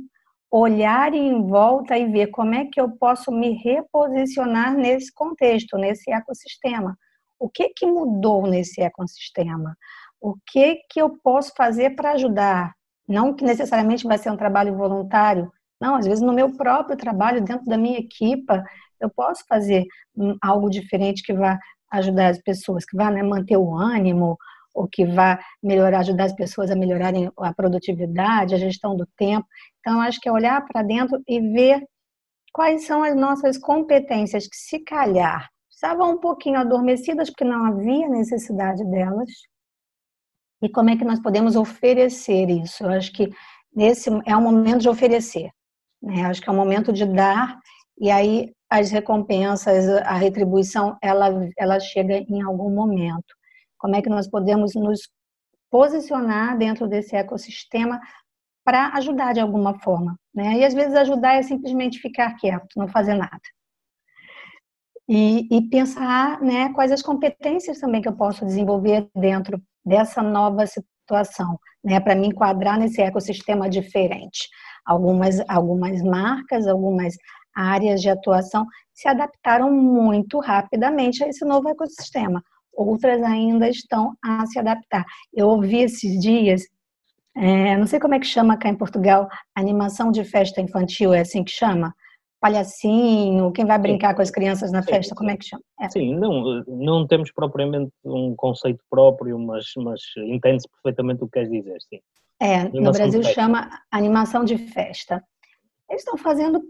olhar 0.50 1.12
em 1.14 1.46
volta 1.46 1.96
e 1.96 2.10
ver 2.10 2.28
como 2.28 2.54
é 2.54 2.64
que 2.64 2.80
eu 2.80 2.90
posso 2.90 3.30
me 3.30 3.52
reposicionar 3.52 4.74
nesse 4.74 5.12
contexto, 5.12 5.76
nesse 5.76 6.10
ecossistema. 6.10 6.96
O 7.38 7.48
que 7.48 7.68
que 7.70 7.86
mudou 7.86 8.46
nesse 8.46 8.80
ecossistema? 8.80 9.76
O 10.20 10.34
que 10.46 10.80
que 10.90 11.00
eu 11.00 11.10
posso 11.22 11.52
fazer 11.56 11.90
para 11.90 12.12
ajudar? 12.12 12.74
Não 13.06 13.34
que 13.34 13.44
necessariamente 13.44 14.06
vai 14.06 14.18
ser 14.18 14.30
um 14.30 14.36
trabalho 14.36 14.76
voluntário, 14.76 15.52
não, 15.80 15.96
às 15.96 16.06
vezes 16.06 16.22
no 16.22 16.32
meu 16.32 16.56
próprio 16.56 16.96
trabalho, 16.96 17.42
dentro 17.42 17.64
da 17.66 17.76
minha 17.76 17.98
equipa, 17.98 18.64
eu 19.00 19.08
posso 19.10 19.44
fazer 19.48 19.84
algo 20.42 20.68
diferente 20.68 21.22
que 21.22 21.32
vá 21.32 21.58
ajudar 21.92 22.28
as 22.28 22.42
pessoas, 22.42 22.84
que 22.84 22.96
vá 22.96 23.10
né, 23.10 23.22
manter 23.22 23.56
o 23.56 23.74
ânimo, 23.74 24.36
ou 24.74 24.88
que 24.88 25.04
vá 25.04 25.38
melhorar, 25.62 26.00
ajudar 26.00 26.24
as 26.24 26.34
pessoas 26.34 26.70
a 26.70 26.76
melhorarem 26.76 27.30
a 27.38 27.54
produtividade, 27.54 28.54
a 28.54 28.58
gestão 28.58 28.96
do 28.96 29.06
tempo. 29.16 29.46
Então, 29.80 30.00
acho 30.00 30.20
que 30.20 30.28
é 30.28 30.32
olhar 30.32 30.64
para 30.66 30.82
dentro 30.82 31.20
e 31.26 31.40
ver 31.40 31.82
quais 32.52 32.86
são 32.86 33.02
as 33.02 33.16
nossas 33.16 33.58
competências 33.58 34.46
que, 34.46 34.56
se 34.56 34.80
calhar, 34.80 35.48
estavam 35.70 36.12
um 36.12 36.18
pouquinho 36.18 36.58
adormecidas 36.58 37.30
porque 37.30 37.44
não 37.44 37.66
havia 37.66 38.08
necessidade 38.08 38.84
delas, 38.90 39.30
e 40.60 40.68
como 40.68 40.90
é 40.90 40.96
que 40.96 41.04
nós 41.04 41.20
podemos 41.20 41.54
oferecer 41.56 42.50
isso. 42.50 42.84
Eu 42.84 42.90
acho 42.90 43.12
que 43.12 43.30
nesse 43.74 44.10
é 44.26 44.36
um 44.36 44.42
momento 44.42 44.80
de 44.80 44.88
oferecer, 44.88 45.50
né? 46.02 46.24
acho 46.26 46.40
que 46.40 46.48
é 46.48 46.52
um 46.52 46.56
momento 46.56 46.92
de 46.92 47.04
dar, 47.04 47.58
e 48.00 48.10
aí 48.10 48.52
as 48.70 48.90
recompensas, 48.90 49.88
a 49.88 50.14
retribuição, 50.14 50.96
ela, 51.02 51.28
ela 51.56 51.80
chega 51.80 52.18
em 52.18 52.42
algum 52.42 52.70
momento. 52.70 53.34
Como 53.78 53.96
é 53.96 54.02
que 54.02 54.08
nós 54.08 54.28
podemos 54.28 54.74
nos 54.74 55.08
posicionar 55.70 56.56
dentro 56.56 56.86
desse 56.86 57.16
ecossistema 57.16 58.00
para 58.64 58.88
ajudar 58.96 59.32
de 59.32 59.40
alguma 59.40 59.78
forma, 59.80 60.18
né? 60.34 60.58
E 60.58 60.64
às 60.64 60.74
vezes 60.74 60.94
ajudar 60.94 61.36
é 61.36 61.42
simplesmente 61.42 62.00
ficar 62.00 62.34
quieto, 62.34 62.68
não 62.76 62.86
fazer 62.86 63.14
nada. 63.14 63.40
E, 65.08 65.48
e, 65.50 65.62
pensar 65.70 66.38
né, 66.42 66.70
quais 66.74 66.92
as 66.92 67.00
competências 67.00 67.80
também 67.80 68.02
que 68.02 68.08
eu 68.08 68.16
posso 68.16 68.44
desenvolver 68.44 69.08
dentro 69.16 69.58
dessa 69.82 70.22
nova 70.22 70.66
situação, 70.66 71.58
né, 71.82 71.98
para 71.98 72.14
me 72.14 72.26
enquadrar 72.26 72.78
nesse 72.78 73.00
ecossistema 73.00 73.70
diferente. 73.70 74.50
Algumas, 74.88 75.40
algumas 75.48 76.02
marcas, 76.02 76.66
algumas 76.66 77.14
áreas 77.54 78.00
de 78.00 78.08
atuação 78.08 78.66
se 78.94 79.08
adaptaram 79.08 79.72
muito 79.72 80.38
rapidamente 80.40 81.22
a 81.22 81.28
esse 81.28 81.44
novo 81.44 81.68
ecossistema 81.68 82.42
outras 82.78 83.20
ainda 83.22 83.68
estão 83.68 84.14
a 84.24 84.46
se 84.46 84.58
adaptar. 84.58 85.04
Eu 85.34 85.48
ouvi 85.48 85.78
esses 85.78 86.18
dias, 86.20 86.62
é, 87.36 87.76
não 87.76 87.86
sei 87.86 87.98
como 87.98 88.14
é 88.14 88.20
que 88.20 88.26
chama 88.26 88.56
cá 88.56 88.68
em 88.68 88.76
Portugal, 88.76 89.28
animação 89.54 90.12
de 90.12 90.24
festa 90.24 90.60
infantil, 90.60 91.12
é 91.12 91.20
assim 91.20 91.42
que 91.42 91.50
chama? 91.50 91.92
Palhacinho, 92.40 93.50
quem 93.50 93.66
vai 93.66 93.78
brincar 93.78 94.14
com 94.14 94.22
as 94.22 94.30
crianças 94.30 94.70
na 94.70 94.80
festa, 94.80 95.12
como 95.12 95.28
é 95.28 95.36
que 95.36 95.44
chama? 95.44 95.62
É. 95.80 95.88
Sim, 95.88 96.14
não, 96.14 96.62
não 96.68 97.04
temos 97.04 97.32
propriamente 97.32 97.90
um 98.04 98.36
conceito 98.36 98.78
próprio, 98.88 99.36
mas, 99.40 99.64
mas 99.76 100.00
entende-se 100.16 100.68
perfeitamente 100.68 101.24
o 101.24 101.26
que 101.26 101.32
queres 101.32 101.50
dizer, 101.50 101.78
sim. 101.80 101.98
É, 102.40 102.64
no 102.68 102.92
Brasil 102.92 103.22
chama 103.22 103.68
animação 103.90 104.44
de 104.44 104.56
festa. 104.56 105.22
Eles 105.90 106.02
estão 106.02 106.16
fazendo 106.16 106.62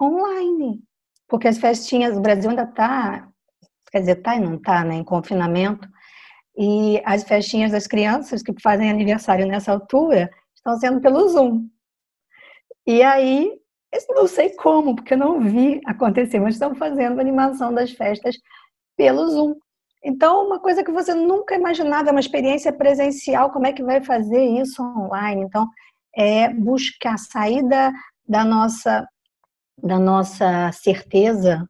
online, 0.00 0.82
porque 1.26 1.48
as 1.48 1.58
festinhas, 1.58 2.16
o 2.16 2.20
Brasil 2.20 2.50
ainda 2.50 2.62
está 2.62 3.28
quer 3.90 4.00
dizer, 4.00 4.16
tá 4.16 4.36
e 4.36 4.40
não 4.40 4.58
tá, 4.58 4.84
né, 4.84 4.96
em 4.96 5.04
confinamento. 5.04 5.88
E 6.56 7.00
as 7.04 7.24
festinhas 7.24 7.72
das 7.72 7.86
crianças 7.86 8.42
que 8.42 8.52
fazem 8.60 8.90
aniversário 8.90 9.46
nessa 9.46 9.72
altura 9.72 10.30
estão 10.54 10.76
sendo 10.78 11.00
pelo 11.00 11.28
Zoom. 11.28 11.68
E 12.86 13.02
aí, 13.02 13.52
eu 13.92 14.14
não 14.14 14.26
sei 14.26 14.50
como, 14.50 14.96
porque 14.96 15.14
eu 15.14 15.18
não 15.18 15.40
vi 15.40 15.80
acontecer, 15.86 16.40
mas 16.40 16.54
estão 16.54 16.74
fazendo 16.74 17.20
animação 17.20 17.72
das 17.72 17.92
festas 17.92 18.36
pelo 18.96 19.28
Zoom. 19.28 19.54
Então, 20.04 20.46
uma 20.46 20.60
coisa 20.60 20.84
que 20.84 20.92
você 20.92 21.12
nunca 21.14 21.54
imaginava, 21.54 22.10
uma 22.10 22.20
experiência 22.20 22.72
presencial, 22.72 23.50
como 23.50 23.66
é 23.66 23.72
que 23.72 23.82
vai 23.82 24.02
fazer 24.02 24.44
isso 24.44 24.82
online? 24.82 25.42
Então, 25.42 25.68
é 26.16 26.48
buscar 26.52 27.18
sair 27.18 27.62
da, 27.68 27.92
da 28.26 28.44
nossa 28.44 29.06
da 29.80 29.98
nossa 29.98 30.72
certeza 30.72 31.64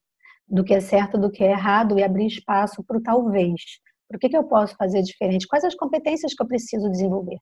do 0.49 0.65
que 0.65 0.73
é 0.73 0.81
certo, 0.81 1.19
do 1.19 1.31
que 1.31 1.45
é 1.45 1.51
errado 1.51 1.99
e 1.99 2.03
abrir 2.03 2.27
espaço 2.27 2.83
para 2.83 2.97
o 2.97 3.03
talvez. 3.03 3.61
Por 4.09 4.19
que, 4.19 4.31
que 4.31 4.37
eu 4.37 4.45
posso 4.45 4.75
fazer 4.77 5.03
diferente? 5.03 5.47
Quais 5.47 5.65
as 5.65 5.75
competências 5.75 6.33
que 6.35 6.43
eu 6.43 6.47
preciso 6.47 6.91
desenvolver? 6.91 7.37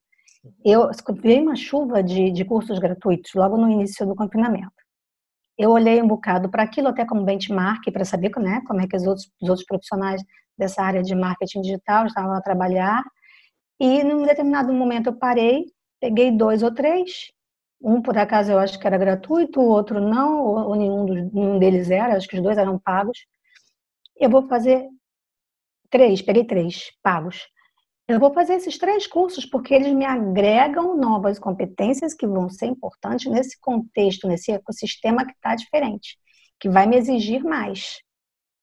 Eu 0.64 0.90
veio 1.22 1.42
uma 1.42 1.55
chuva 1.55 2.03
de, 2.03 2.31
de 2.33 2.44
cursos 2.44 2.79
gratuitos 2.79 3.31
logo 3.35 3.57
no 3.57 3.70
início 3.70 4.05
do 4.05 4.16
confinamento. 4.16 4.72
Eu 5.57 5.70
olhei 5.70 6.03
um 6.03 6.09
bocado 6.09 6.51
para 6.51 6.64
aquilo 6.64 6.88
até 6.88 7.05
como 7.07 7.25
benchmark 7.25 7.90
para 7.92 8.05
saber 8.05 8.31
né, 8.38 8.61
como 8.66 8.81
é 8.81 8.87
que 8.87 8.96
os 8.96 9.07
outros, 9.07 9.31
os 9.40 9.49
outros 9.49 9.66
profissionais 9.66 10.22
dessa 10.59 10.83
área 10.83 11.03
de 11.03 11.14
marketing 11.14 11.62
digital 11.62 12.07
estavam 12.07 12.33
a 12.33 12.40
trabalhar. 12.40 13.03
E 13.79 14.03
num 14.03 14.25
determinado 14.25 14.73
momento 14.73 15.09
eu 15.09 15.19
parei, 15.19 15.64
peguei 16.01 16.31
dois 16.31 16.62
ou 16.62 16.73
três 16.73 17.35
um, 17.81 18.01
por 18.01 18.16
acaso, 18.16 18.53
eu 18.53 18.59
acho 18.59 18.79
que 18.79 18.87
era 18.87 18.99
gratuito, 18.99 19.61
o 19.61 19.69
outro 19.69 20.01
não, 20.01 20.45
ou, 20.45 20.75
nenhum, 20.75 21.05
dos, 21.05 21.33
nenhum 21.33 21.59
deles 21.59 21.90
era, 21.90 22.16
acho 22.16 22.29
que 22.29 22.37
os 22.37 22.42
dois 22.42 22.59
eram 22.59 22.79
pagos. 22.79 23.19
Eu 24.16 24.31
vou 24.31 24.47
fazer 24.49 24.87
três, 25.90 26.23
peguei 26.23 26.45
três 26.45 26.90
pagos. 27.03 27.47
Eu 28.09 28.21
vou 28.21 28.33
fazer 28.33 28.55
esses 28.55 28.79
três 28.79 29.07
cursos 29.07 29.45
porque 29.45 29.75
eles 29.75 29.92
me 29.92 30.05
agregam 30.05 30.97
novas 30.97 31.38
competências 31.38 32.14
que 32.14 32.27
vão 32.27 32.49
ser 32.49 32.66
importantes 32.66 33.31
nesse 33.31 33.59
contexto, 33.61 34.29
nesse 34.29 34.53
ecossistema 34.53 35.27
que 35.27 35.33
está 35.33 35.55
diferente, 35.55 36.19
que 36.61 36.69
vai 36.69 36.87
me 36.87 36.97
exigir 36.97 37.42
mais 37.45 38.01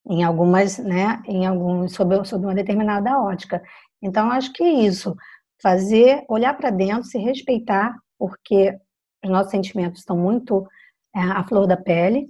em 0.05 0.23
algumas, 0.23 0.77
né, 0.77 1.21
em 1.25 1.45
alguns 1.45 1.93
sobre, 1.93 2.23
sobre 2.25 2.47
uma 2.47 2.55
determinada 2.55 3.19
ótica. 3.21 3.61
Então 4.01 4.31
acho 4.31 4.51
que 4.51 4.63
isso, 4.63 5.15
fazer, 5.61 6.23
olhar 6.27 6.55
para 6.57 6.69
dentro, 6.69 7.05
se 7.05 7.17
respeitar, 7.17 7.95
porque 8.17 8.77
os 9.23 9.29
nossos 9.29 9.51
sentimentos 9.51 9.99
estão 9.99 10.17
muito 10.17 10.67
é, 11.15 11.19
à 11.19 11.43
flor 11.43 11.65
da 11.65 11.77
pele, 11.77 12.27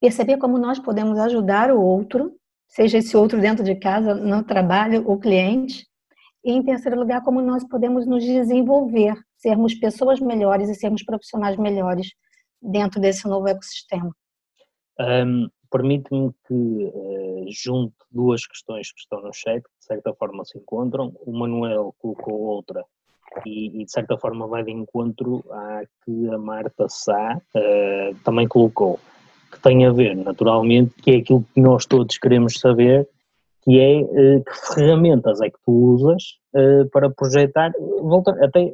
perceber 0.00 0.38
como 0.38 0.58
nós 0.58 0.78
podemos 0.78 1.18
ajudar 1.18 1.70
o 1.70 1.80
outro, 1.80 2.34
seja 2.66 2.98
esse 2.98 3.16
outro 3.16 3.40
dentro 3.40 3.62
de 3.62 3.74
casa, 3.74 4.14
no 4.14 4.42
trabalho, 4.42 5.08
o 5.08 5.18
cliente, 5.18 5.86
e 6.44 6.52
em 6.52 6.62
terceiro 6.62 6.98
lugar, 6.98 7.22
como 7.22 7.40
nós 7.40 7.62
podemos 7.68 8.06
nos 8.06 8.24
desenvolver, 8.24 9.14
sermos 9.36 9.74
pessoas 9.74 10.18
melhores 10.18 10.68
e 10.68 10.74
sermos 10.74 11.04
profissionais 11.04 11.56
melhores 11.56 12.08
dentro 12.60 13.00
desse 13.00 13.28
novo 13.28 13.46
ecossistema. 13.46 14.10
Um, 14.98 15.48
Permite-me 15.72 16.30
que 16.46 16.54
uh, 16.54 17.46
junte 17.48 17.94
duas 18.10 18.46
questões 18.46 18.92
que 18.92 19.00
estão 19.00 19.22
no 19.22 19.32
chat, 19.32 19.62
que 19.62 19.78
de 19.80 19.86
certa 19.86 20.12
forma 20.12 20.44
se 20.44 20.58
encontram. 20.58 21.14
O 21.24 21.32
Manuel 21.32 21.94
colocou 21.98 22.38
outra 22.42 22.84
e, 23.46 23.80
e, 23.80 23.84
de 23.86 23.90
certa 23.90 24.18
forma 24.18 24.46
vai 24.46 24.62
de 24.62 24.70
encontro 24.70 25.42
à 25.50 25.82
que 26.04 26.28
a 26.28 26.36
Marta 26.36 26.86
Sá 26.90 27.40
uh, 27.54 28.14
também 28.22 28.46
colocou, 28.46 29.00
que 29.50 29.58
tem 29.60 29.86
a 29.86 29.92
ver 29.92 30.14
naturalmente, 30.14 30.92
que 30.96 31.10
é 31.10 31.16
aquilo 31.16 31.42
que 31.54 31.60
nós 31.62 31.86
todos 31.86 32.18
queremos 32.18 32.60
saber, 32.60 33.08
que 33.62 33.80
é 33.80 34.02
uh, 34.02 34.44
que 34.44 34.74
ferramentas 34.74 35.40
é 35.40 35.48
que 35.48 35.58
tu 35.64 35.72
usas 35.72 36.22
para 36.92 37.08
projetar, 37.08 37.72
volta, 38.02 38.32
até, 38.44 38.70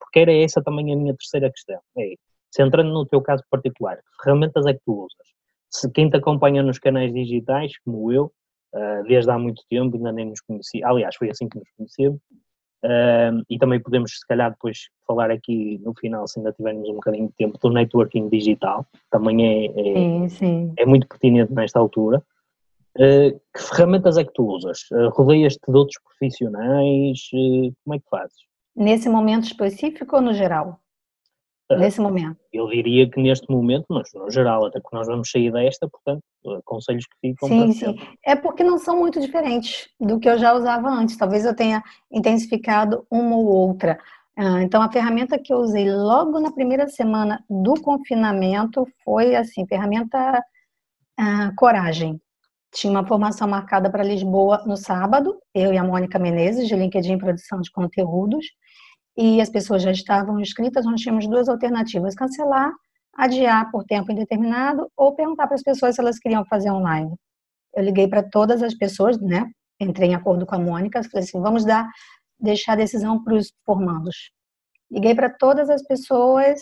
porque 0.00 0.18
era 0.18 0.32
essa 0.32 0.60
também 0.60 0.92
a 0.92 0.96
minha 0.96 1.14
terceira 1.14 1.48
questão, 1.48 1.78
é, 1.96 2.14
centrando 2.50 2.92
no 2.92 3.06
teu 3.06 3.22
caso 3.22 3.44
particular, 3.48 3.98
que 3.98 4.24
ferramentas 4.24 4.66
é 4.66 4.72
que 4.72 4.80
tu 4.84 5.04
usas? 5.04 5.30
Se 5.70 5.90
quem 5.90 6.10
te 6.10 6.16
acompanha 6.16 6.62
nos 6.62 6.78
canais 6.78 7.12
digitais, 7.12 7.72
como 7.84 8.12
eu, 8.12 8.32
uh, 8.74 9.02
desde 9.06 9.30
há 9.30 9.38
muito 9.38 9.62
tempo, 9.70 9.96
ainda 9.96 10.12
nem 10.12 10.26
nos 10.26 10.40
conhecia, 10.40 10.86
aliás, 10.86 11.14
foi 11.16 11.30
assim 11.30 11.48
que 11.48 11.58
nos 11.58 11.68
conhecemos, 11.76 12.20
uh, 12.84 13.42
e 13.48 13.58
também 13.58 13.80
podemos, 13.80 14.18
se 14.18 14.26
calhar, 14.26 14.50
depois 14.50 14.88
falar 15.06 15.30
aqui 15.30 15.78
no 15.84 15.94
final, 15.94 16.26
se 16.26 16.40
ainda 16.40 16.52
tivermos 16.52 16.88
um 16.88 16.94
bocadinho 16.94 17.28
de 17.28 17.34
tempo, 17.34 17.58
do 17.58 17.70
networking 17.70 18.28
digital, 18.28 18.84
também 19.10 19.46
é, 19.46 19.66
é, 19.66 19.94
sim, 19.94 20.28
sim. 20.28 20.72
é 20.76 20.84
muito 20.84 21.06
pertinente 21.06 21.52
nesta 21.52 21.78
altura. 21.78 22.22
Uh, 22.96 23.38
que 23.54 23.62
ferramentas 23.62 24.18
é 24.18 24.24
que 24.24 24.32
tu 24.32 24.44
usas? 24.44 24.80
Rodeias-te 25.12 25.60
de 25.70 25.76
outros 25.78 25.96
profissionais? 26.02 27.28
como 27.84 27.94
é 27.94 27.98
que 28.00 28.08
fazes? 28.10 28.36
Nesse 28.74 29.08
momento 29.08 29.44
específico 29.44 30.16
ou 30.16 30.22
no 30.22 30.32
geral? 30.32 30.80
Nesse 31.76 32.00
momento? 32.00 32.36
Eu 32.52 32.68
diria 32.68 33.08
que 33.08 33.20
neste 33.20 33.50
momento, 33.50 33.86
mas 33.90 34.08
no 34.14 34.30
geral, 34.30 34.66
até 34.66 34.80
que 34.80 34.92
nós 34.92 35.06
vamos 35.06 35.30
sair 35.30 35.52
desta, 35.52 35.88
portanto, 35.88 36.22
conselhos 36.64 37.06
que 37.06 37.28
ficam 37.28 37.48
sim, 37.48 37.72
sim. 37.72 37.78
Sempre. 37.78 38.08
É 38.24 38.34
porque 38.34 38.64
não 38.64 38.78
são 38.78 38.98
muito 38.98 39.20
diferentes 39.20 39.88
do 40.00 40.18
que 40.18 40.28
eu 40.28 40.38
já 40.38 40.52
usava 40.54 40.88
antes. 40.88 41.16
Talvez 41.16 41.44
eu 41.44 41.54
tenha 41.54 41.82
intensificado 42.10 43.06
uma 43.10 43.36
ou 43.36 43.46
outra. 43.46 43.98
Ah, 44.36 44.62
então, 44.62 44.80
a 44.80 44.90
ferramenta 44.90 45.38
que 45.38 45.52
eu 45.52 45.58
usei 45.58 45.92
logo 45.92 46.40
na 46.40 46.50
primeira 46.52 46.88
semana 46.88 47.44
do 47.48 47.74
confinamento 47.74 48.86
foi, 49.04 49.34
assim, 49.34 49.66
ferramenta 49.66 50.42
ah, 51.18 51.52
Coragem. 51.56 52.20
Tinha 52.72 52.90
uma 52.90 53.06
formação 53.06 53.48
marcada 53.48 53.90
para 53.90 54.04
Lisboa 54.04 54.62
no 54.64 54.76
sábado, 54.76 55.36
eu 55.54 55.72
e 55.74 55.78
a 55.78 55.84
Mônica 55.84 56.18
Menezes, 56.18 56.68
de 56.68 56.76
LinkedIn 56.76 57.18
Produção 57.18 57.60
de 57.60 57.70
Conteúdos, 57.70 58.46
e 59.16 59.40
as 59.40 59.50
pessoas 59.50 59.82
já 59.82 59.90
estavam 59.90 60.40
inscritas, 60.40 60.84
nós 60.84 61.00
tínhamos 61.00 61.26
duas 61.28 61.48
alternativas: 61.48 62.14
cancelar, 62.14 62.72
adiar 63.14 63.70
por 63.70 63.84
tempo 63.84 64.12
indeterminado 64.12 64.90
ou 64.96 65.14
perguntar 65.14 65.46
para 65.46 65.56
as 65.56 65.62
pessoas 65.62 65.94
se 65.94 66.00
elas 66.00 66.18
queriam 66.18 66.44
fazer 66.46 66.70
online. 66.70 67.14
Eu 67.74 67.84
liguei 67.84 68.08
para 68.08 68.22
todas 68.22 68.62
as 68.62 68.74
pessoas, 68.74 69.20
né? 69.20 69.50
Entrei 69.80 70.10
em 70.10 70.14
acordo 70.14 70.46
com 70.46 70.54
a 70.54 70.58
Mônica, 70.58 71.02
falei 71.04 71.24
assim: 71.24 71.40
vamos 71.40 71.64
dar, 71.64 71.88
deixar 72.38 72.72
a 72.72 72.76
decisão 72.76 73.22
para 73.22 73.34
os 73.34 73.52
formandos. 73.64 74.30
Liguei 74.90 75.14
para 75.14 75.30
todas 75.30 75.70
as 75.70 75.82
pessoas, 75.82 76.60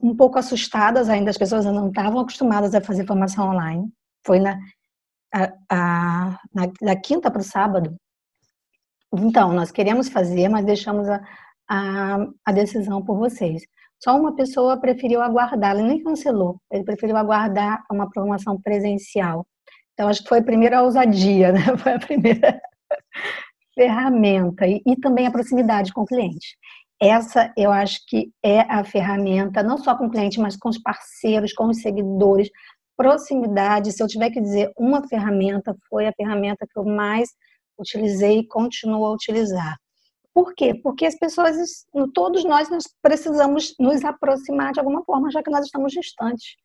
um 0.00 0.16
pouco 0.16 0.38
assustadas 0.38 1.08
ainda, 1.08 1.30
as 1.30 1.38
pessoas 1.38 1.64
não 1.64 1.88
estavam 1.88 2.20
acostumadas 2.20 2.74
a 2.74 2.80
fazer 2.80 3.06
formação 3.06 3.50
online. 3.50 3.90
Foi 4.24 4.40
na, 4.40 4.58
a, 5.34 5.52
a, 5.70 6.40
na 6.54 6.66
da 6.80 6.96
quinta 6.96 7.30
para 7.30 7.40
o 7.40 7.44
sábado. 7.44 7.96
Então, 9.12 9.52
nós 9.52 9.70
queremos 9.70 10.08
fazer, 10.08 10.48
mas 10.48 10.64
deixamos 10.64 11.08
a, 11.08 11.20
a, 11.68 12.26
a 12.44 12.52
decisão 12.52 13.04
por 13.04 13.16
vocês. 13.16 13.62
Só 14.02 14.16
uma 14.16 14.34
pessoa 14.34 14.78
preferiu 14.78 15.22
aguardar, 15.22 15.74
ele 15.74 15.88
nem 15.88 16.02
cancelou, 16.02 16.60
ele 16.70 16.84
preferiu 16.84 17.16
aguardar 17.16 17.82
uma 17.90 18.08
programação 18.08 18.60
presencial. 18.60 19.46
Então, 19.94 20.08
acho 20.08 20.22
que 20.22 20.28
foi 20.28 20.40
a 20.40 20.44
primeira 20.44 20.82
ousadia, 20.82 21.52
né? 21.52 21.60
Foi 21.78 21.92
a 21.92 21.98
primeira 21.98 22.60
ferramenta. 23.74 24.66
E, 24.66 24.82
e 24.86 24.96
também 24.96 25.26
a 25.26 25.30
proximidade 25.30 25.92
com 25.92 26.02
o 26.02 26.06
cliente. 26.06 26.56
Essa, 27.00 27.52
eu 27.56 27.70
acho 27.70 28.00
que 28.06 28.30
é 28.42 28.60
a 28.60 28.82
ferramenta, 28.84 29.62
não 29.62 29.76
só 29.78 29.96
com 29.96 30.06
o 30.06 30.10
cliente, 30.10 30.40
mas 30.40 30.56
com 30.56 30.68
os 30.68 30.78
parceiros, 30.78 31.52
com 31.52 31.66
os 31.68 31.80
seguidores. 31.80 32.48
Proximidade, 32.96 33.92
se 33.92 34.02
eu 34.02 34.08
tiver 34.08 34.30
que 34.30 34.40
dizer 34.40 34.72
uma 34.76 35.06
ferramenta, 35.06 35.76
foi 35.88 36.06
a 36.06 36.12
ferramenta 36.12 36.66
que 36.66 36.78
eu 36.78 36.84
mais 36.84 37.28
utilizei 37.78 38.40
e 38.40 38.46
continuo 38.46 39.04
a 39.04 39.12
utilizar. 39.12 39.76
Por 40.36 40.54
quê? 40.54 40.74
Porque 40.74 41.06
as 41.06 41.14
pessoas, 41.14 41.56
todos 42.12 42.44
nós, 42.44 42.68
nós 42.68 42.84
precisamos 43.00 43.74
nos 43.80 44.04
aproximar 44.04 44.70
de 44.70 44.78
alguma 44.78 45.02
forma, 45.02 45.30
já 45.30 45.42
que 45.42 45.50
nós 45.50 45.64
estamos 45.64 45.92
distantes. 45.92 46.56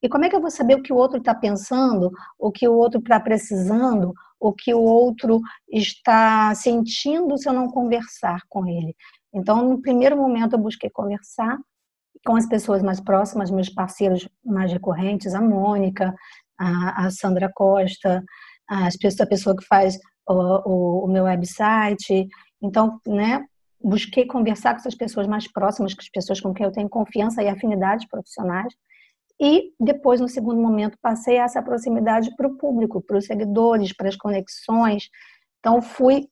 E 0.00 0.08
como 0.08 0.24
é 0.24 0.28
que 0.30 0.36
eu 0.36 0.40
vou 0.40 0.48
saber 0.48 0.76
o 0.76 0.82
que 0.82 0.92
o 0.92 0.96
outro 0.96 1.18
está 1.18 1.34
pensando, 1.34 2.12
o 2.38 2.52
que 2.52 2.68
o 2.68 2.74
outro 2.74 3.00
está 3.00 3.18
precisando, 3.18 4.14
o 4.38 4.52
que 4.52 4.72
o 4.72 4.80
outro 4.80 5.40
está 5.68 6.54
sentindo 6.54 7.36
se 7.36 7.48
eu 7.48 7.52
não 7.52 7.68
conversar 7.68 8.42
com 8.48 8.64
ele? 8.64 8.94
Então, 9.34 9.70
no 9.70 9.82
primeiro 9.82 10.16
momento, 10.16 10.52
eu 10.52 10.60
busquei 10.60 10.88
conversar 10.88 11.58
com 12.24 12.36
as 12.36 12.46
pessoas 12.46 12.80
mais 12.80 13.00
próximas, 13.00 13.50
meus 13.50 13.68
parceiros 13.68 14.28
mais 14.44 14.72
recorrentes, 14.72 15.34
a 15.34 15.40
Mônica, 15.40 16.14
a, 16.56 17.10
Sandra 17.10 17.50
Costa, 17.52 18.22
a, 18.68 19.26
pessoa 19.28 19.56
que 19.56 19.66
faz 19.66 19.98
o 20.28 21.08
meu 21.08 21.24
website, 21.24 22.28
então, 22.62 23.00
né, 23.06 23.46
busquei 23.82 24.26
conversar 24.26 24.72
com 24.72 24.80
essas 24.80 24.94
pessoas 24.94 25.26
mais 25.26 25.50
próximas, 25.50 25.94
com 25.94 26.00
as 26.00 26.08
pessoas 26.08 26.40
com 26.40 26.52
quem 26.52 26.66
eu 26.66 26.72
tenho 26.72 26.88
confiança 26.88 27.42
e 27.42 27.48
afinidades 27.48 28.06
profissionais. 28.08 28.74
E 29.40 29.72
depois, 29.78 30.20
no 30.20 30.28
segundo 30.28 30.60
momento, 30.60 30.98
passei 31.00 31.36
essa 31.36 31.62
proximidade 31.62 32.34
para 32.36 32.48
o 32.48 32.56
público, 32.56 33.02
para 33.02 33.18
os 33.18 33.26
seguidores, 33.26 33.92
para 33.92 34.08
as 34.08 34.16
conexões. 34.16 35.10
Então, 35.60 35.82
fui 35.82 36.28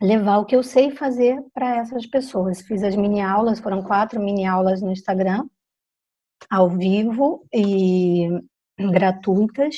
levar 0.00 0.38
o 0.38 0.46
que 0.46 0.56
eu 0.56 0.62
sei 0.62 0.90
fazer 0.90 1.38
para 1.52 1.76
essas 1.76 2.06
pessoas. 2.06 2.62
Fiz 2.62 2.82
as 2.82 2.96
mini 2.96 3.20
aulas, 3.20 3.60
foram 3.60 3.82
quatro 3.82 4.18
mini 4.18 4.46
aulas 4.46 4.80
no 4.80 4.90
Instagram, 4.90 5.46
ao 6.48 6.70
vivo 6.70 7.44
e 7.52 8.28
gratuitas, 8.78 9.76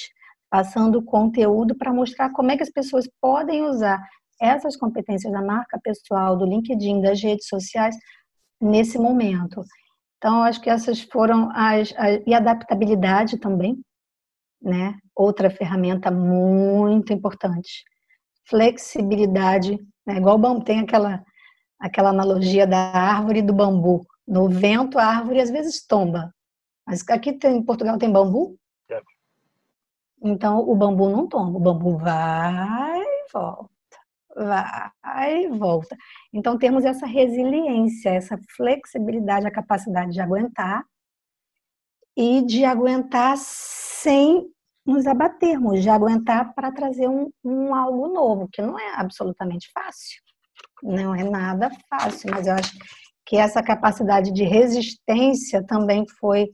passando 0.48 1.02
conteúdo 1.02 1.74
para 1.74 1.92
mostrar 1.92 2.30
como 2.30 2.52
é 2.52 2.56
que 2.56 2.62
as 2.62 2.70
pessoas 2.70 3.08
podem 3.20 3.64
usar 3.64 4.00
essas 4.42 4.76
competências 4.76 5.32
da 5.32 5.40
marca 5.40 5.78
pessoal, 5.80 6.36
do 6.36 6.44
LinkedIn, 6.44 7.00
das 7.00 7.22
redes 7.22 7.46
sociais, 7.46 7.96
nesse 8.60 8.98
momento. 8.98 9.62
Então, 10.18 10.42
acho 10.42 10.60
que 10.60 10.68
essas 10.68 11.00
foram 11.00 11.48
as, 11.54 11.94
as 11.96 12.20
e 12.26 12.34
adaptabilidade 12.34 13.38
também, 13.38 13.80
né? 14.60 14.98
Outra 15.14 15.48
ferramenta 15.48 16.10
muito 16.10 17.12
importante. 17.12 17.84
Flexibilidade, 18.48 19.78
né? 20.06 20.16
igual 20.16 20.62
tem 20.62 20.80
aquela 20.80 21.24
aquela 21.78 22.10
analogia 22.10 22.64
da 22.64 22.78
árvore 22.78 23.40
e 23.40 23.42
do 23.42 23.52
bambu. 23.52 24.06
No 24.26 24.48
vento, 24.48 24.98
a 24.98 25.04
árvore 25.04 25.40
às 25.40 25.50
vezes 25.50 25.84
tomba. 25.84 26.32
Mas 26.86 27.04
aqui 27.08 27.32
tem, 27.32 27.56
em 27.56 27.62
Portugal 27.62 27.98
tem 27.98 28.10
bambu. 28.10 28.56
Então, 30.24 30.60
o 30.60 30.76
bambu 30.76 31.10
não 31.10 31.26
tomba, 31.26 31.58
o 31.58 31.60
bambu 31.60 31.98
vai 31.98 33.00
e 33.00 33.26
volta 33.32 33.71
vai 34.36 35.44
e 35.44 35.48
volta. 35.48 35.96
Então, 36.32 36.58
temos 36.58 36.84
essa 36.84 37.06
resiliência, 37.06 38.10
essa 38.10 38.38
flexibilidade, 38.56 39.46
a 39.46 39.52
capacidade 39.52 40.12
de 40.12 40.20
aguentar 40.20 40.84
e 42.16 42.42
de 42.42 42.64
aguentar 42.64 43.36
sem 43.36 44.46
nos 44.84 45.06
abatermos, 45.06 45.82
de 45.82 45.88
aguentar 45.88 46.54
para 46.54 46.72
trazer 46.72 47.08
um, 47.08 47.30
um 47.44 47.74
algo 47.74 48.08
novo, 48.08 48.48
que 48.52 48.60
não 48.60 48.78
é 48.78 48.94
absolutamente 48.96 49.70
fácil. 49.72 50.20
Não 50.82 51.14
é 51.14 51.22
nada 51.22 51.70
fácil, 51.88 52.30
mas 52.30 52.46
eu 52.46 52.54
acho 52.54 52.76
que 53.24 53.36
essa 53.36 53.62
capacidade 53.62 54.32
de 54.32 54.42
resistência 54.42 55.64
também 55.64 56.04
foi, 56.18 56.50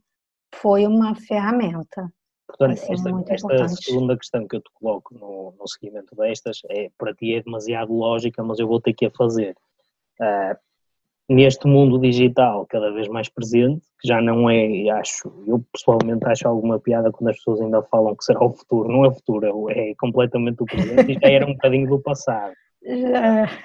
foi 0.54 0.86
uma 0.86 1.14
ferramenta. 1.14 2.12
Portanto, 2.48 2.80
esta, 3.28 3.54
esta 3.54 3.68
segunda 3.68 4.16
questão 4.16 4.48
que 4.48 4.56
eu 4.56 4.61
te 4.61 4.70
coloco 4.72 5.14
no, 5.14 5.54
no 5.58 5.68
seguimento 5.68 6.16
destas 6.16 6.62
é 6.70 6.90
para 6.96 7.14
ti 7.14 7.34
é 7.34 7.42
demasiado 7.42 7.92
lógica, 7.92 8.42
mas 8.42 8.58
eu 8.58 8.66
vou 8.66 8.80
ter 8.80 8.94
que 8.94 9.04
a 9.06 9.11
fazer. 9.11 9.54
Uh, 10.18 10.56
neste 11.28 11.66
mundo 11.66 11.98
digital 12.00 12.66
cada 12.66 12.90
vez 12.90 13.06
mais 13.06 13.28
presente, 13.28 13.84
que 14.00 14.08
já 14.08 14.20
não 14.20 14.48
é, 14.48 14.88
acho, 14.88 15.30
eu 15.46 15.62
pessoalmente 15.72 16.26
acho 16.26 16.48
alguma 16.48 16.80
piada 16.80 17.12
quando 17.12 17.28
as 17.28 17.37
pessoas 17.37 17.61
ainda 17.61 17.82
falam 17.82 18.16
que 18.16 18.24
será 18.24 18.42
o 18.42 18.54
futuro, 18.54 18.88
não 18.88 19.04
é 19.04 19.08
o 19.08 19.14
futuro, 19.14 19.70
é, 19.70 19.90
é 19.90 19.94
completamente 19.96 20.62
o 20.62 20.66
presente. 20.66 21.12
E 21.12 21.18
já 21.20 21.28
era 21.30 21.46
um 21.46 21.52
bocadinho 21.52 21.88
do 21.88 22.00
passado. 22.00 22.54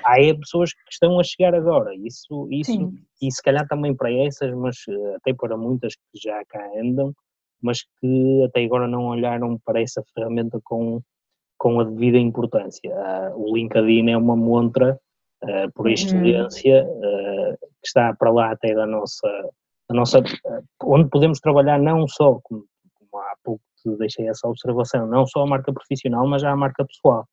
Há 0.03 0.19
é 0.19 0.33
pessoas 0.33 0.73
que 0.73 0.91
estão 0.91 1.17
a 1.19 1.23
chegar 1.23 1.55
agora, 1.55 1.95
isso, 1.95 2.49
isso 2.51 2.91
e 3.21 3.31
se 3.31 3.41
calhar 3.41 3.65
também 3.67 3.95
para 3.95 4.11
essas, 4.11 4.53
mas 4.53 4.75
eh, 4.89 5.15
até 5.15 5.33
para 5.33 5.55
muitas 5.55 5.95
que 5.95 6.19
já 6.21 6.43
cá 6.45 6.59
andam, 6.75 7.13
mas 7.63 7.79
que 7.99 8.43
até 8.43 8.63
agora 8.63 8.87
não 8.87 9.05
olharam 9.05 9.57
para 9.65 9.81
essa 9.81 10.03
ferramenta 10.13 10.59
com, 10.63 11.01
com 11.57 11.79
a 11.79 11.83
devida 11.85 12.17
importância. 12.17 12.93
Uh, 12.93 13.41
o 13.41 13.55
LinkedIn 13.55 14.09
é 14.11 14.17
uma 14.17 14.35
montra, 14.35 14.99
uh, 15.43 15.71
por 15.73 15.85
uhum. 15.85 15.93
excelência, 15.93 16.85
uh, 16.85 17.57
que 17.81 17.87
está 17.87 18.13
para 18.13 18.31
lá 18.31 18.51
até 18.51 18.75
da 18.75 18.85
nossa, 18.85 19.27
da 19.89 19.95
nossa 19.95 20.21
onde 20.83 21.09
podemos 21.09 21.39
trabalhar 21.39 21.79
não 21.79 22.05
só, 22.07 22.39
como, 22.43 22.65
como 22.95 23.23
há 23.23 23.35
pouco 23.43 23.63
te 23.81 23.97
deixei 23.97 24.27
essa 24.27 24.47
observação, 24.47 25.07
não 25.07 25.25
só 25.25 25.43
a 25.43 25.47
marca 25.47 25.73
profissional, 25.73 26.27
mas 26.27 26.41
já 26.41 26.51
a 26.51 26.55
marca 26.55 26.85
pessoal. 26.85 27.25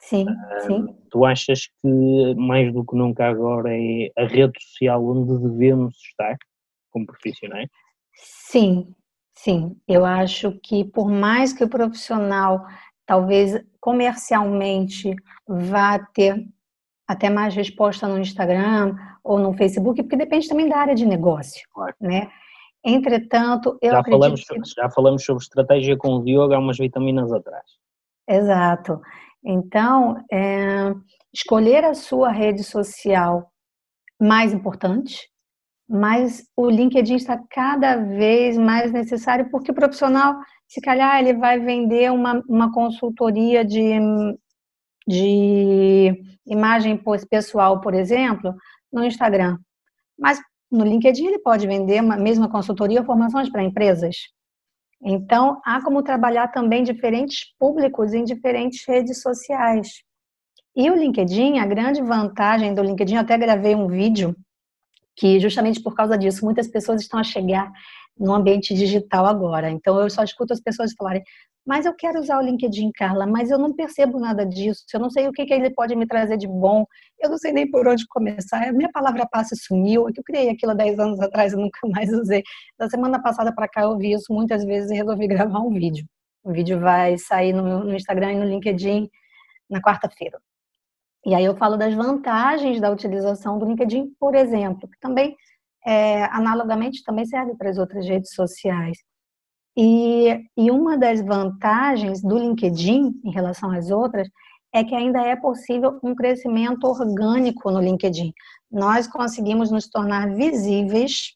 Sim, 0.00 0.26
sim. 0.66 0.86
Tu 1.10 1.24
achas 1.24 1.66
que 1.82 2.34
mais 2.36 2.72
do 2.72 2.84
que 2.84 2.94
nunca 2.94 3.26
agora 3.26 3.70
é 3.72 4.10
a 4.16 4.26
rede 4.26 4.52
social 4.60 5.04
onde 5.04 5.36
devemos 5.42 5.96
estar 5.96 6.36
como 6.90 7.04
profissionais? 7.04 7.68
Sim, 8.14 8.94
Sim, 9.38 9.76
eu 9.86 10.04
acho 10.04 10.58
que 10.60 10.84
por 10.84 11.08
mais 11.08 11.52
que 11.52 11.62
o 11.62 11.68
profissional 11.68 12.66
talvez 13.06 13.64
comercialmente 13.80 15.14
vá 15.46 15.96
ter 16.12 16.44
até 17.06 17.30
mais 17.30 17.54
resposta 17.54 18.08
no 18.08 18.18
Instagram 18.18 18.96
ou 19.22 19.38
no 19.38 19.54
Facebook, 19.54 20.02
porque 20.02 20.16
depende 20.16 20.48
também 20.48 20.68
da 20.68 20.78
área 20.78 20.94
de 20.94 21.06
negócio, 21.06 21.62
né? 22.00 22.28
Entretanto, 22.84 23.78
eu 23.80 23.92
já 23.92 24.00
acredito 24.00 24.20
falamos, 24.20 24.44
que... 24.44 24.74
Já 24.76 24.90
falamos 24.90 25.24
sobre 25.24 25.42
estratégia 25.44 25.96
com 25.96 26.16
o 26.16 26.24
Diogo 26.24 26.54
há 26.54 26.58
umas 26.58 26.76
vitaminas 26.76 27.32
atrás. 27.32 27.64
Exato. 28.28 29.00
Então, 29.44 30.16
é, 30.32 30.92
escolher 31.32 31.84
a 31.84 31.94
sua 31.94 32.30
rede 32.30 32.64
social 32.64 33.52
mais 34.20 34.52
importante, 34.52 35.30
mas 35.88 36.44
o 36.54 36.68
LinkedIn 36.68 37.16
está 37.16 37.40
cada 37.50 37.96
vez 37.96 38.58
mais 38.58 38.92
necessário 38.92 39.48
porque 39.50 39.70
o 39.70 39.74
profissional, 39.74 40.36
se 40.66 40.80
calhar, 40.82 41.18
ele 41.18 41.32
vai 41.32 41.58
vender 41.58 42.12
uma, 42.12 42.42
uma 42.46 42.70
consultoria 42.72 43.64
de, 43.64 43.98
de 45.06 46.20
imagem 46.46 47.00
pessoal, 47.30 47.80
por 47.80 47.94
exemplo, 47.94 48.54
no 48.92 49.02
Instagram. 49.02 49.56
Mas 50.18 50.38
no 50.70 50.84
LinkedIn 50.84 51.26
ele 51.26 51.38
pode 51.38 51.66
vender 51.66 52.02
uma 52.02 52.18
mesma 52.18 52.50
consultoria 52.50 53.00
ou 53.00 53.06
formações 53.06 53.48
para 53.48 53.64
empresas. 53.64 54.16
Então, 55.02 55.58
há 55.64 55.82
como 55.82 56.02
trabalhar 56.02 56.48
também 56.48 56.82
diferentes 56.82 57.54
públicos 57.58 58.12
em 58.12 58.24
diferentes 58.24 58.86
redes 58.86 59.22
sociais. 59.22 60.02
E 60.76 60.90
o 60.90 60.96
LinkedIn, 60.96 61.58
a 61.58 61.66
grande 61.66 62.02
vantagem 62.02 62.74
do 62.74 62.82
LinkedIn, 62.82 63.14
eu 63.14 63.20
até 63.20 63.38
gravei 63.38 63.74
um 63.74 63.88
vídeo 63.88 64.36
que 65.18 65.40
justamente 65.40 65.82
por 65.82 65.94
causa 65.94 66.16
disso, 66.16 66.44
muitas 66.44 66.68
pessoas 66.68 67.00
estão 67.02 67.18
a 67.18 67.24
chegar 67.24 67.70
no 68.18 68.34
ambiente 68.34 68.74
digital 68.74 69.26
agora. 69.26 69.70
Então 69.70 70.00
eu 70.00 70.08
só 70.10 70.22
escuto 70.22 70.52
as 70.52 70.60
pessoas 70.60 70.92
falarem: 70.96 71.22
"Mas 71.66 71.86
eu 71.86 71.94
quero 71.94 72.20
usar 72.20 72.38
o 72.38 72.42
LinkedIn, 72.42 72.90
Carla, 72.92 73.26
mas 73.26 73.50
eu 73.50 73.58
não 73.58 73.74
percebo 73.74 74.18
nada 74.18 74.46
disso. 74.46 74.84
Eu 74.94 75.00
não 75.00 75.10
sei 75.10 75.28
o 75.28 75.32
que, 75.32 75.44
que 75.46 75.54
ele 75.54 75.70
pode 75.70 75.94
me 75.96 76.06
trazer 76.06 76.36
de 76.36 76.46
bom. 76.46 76.86
Eu 77.20 77.30
não 77.30 77.38
sei 77.38 77.52
nem 77.52 77.70
por 77.70 77.86
onde 77.88 78.06
começar. 78.08 78.68
A 78.68 78.72
minha 78.72 78.90
palavra 78.92 79.26
passe 79.30 79.56
sumiu. 79.56 80.08
É 80.08 80.12
eu 80.16 80.22
criei 80.24 80.50
aquilo 80.50 80.72
há 80.72 80.74
10 80.74 80.98
anos 80.98 81.20
atrás 81.20 81.52
e 81.52 81.56
nunca 81.56 81.80
mais 81.88 82.12
usei. 82.12 82.42
Da 82.78 82.88
semana 82.88 83.20
passada 83.22 83.52
para 83.54 83.68
cá 83.68 83.82
eu 83.82 83.90
ouvi 83.90 84.12
isso 84.12 84.32
muitas 84.32 84.64
vezes 84.64 84.90
e 84.90 84.94
resolvi 84.94 85.26
gravar 85.28 85.60
um 85.60 85.70
vídeo. 85.72 86.06
O 86.44 86.52
vídeo 86.52 86.80
vai 86.80 87.18
sair 87.18 87.52
no, 87.52 87.84
no 87.84 87.94
Instagram 87.94 88.32
e 88.32 88.36
no 88.36 88.44
LinkedIn 88.44 89.08
na 89.70 89.80
quarta-feira. 89.80 90.38
E 91.26 91.34
aí 91.34 91.44
eu 91.44 91.56
falo 91.56 91.76
das 91.76 91.94
vantagens 91.94 92.80
da 92.80 92.90
utilização 92.90 93.58
do 93.58 93.66
LinkedIn, 93.66 94.14
por 94.18 94.34
exemplo, 94.34 94.88
que 94.88 94.98
também, 95.00 95.36
é, 95.86 96.24
analogamente, 96.24 97.02
também 97.04 97.26
serve 97.26 97.54
para 97.56 97.70
as 97.70 97.78
outras 97.78 98.06
redes 98.06 98.32
sociais. 98.34 98.98
E, 99.76 100.44
e 100.56 100.70
uma 100.70 100.96
das 100.98 101.20
vantagens 101.20 102.20
do 102.20 102.36
LinkedIn 102.36 103.20
em 103.24 103.30
relação 103.30 103.70
às 103.70 103.90
outras 103.90 104.28
é 104.72 104.84
que 104.84 104.94
ainda 104.94 105.20
é 105.20 105.36
possível 105.36 105.98
um 106.02 106.14
crescimento 106.14 106.84
orgânico 106.84 107.70
no 107.70 107.80
LinkedIn. 107.80 108.32
Nós 108.70 109.06
conseguimos 109.06 109.70
nos 109.70 109.88
tornar 109.88 110.34
visíveis, 110.34 111.34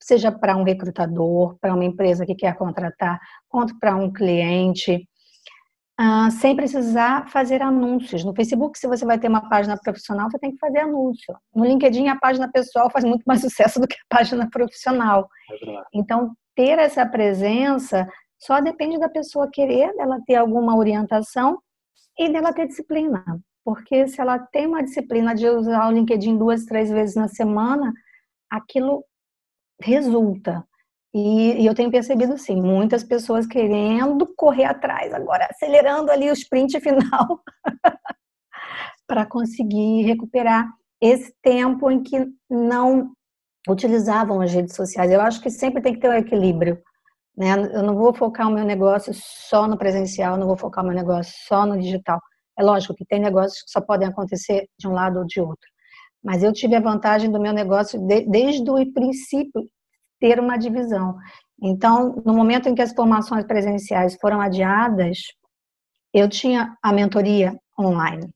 seja 0.00 0.30
para 0.30 0.56
um 0.56 0.62
recrutador, 0.62 1.56
para 1.60 1.74
uma 1.74 1.84
empresa 1.84 2.26
que 2.26 2.34
quer 2.34 2.56
contratar, 2.56 3.18
quanto 3.48 3.78
para 3.78 3.96
um 3.96 4.12
cliente, 4.12 5.08
ah, 6.04 6.28
sem 6.32 6.56
precisar 6.56 7.30
fazer 7.30 7.62
anúncios. 7.62 8.24
No 8.24 8.34
Facebook, 8.34 8.76
se 8.76 8.88
você 8.88 9.06
vai 9.06 9.20
ter 9.20 9.28
uma 9.28 9.48
página 9.48 9.78
profissional, 9.78 10.28
você 10.28 10.36
tem 10.36 10.50
que 10.50 10.58
fazer 10.58 10.80
anúncio. 10.80 11.32
No 11.54 11.64
LinkedIn, 11.64 12.08
a 12.08 12.18
página 12.18 12.50
pessoal 12.50 12.90
faz 12.90 13.04
muito 13.04 13.22
mais 13.24 13.40
sucesso 13.40 13.78
do 13.78 13.86
que 13.86 13.94
a 13.94 14.16
página 14.16 14.50
profissional. 14.50 15.28
É 15.48 15.82
então, 15.94 16.34
ter 16.56 16.76
essa 16.76 17.06
presença 17.06 18.04
só 18.36 18.60
depende 18.60 18.98
da 18.98 19.08
pessoa 19.08 19.48
querer, 19.48 19.94
dela 19.94 20.18
ter 20.26 20.34
alguma 20.34 20.76
orientação 20.76 21.60
e 22.18 22.28
dela 22.28 22.52
ter 22.52 22.66
disciplina. 22.66 23.24
Porque 23.64 24.08
se 24.08 24.20
ela 24.20 24.40
tem 24.40 24.66
uma 24.66 24.82
disciplina 24.82 25.36
de 25.36 25.48
usar 25.48 25.86
o 25.86 25.92
LinkedIn 25.92 26.36
duas, 26.36 26.64
três 26.64 26.90
vezes 26.90 27.14
na 27.14 27.28
semana, 27.28 27.92
aquilo 28.50 29.04
resulta. 29.80 30.66
E, 31.14 31.62
e, 31.62 31.66
eu 31.66 31.74
tenho 31.74 31.90
percebido, 31.90 32.38
sim, 32.38 32.60
muitas 32.60 33.04
pessoas 33.04 33.46
querendo 33.46 34.26
correr 34.34 34.64
atrás 34.64 35.12
agora, 35.12 35.46
acelerando 35.50 36.10
ali 36.10 36.30
o 36.30 36.32
sprint 36.32 36.80
final 36.80 37.42
para 39.06 39.26
conseguir 39.26 40.02
recuperar 40.02 40.66
esse 41.00 41.34
tempo 41.42 41.90
em 41.90 42.02
que 42.02 42.26
não 42.48 43.12
utilizavam 43.68 44.40
as 44.40 44.52
redes 44.52 44.74
sociais. 44.74 45.10
Eu 45.10 45.20
acho 45.20 45.40
que 45.42 45.50
sempre 45.50 45.82
tem 45.82 45.92
que 45.92 46.00
ter 46.00 46.08
um 46.08 46.14
equilíbrio. 46.14 46.80
Né? 47.36 47.52
Eu 47.72 47.82
não 47.82 47.94
vou 47.94 48.14
focar 48.14 48.48
o 48.48 48.52
meu 48.52 48.64
negócio 48.64 49.12
só 49.14 49.66
no 49.66 49.76
presencial, 49.76 50.36
não 50.36 50.46
vou 50.46 50.56
focar 50.56 50.82
o 50.84 50.86
meu 50.86 50.96
negócio 50.96 51.32
só 51.46 51.66
no 51.66 51.78
digital. 51.78 52.20
É 52.58 52.62
lógico 52.62 52.94
que 52.94 53.04
tem 53.04 53.20
negócios 53.20 53.62
que 53.62 53.70
só 53.70 53.80
podem 53.80 54.08
acontecer 54.08 54.66
de 54.78 54.88
um 54.88 54.92
lado 54.92 55.18
ou 55.18 55.26
de 55.26 55.40
outro. 55.40 55.68
Mas 56.22 56.42
eu 56.42 56.52
tive 56.52 56.76
a 56.76 56.80
vantagem 56.80 57.30
do 57.30 57.40
meu 57.40 57.52
negócio 57.52 57.98
de, 58.06 58.26
desde 58.26 58.70
o 58.70 58.92
princípio 58.92 59.62
ter 60.22 60.38
uma 60.38 60.56
divisão. 60.56 61.18
Então, 61.60 62.22
no 62.24 62.32
momento 62.32 62.68
em 62.68 62.76
que 62.76 62.80
as 62.80 62.92
formações 62.92 63.44
presenciais 63.44 64.16
foram 64.20 64.40
adiadas, 64.40 65.18
eu 66.14 66.28
tinha 66.28 66.76
a 66.80 66.92
mentoria 66.92 67.58
online 67.78 68.32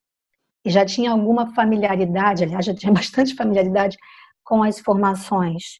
e 0.64 0.70
já 0.70 0.85
tinha 0.85 1.12
alguma 1.12 1.55
familiaridade, 1.55 2.42
aliás, 2.42 2.66
já 2.66 2.75
tinha 2.75 2.90
bastante 2.92 3.37
familiaridade 3.37 3.96
com 4.42 4.64
as 4.64 4.81
formações. 4.81 5.79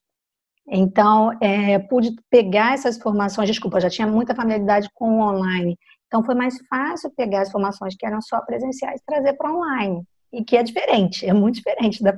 Então, 0.69 1.33
é, 1.41 1.81
pude 1.81 2.15
pegar 2.31 2.75
essas 2.75 2.97
formações, 2.99 3.49
desculpa, 3.49 3.81
já 3.81 3.91
tinha 3.91 4.07
muita 4.07 4.35
familiaridade 4.35 4.89
com 4.95 5.19
o 5.19 5.23
online. 5.23 5.77
Então, 6.07 6.23
foi 6.23 6.37
mais 6.37 6.57
fácil 6.69 7.11
pegar 7.17 7.43
as 7.43 7.51
formações 7.51 7.97
que 7.97 8.07
eram 8.07 8.23
só 8.23 8.41
presenciais 8.43 9.01
e 9.01 9.05
trazer 9.05 9.33
para 9.33 9.53
online. 9.53 10.05
E 10.33 10.45
que 10.45 10.57
é 10.57 10.63
diferente, 10.63 11.27
é 11.27 11.33
muito 11.33 11.57
diferente 11.57 12.01
da 12.03 12.17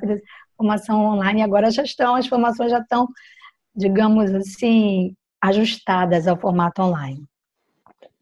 formação 0.57 1.07
online. 1.07 1.43
Agora 1.43 1.71
já 1.71 1.83
estão, 1.83 2.17
as 2.17 2.27
formações 2.27 2.71
já 2.71 2.81
estão 2.81 3.09
digamos 3.79 4.35
assim, 4.35 5.15
ajustadas 5.41 6.27
ao 6.27 6.37
formato 6.37 6.83
online. 6.83 7.25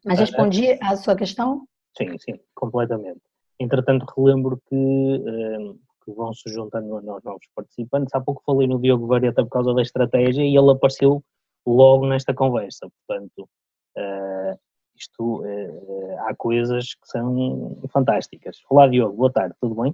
Mas 0.05 0.19
respondi 0.19 0.77
à 0.81 0.95
sua 0.95 1.15
questão? 1.15 1.67
Sim, 1.97 2.15
sim, 2.19 2.39
completamente. 2.53 3.19
Entretanto, 3.59 4.05
relembro 4.15 4.61
que, 4.69 4.75
eh, 4.75 5.73
que 6.05 6.11
vão 6.11 6.31
se 6.31 6.47
juntando 6.51 6.95
aos 6.95 7.23
novos 7.23 7.47
participantes. 7.55 8.13
Há 8.13 8.21
pouco 8.21 8.43
falei 8.45 8.67
no 8.67 8.79
Diogo 8.79 9.07
Vareta 9.07 9.43
por 9.43 9.49
causa 9.49 9.73
da 9.73 9.81
estratégia 9.81 10.43
e 10.43 10.55
ele 10.55 10.71
apareceu 10.71 11.23
logo 11.65 12.05
nesta 12.05 12.35
conversa. 12.35 12.87
Portanto, 13.07 13.49
uh, 13.97 14.59
isto, 14.95 15.41
uh, 15.41 16.19
há 16.19 16.35
coisas 16.35 16.93
que 16.93 17.07
são 17.07 17.77
fantásticas. 17.91 18.57
Olá, 18.69 18.87
Diogo, 18.87 19.17
boa 19.17 19.31
tarde, 19.31 19.55
tudo 19.59 19.81
bem? 19.81 19.93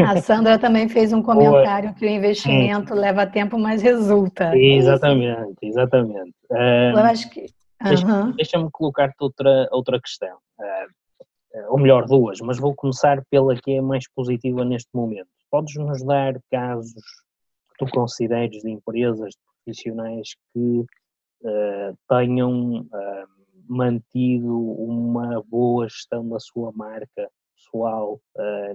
A 0.00 0.20
Sandra 0.20 0.58
também 0.58 0.88
fez 0.88 1.12
um 1.12 1.22
comentário 1.22 1.90
Oi. 1.90 1.94
que 1.94 2.06
o 2.06 2.08
investimento 2.08 2.94
leva 2.94 3.26
tempo, 3.26 3.58
mas 3.58 3.82
resulta. 3.82 4.56
Exatamente, 4.56 5.56
exatamente. 5.62 6.34
Eu 6.50 6.98
acho 6.98 7.30
que. 7.30 7.46
Uhum. 7.82 8.32
Deixa-me 8.32 8.70
colocar-te 8.70 9.16
outra, 9.20 9.68
outra 9.70 10.00
questão. 10.00 10.38
Uh, 10.58 11.72
ou 11.72 11.78
melhor, 11.78 12.06
duas, 12.06 12.40
mas 12.40 12.58
vou 12.58 12.74
começar 12.74 13.22
pela 13.30 13.54
que 13.54 13.72
é 13.72 13.80
mais 13.80 14.08
positiva 14.08 14.64
neste 14.64 14.88
momento. 14.94 15.28
Podes 15.50 15.76
nos 15.76 16.02
dar 16.04 16.34
casos 16.50 16.94
que 16.94 17.84
tu 17.84 17.86
consideres 17.92 18.62
de 18.62 18.70
empresas, 18.70 19.30
de 19.30 19.38
profissionais 19.64 20.30
que 20.52 20.80
uh, 20.80 21.96
tenham 22.08 22.80
uh, 22.80 23.28
mantido 23.68 24.58
uma 24.58 25.42
boa 25.46 25.88
gestão 25.88 26.28
da 26.28 26.40
sua 26.40 26.72
marca 26.72 27.28
pessoal 27.56 28.20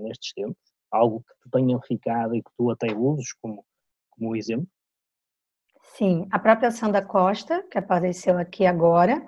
nestes 0.01 0.33
tempos? 0.33 0.68
Algo 0.91 1.21
que 1.21 1.33
te 1.43 1.51
tenha 1.51 1.79
ficado 1.81 2.35
e 2.35 2.41
que 2.41 2.51
tu 2.57 2.69
até 2.71 2.93
uses 2.93 3.33
como, 3.41 3.63
como 4.11 4.35
exemplo? 4.35 4.67
Sim, 5.95 6.27
a 6.31 6.39
própria 6.39 6.71
Sandra 6.71 7.01
Costa, 7.01 7.63
que 7.69 7.77
apareceu 7.77 8.37
aqui 8.37 8.65
agora, 8.65 9.25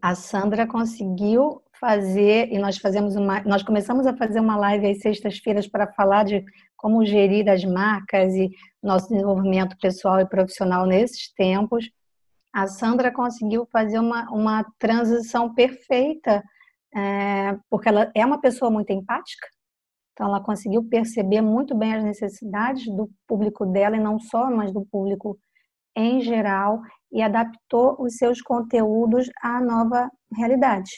a 0.00 0.14
Sandra 0.14 0.66
conseguiu 0.66 1.62
fazer, 1.78 2.48
e 2.52 2.58
nós 2.58 2.78
fazemos 2.78 3.14
uma, 3.16 3.40
nós 3.42 3.62
começamos 3.62 4.06
a 4.06 4.16
fazer 4.16 4.40
uma 4.40 4.56
live 4.56 4.90
às 4.90 5.00
sextas-feiras 5.00 5.66
para 5.66 5.92
falar 5.92 6.24
de 6.24 6.44
como 6.76 7.04
gerir 7.04 7.48
as 7.48 7.64
marcas 7.64 8.34
e 8.34 8.50
nosso 8.82 9.08
desenvolvimento 9.08 9.76
pessoal 9.78 10.20
e 10.20 10.26
profissional 10.26 10.86
nesses 10.86 11.32
tempos. 11.32 11.90
A 12.52 12.66
Sandra 12.66 13.12
conseguiu 13.12 13.66
fazer 13.66 13.98
uma, 13.98 14.28
uma 14.30 14.64
transição 14.78 15.54
perfeita, 15.54 16.42
é, 16.94 17.56
porque 17.68 17.88
ela 17.88 18.10
é 18.14 18.24
uma 18.24 18.40
pessoa 18.40 18.70
muito 18.70 18.92
empática, 18.92 19.46
então, 20.18 20.26
ela 20.26 20.42
conseguiu 20.42 20.82
perceber 20.82 21.40
muito 21.40 21.76
bem 21.76 21.94
as 21.94 22.02
necessidades 22.02 22.92
do 22.92 23.08
público 23.24 23.64
dela, 23.64 23.96
e 23.96 24.00
não 24.00 24.18
só, 24.18 24.50
mas 24.50 24.72
do 24.72 24.84
público 24.84 25.38
em 25.96 26.20
geral, 26.20 26.80
e 27.12 27.22
adaptou 27.22 27.96
os 28.00 28.16
seus 28.16 28.42
conteúdos 28.42 29.30
à 29.40 29.60
nova 29.60 30.10
realidade. 30.36 30.90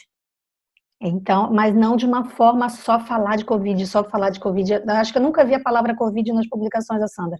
Então, 0.99 1.53
mas 1.53 1.75
não 1.75 1.95
de 1.95 2.07
uma 2.07 2.31
forma 2.31 2.67
só 2.67 2.99
falar 2.99 3.35
de 3.35 3.45
Covid, 3.45 3.85
só 3.85 4.03
falar 4.03 4.31
de 4.31 4.39
Covid. 4.39 4.73
Eu 4.73 4.89
acho 4.89 5.11
que 5.11 5.19
eu 5.19 5.23
nunca 5.23 5.45
vi 5.45 5.53
a 5.53 5.61
palavra 5.61 5.95
Covid 5.95 6.33
nas 6.33 6.49
publicações 6.49 6.99
da 6.99 7.07
Sandra. 7.07 7.37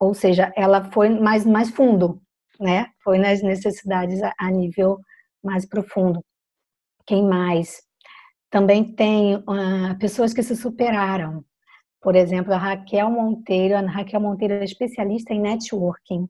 Ou 0.00 0.14
seja, 0.14 0.50
ela 0.56 0.90
foi 0.90 1.10
mais, 1.10 1.44
mais 1.44 1.68
fundo, 1.68 2.18
né? 2.58 2.86
Foi 3.04 3.18
nas 3.18 3.42
necessidades 3.42 4.22
a, 4.22 4.32
a 4.38 4.50
nível 4.50 4.98
mais 5.44 5.66
profundo. 5.66 6.24
Quem 7.06 7.22
mais? 7.26 7.82
Também 8.50 8.84
tem 8.84 9.36
uh, 9.36 9.98
pessoas 9.98 10.32
que 10.32 10.42
se 10.42 10.56
superaram. 10.56 11.44
Por 12.00 12.14
exemplo, 12.14 12.52
a 12.52 12.58
Raquel 12.58 13.10
Monteiro. 13.10 13.76
A 13.76 13.80
Raquel 13.80 14.20
Monteiro 14.20 14.54
é 14.54 14.64
especialista 14.64 15.34
em 15.34 15.40
networking. 15.40 16.28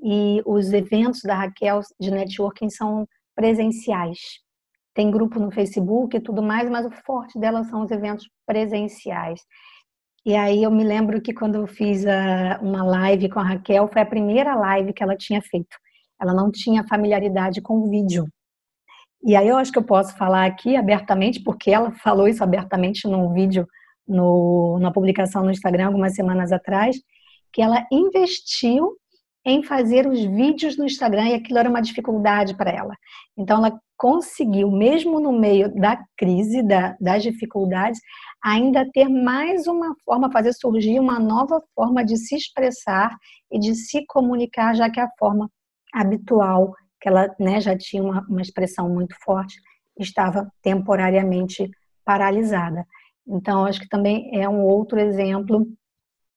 E 0.00 0.42
os 0.46 0.72
eventos 0.72 1.20
da 1.22 1.34
Raquel 1.34 1.80
de 2.00 2.10
networking 2.10 2.70
são 2.70 3.06
presenciais. 3.34 4.18
tem 4.94 5.10
grupo 5.10 5.40
no 5.40 5.50
Facebook 5.50 6.16
e 6.16 6.20
tudo 6.20 6.42
mais, 6.42 6.68
mas 6.68 6.84
o 6.84 6.90
forte 6.90 7.38
dela 7.38 7.64
são 7.64 7.82
os 7.82 7.90
eventos 7.90 8.28
presenciais. 8.46 9.40
E 10.24 10.36
aí 10.36 10.62
eu 10.62 10.70
me 10.70 10.84
lembro 10.84 11.20
que 11.20 11.32
quando 11.32 11.56
eu 11.56 11.66
fiz 11.66 12.06
a, 12.06 12.58
uma 12.62 12.84
live 12.84 13.28
com 13.28 13.40
a 13.40 13.42
Raquel, 13.42 13.88
foi 13.88 14.02
a 14.02 14.06
primeira 14.06 14.54
live 14.54 14.92
que 14.92 15.02
ela 15.02 15.16
tinha 15.16 15.42
feito. 15.42 15.76
Ela 16.20 16.32
não 16.32 16.50
tinha 16.50 16.86
familiaridade 16.86 17.60
com 17.60 17.78
o 17.78 17.90
vídeo. 17.90 18.26
E 19.24 19.36
aí 19.36 19.48
eu 19.48 19.56
acho 19.56 19.70
que 19.70 19.78
eu 19.78 19.84
posso 19.84 20.16
falar 20.16 20.46
aqui 20.46 20.76
abertamente, 20.76 21.40
porque 21.40 21.70
ela 21.70 21.92
falou 21.92 22.26
isso 22.26 22.42
abertamente 22.42 23.06
num 23.06 23.32
vídeo, 23.32 23.66
no, 24.06 24.78
na 24.80 24.90
publicação 24.90 25.44
no 25.44 25.50
Instagram 25.50 25.86
algumas 25.86 26.14
semanas 26.14 26.50
atrás, 26.50 26.96
que 27.52 27.62
ela 27.62 27.86
investiu 27.92 28.96
em 29.44 29.62
fazer 29.62 30.06
os 30.06 30.20
vídeos 30.20 30.76
no 30.76 30.84
Instagram 30.84 31.28
e 31.28 31.34
aquilo 31.34 31.58
era 31.58 31.68
uma 31.68 31.82
dificuldade 31.82 32.56
para 32.56 32.70
ela. 32.70 32.96
Então 33.36 33.58
ela 33.58 33.78
conseguiu, 33.96 34.70
mesmo 34.70 35.20
no 35.20 35.32
meio 35.32 35.72
da 35.74 36.02
crise, 36.16 36.62
da, 36.62 36.96
das 37.00 37.22
dificuldades, 37.22 38.00
ainda 38.42 38.88
ter 38.92 39.08
mais 39.08 39.66
uma 39.66 39.94
forma, 40.04 40.30
fazer 40.30 40.52
surgir 40.52 40.98
uma 40.98 41.20
nova 41.20 41.62
forma 41.74 42.04
de 42.04 42.16
se 42.16 42.34
expressar 42.34 43.16
e 43.50 43.58
de 43.58 43.74
se 43.74 44.04
comunicar, 44.06 44.74
já 44.74 44.90
que 44.90 44.98
a 44.98 45.08
forma 45.18 45.48
habitual, 45.94 46.74
que 47.02 47.08
ela 47.08 47.34
né, 47.38 47.60
já 47.60 47.76
tinha 47.76 48.00
uma, 48.00 48.24
uma 48.28 48.40
expressão 48.40 48.88
muito 48.88 49.14
forte, 49.24 49.60
estava 49.98 50.48
temporariamente 50.62 51.68
paralisada. 52.04 52.86
Então, 53.26 53.64
acho 53.64 53.80
que 53.80 53.88
também 53.88 54.30
é 54.32 54.48
um 54.48 54.62
outro 54.62 55.00
exemplo 55.00 55.66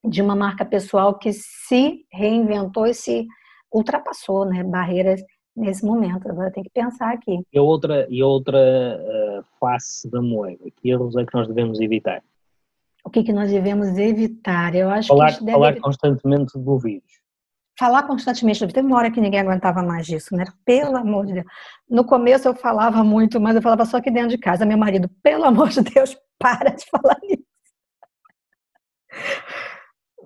de 0.04 0.22
uma 0.22 0.36
marca 0.36 0.66
pessoal 0.66 1.18
que 1.18 1.32
se 1.32 2.06
reinventou 2.12 2.88
e 2.88 2.94
se 2.96 3.28
ultrapassou 3.72 4.46
né, 4.46 4.64
barreiras 4.64 5.22
nesse 5.56 5.86
momento. 5.86 6.28
Agora 6.28 6.52
tem 6.52 6.64
que 6.64 6.72
pensar 6.72 7.14
aqui. 7.14 7.40
E 7.54 7.60
outra, 7.60 8.08
e 8.10 8.24
outra 8.24 8.58
uh, 8.58 9.44
face 9.60 10.10
da 10.10 10.22
moeda, 10.22 10.64
que 10.76 10.90
erros 10.90 11.16
é 11.16 11.26
que 11.26 11.34
nós 11.34 11.48
devemos 11.48 11.80
evitar? 11.80 12.24
O 13.04 13.10
que, 13.12 13.24
que 13.24 13.34
nós 13.34 13.52
devemos 13.52 13.98
evitar? 13.98 14.74
Eu 14.74 14.90
acho 14.90 15.10
falar, 15.10 15.26
que 15.26 15.30
a 15.30 15.34
gente 15.34 15.46
deve 15.46 15.58
falar 15.58 15.80
constantemente 15.80 16.58
do 16.58 16.80
vírus. 16.80 17.25
Falar 17.78 18.04
constantemente. 18.04 18.66
Teve 18.68 18.88
uma 18.88 18.98
hora 18.98 19.12
que 19.12 19.20
ninguém 19.20 19.42
aguentava 19.42 19.84
mais 19.84 20.06
disso, 20.06 20.36
né? 20.36 20.46
Pelo 20.64 20.98
amor 20.98 21.26
de 21.26 21.34
Deus. 21.34 21.46
No 21.90 22.06
começo 22.06 22.48
eu 22.48 22.56
falava 22.56 23.04
muito, 23.04 23.40
mas 23.40 23.56
eu 23.56 23.62
falava 23.62 23.86
só 23.86 23.98
aqui 23.98 24.10
dentro 24.10 24.30
de 24.30 24.38
casa. 24.38 24.66
Meu 24.66 24.78
marido, 24.78 25.10
pelo 25.22 25.44
amor 25.46 25.70
de 25.70 25.82
Deus, 25.82 26.16
para 26.40 26.70
de 26.72 26.86
falar 26.86 27.18
isso. 27.24 27.46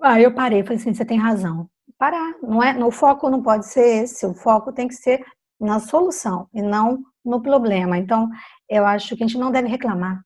Aí 0.02 0.22
eu 0.24 0.32
parei, 0.34 0.62
falei 0.62 0.78
assim, 0.78 0.94
você 0.94 1.04
tem 1.04 1.18
razão. 1.18 1.68
Parar, 1.98 2.34
não 2.42 2.62
é? 2.62 2.72
No 2.72 2.90
foco 2.90 3.28
não 3.28 3.42
pode 3.42 3.66
ser 3.66 4.04
esse, 4.04 4.24
o 4.24 4.34
foco 4.34 4.72
tem 4.72 4.88
que 4.88 4.94
ser 4.94 5.24
na 5.60 5.78
solução 5.78 6.48
e 6.54 6.62
não 6.62 7.02
no 7.24 7.42
problema. 7.42 7.98
Então, 7.98 8.28
eu 8.68 8.86
acho 8.86 9.14
que 9.16 9.22
a 9.22 9.26
gente 9.26 9.38
não 9.38 9.50
deve 9.50 9.68
reclamar. 9.68 10.22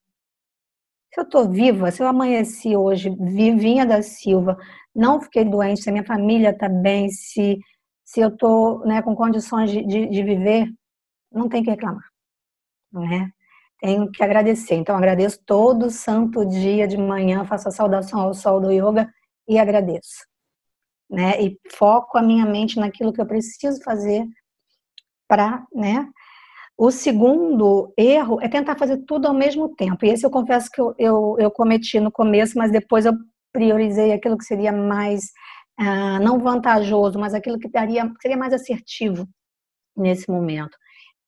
Se 1.15 1.21
eu 1.21 1.23
estou 1.23 1.49
viva, 1.49 1.89
se 1.91 2.03
eu 2.03 2.07
amanheci 2.07 2.75
hoje, 2.75 3.09
vivinha 3.09 3.85
da 3.85 4.01
Silva, 4.01 4.57
não 4.93 5.21
fiquei 5.21 5.45
doente, 5.45 5.81
se 5.81 5.87
a 5.89 5.93
minha 5.93 6.03
família 6.03 6.49
está 6.49 6.67
bem, 6.67 7.09
se, 7.09 7.57
se 8.03 8.19
eu 8.19 8.27
estou 8.27 8.85
né, 8.85 9.01
com 9.01 9.15
condições 9.15 9.71
de, 9.71 9.81
de, 9.87 10.07
de, 10.07 10.23
viver, 10.23 10.67
não 11.31 11.47
tem 11.47 11.63
que 11.63 11.69
reclamar. 11.69 12.03
Né? 12.91 13.31
Tenho 13.79 14.11
que 14.11 14.21
agradecer. 14.21 14.75
Então, 14.75 14.93
agradeço 14.93 15.41
todo 15.45 15.89
santo 15.89 16.45
dia 16.45 16.85
de 16.85 16.97
manhã, 16.97 17.45
faço 17.45 17.69
a 17.69 17.71
saudação 17.71 18.19
ao 18.19 18.33
sol 18.33 18.59
do 18.59 18.69
yoga 18.69 19.09
e 19.47 19.57
agradeço. 19.57 20.27
Né? 21.09 21.41
E 21.41 21.57
foco 21.71 22.17
a 22.17 22.21
minha 22.21 22.45
mente 22.45 22.77
naquilo 22.77 23.13
que 23.13 23.21
eu 23.21 23.25
preciso 23.25 23.81
fazer 23.83 24.27
para, 25.29 25.65
né? 25.73 26.09
O 26.77 26.91
segundo 26.91 27.93
erro 27.97 28.41
é 28.41 28.49
tentar 28.49 28.77
fazer 28.77 28.97
tudo 29.05 29.27
ao 29.27 29.33
mesmo 29.33 29.73
tempo. 29.75 30.05
E 30.05 30.09
esse 30.09 30.25
eu 30.25 30.29
confesso 30.29 30.69
que 30.69 30.81
eu, 30.81 30.93
eu, 30.97 31.35
eu 31.39 31.49
cometi 31.49 31.99
no 31.99 32.11
começo, 32.11 32.57
mas 32.57 32.71
depois 32.71 33.05
eu 33.05 33.13
priorizei 33.53 34.11
aquilo 34.11 34.37
que 34.37 34.43
seria 34.43 34.73
mais, 34.73 35.31
ah, 35.79 36.19
não 36.19 36.39
vantajoso, 36.39 37.17
mas 37.17 37.33
aquilo 37.33 37.57
que 37.57 37.69
daria, 37.69 38.11
seria 38.21 38.35
mais 38.37 38.53
assertivo 38.53 39.25
nesse 39.95 40.29
momento. 40.29 40.77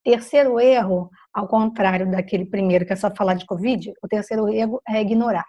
Terceiro 0.03 0.59
erro, 0.59 1.09
ao 1.33 1.47
contrário 1.47 2.09
daquele 2.11 2.45
primeiro 2.45 2.85
que 2.85 2.93
é 2.93 2.95
só 2.95 3.13
falar 3.15 3.35
de 3.35 3.45
Covid, 3.45 3.93
o 4.03 4.07
terceiro 4.07 4.49
erro 4.49 4.81
é 4.87 5.01
ignorar. 5.01 5.45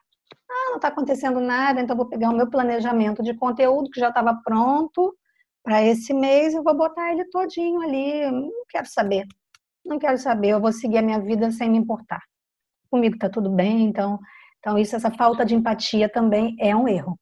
Ah, 0.51 0.71
não 0.71 0.77
está 0.77 0.89
acontecendo 0.89 1.41
nada, 1.41 1.81
então 1.81 1.97
vou 1.97 2.09
pegar 2.09 2.31
o 2.31 2.37
meu 2.37 2.49
planejamento 2.49 3.23
de 3.23 3.35
conteúdo 3.35 3.91
que 3.91 4.01
já 4.01 4.09
estava 4.09 4.35
pronto 4.45 5.15
para 5.65 5.83
esse 5.83 6.15
mês, 6.15 6.55
eu 6.55 6.63
vou 6.63 6.77
botar 6.77 7.13
ele 7.13 7.25
todinho 7.27 7.81
ali, 7.83 8.31
não 8.31 8.51
quero 8.71 8.87
saber. 8.87 9.27
Não 9.89 9.99
quero 9.99 10.19
saber, 10.19 10.49
eu 10.49 10.61
vou 10.61 10.71
seguir 10.71 10.99
a 10.99 11.03
minha 11.03 11.19
vida 11.19 11.51
sem 11.51 11.71
me 11.71 11.79
importar. 11.79 12.21
Comigo 12.91 13.15
está 13.15 13.31
tudo 13.31 13.51
bem, 13.51 13.85
então, 13.85 14.19
então 14.59 14.77
isso, 14.77 14.95
essa 14.95 15.11
falta 15.11 15.47
de 15.47 15.55
empatia 15.55 16.11
também 16.11 16.55
é 16.61 16.77
um 16.77 16.87
erro, 16.87 17.19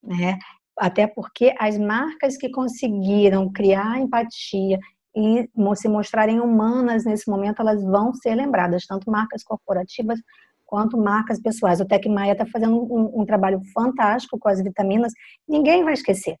né? 0.00 0.38
Até 0.78 1.08
porque 1.08 1.52
as 1.58 1.76
marcas 1.76 2.36
que 2.36 2.50
conseguiram 2.50 3.50
criar 3.52 3.98
empatia 3.98 4.78
e 5.16 5.48
se 5.76 5.88
mostrarem 5.88 6.40
humanas 6.40 7.04
nesse 7.04 7.28
momento, 7.28 7.60
elas 7.60 7.82
vão 7.82 8.14
ser 8.14 8.36
lembradas, 8.36 8.86
tanto 8.86 9.10
marcas 9.10 9.42
corporativas 9.42 10.20
quanto 10.64 10.96
marcas 10.96 11.40
pessoais. 11.40 11.80
O 11.80 11.84
Tec 11.84 12.06
Maia 12.08 12.32
está 12.32 12.46
fazendo 12.46 12.76
um, 12.76 13.22
um, 13.22 13.26
trabalho 13.26 13.60
fantástico 13.72 14.38
com 14.38 14.48
as 14.48 14.62
vitaminas, 14.62 15.12
ninguém 15.48 15.82
vai 15.82 15.94
esquecer. 15.94 16.36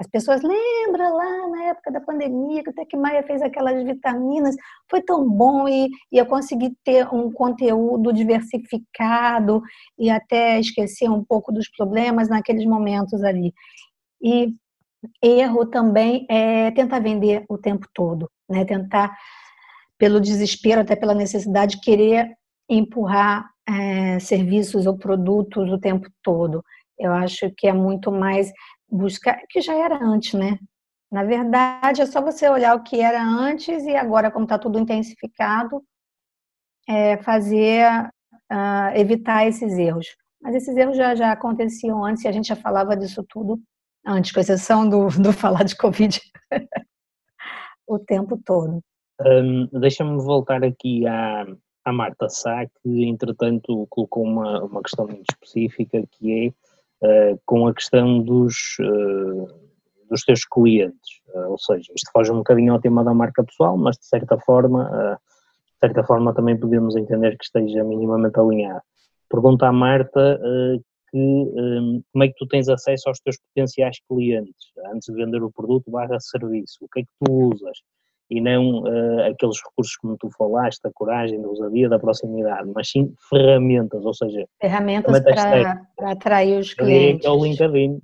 As 0.00 0.06
pessoas 0.06 0.40
lembram 0.40 1.14
lá 1.14 1.48
na 1.48 1.64
época 1.64 1.92
da 1.92 2.00
pandemia 2.00 2.64
que 2.64 2.70
o 2.70 2.72
Tec 2.72 2.96
Maia 2.96 3.22
fez 3.22 3.42
aquelas 3.42 3.84
vitaminas, 3.84 4.56
foi 4.88 5.02
tão 5.02 5.28
bom 5.28 5.68
e, 5.68 5.90
e 6.10 6.16
eu 6.16 6.24
consegui 6.24 6.74
ter 6.82 7.06
um 7.12 7.30
conteúdo 7.30 8.10
diversificado 8.10 9.62
e 9.98 10.08
até 10.08 10.58
esquecer 10.58 11.10
um 11.10 11.22
pouco 11.22 11.52
dos 11.52 11.68
problemas 11.68 12.30
naqueles 12.30 12.64
momentos 12.64 13.22
ali. 13.22 13.52
E 14.22 14.54
erro 15.22 15.66
também 15.66 16.26
é 16.30 16.70
tentar 16.70 17.00
vender 17.00 17.44
o 17.46 17.58
tempo 17.58 17.86
todo, 17.92 18.30
né? 18.48 18.64
Tentar 18.64 19.14
pelo 19.98 20.18
desespero, 20.18 20.80
até 20.80 20.96
pela 20.96 21.12
necessidade, 21.12 21.78
querer 21.78 22.34
empurrar 22.66 23.50
é, 23.68 24.18
serviços 24.18 24.86
ou 24.86 24.96
produtos 24.96 25.70
o 25.70 25.78
tempo 25.78 26.08
todo. 26.22 26.64
Eu 26.98 27.12
acho 27.12 27.50
que 27.54 27.66
é 27.66 27.72
muito 27.72 28.10
mais 28.10 28.50
buscar, 28.90 29.40
que 29.48 29.60
já 29.60 29.74
era 29.74 29.98
antes, 30.02 30.34
né? 30.34 30.58
Na 31.10 31.24
verdade, 31.24 32.02
é 32.02 32.06
só 32.06 32.20
você 32.20 32.48
olhar 32.48 32.74
o 32.76 32.82
que 32.82 33.00
era 33.00 33.22
antes 33.22 33.84
e 33.84 33.96
agora, 33.96 34.30
como 34.30 34.44
está 34.44 34.58
tudo 34.58 34.78
intensificado, 34.78 35.82
é 36.88 37.16
fazer, 37.18 37.88
uh, 38.50 38.96
evitar 38.96 39.46
esses 39.46 39.76
erros. 39.76 40.06
Mas 40.40 40.54
esses 40.54 40.74
erros 40.76 40.96
já, 40.96 41.14
já 41.14 41.32
aconteciam 41.32 42.04
antes 42.04 42.24
e 42.24 42.28
a 42.28 42.32
gente 42.32 42.48
já 42.48 42.56
falava 42.56 42.96
disso 42.96 43.24
tudo 43.28 43.60
antes, 44.06 44.32
com 44.32 44.40
exceção 44.40 44.88
do, 44.88 45.08
do 45.20 45.32
falar 45.32 45.64
de 45.64 45.76
Covid 45.76 46.20
o 47.86 47.98
tempo 47.98 48.40
todo. 48.44 48.80
Um, 49.20 49.66
Deixa-me 49.80 50.16
voltar 50.22 50.64
aqui 50.64 51.06
à, 51.06 51.44
à 51.84 51.92
Marta 51.92 52.28
Sá, 52.28 52.64
que 52.66 53.04
entretanto 53.04 53.86
colocou 53.90 54.22
uma, 54.22 54.62
uma 54.64 54.82
questão 54.82 55.06
muito 55.06 55.26
específica, 55.30 56.02
que 56.12 56.46
é 56.46 56.52
uh, 57.02 57.40
com 57.46 57.66
a 57.66 57.74
questão 57.74 58.20
dos, 58.22 58.54
uh, 58.80 59.46
dos 60.08 60.22
teus 60.24 60.44
clientes. 60.44 61.20
Uh, 61.34 61.50
ou 61.50 61.58
seja, 61.58 61.92
isto 61.94 62.10
foge 62.12 62.32
um 62.32 62.38
bocadinho 62.38 62.72
ao 62.72 62.80
tema 62.80 63.04
da 63.04 63.14
marca 63.14 63.44
pessoal, 63.44 63.76
mas 63.76 63.96
de 63.96 64.06
certa 64.06 64.38
forma, 64.38 65.18
de 65.74 65.78
certa 65.86 66.04
forma 66.04 66.34
também 66.34 66.58
podemos 66.58 66.96
entender 66.96 67.36
que 67.36 67.44
esteja 67.44 67.84
minimamente 67.84 68.38
alinhado. 68.38 68.82
Pergunta 69.28 69.66
à 69.66 69.72
Marta 69.72 70.38
que 71.10 71.52
como 72.12 72.24
é 72.24 72.28
que 72.28 72.34
tu 72.34 72.46
tens 72.46 72.68
acesso 72.68 73.08
aos 73.08 73.20
teus 73.20 73.36
potenciais 73.38 73.98
clientes 74.08 74.72
antes 74.92 75.12
de 75.12 75.14
vender 75.14 75.42
o 75.42 75.50
produto 75.50 75.90
barra 75.90 76.18
serviço, 76.20 76.78
o 76.82 76.88
que 76.88 77.00
é 77.00 77.02
que 77.02 77.08
tu 77.24 77.32
usas 77.52 77.78
e 78.30 78.40
não 78.40 78.82
uh, 78.82 79.30
aqueles 79.30 79.58
recursos 79.62 79.96
como 79.96 80.16
tu 80.16 80.30
falaste, 80.38 80.80
da 80.82 80.90
coragem, 80.92 81.40
da 81.40 81.48
ousadia, 81.48 81.88
da 81.88 81.98
proximidade, 81.98 82.70
mas 82.74 82.88
sim 82.88 83.12
ferramentas, 83.28 84.04
ou 84.04 84.14
seja, 84.14 84.46
ferramentas 84.60 85.20
para, 85.20 85.86
para 85.96 86.12
atrair 86.12 86.58
os 86.58 86.72
clientes. 86.72 87.26
É 87.26 87.30
o 87.30 87.44
LinkedIn. 87.44 87.94
Uh, 87.94 88.00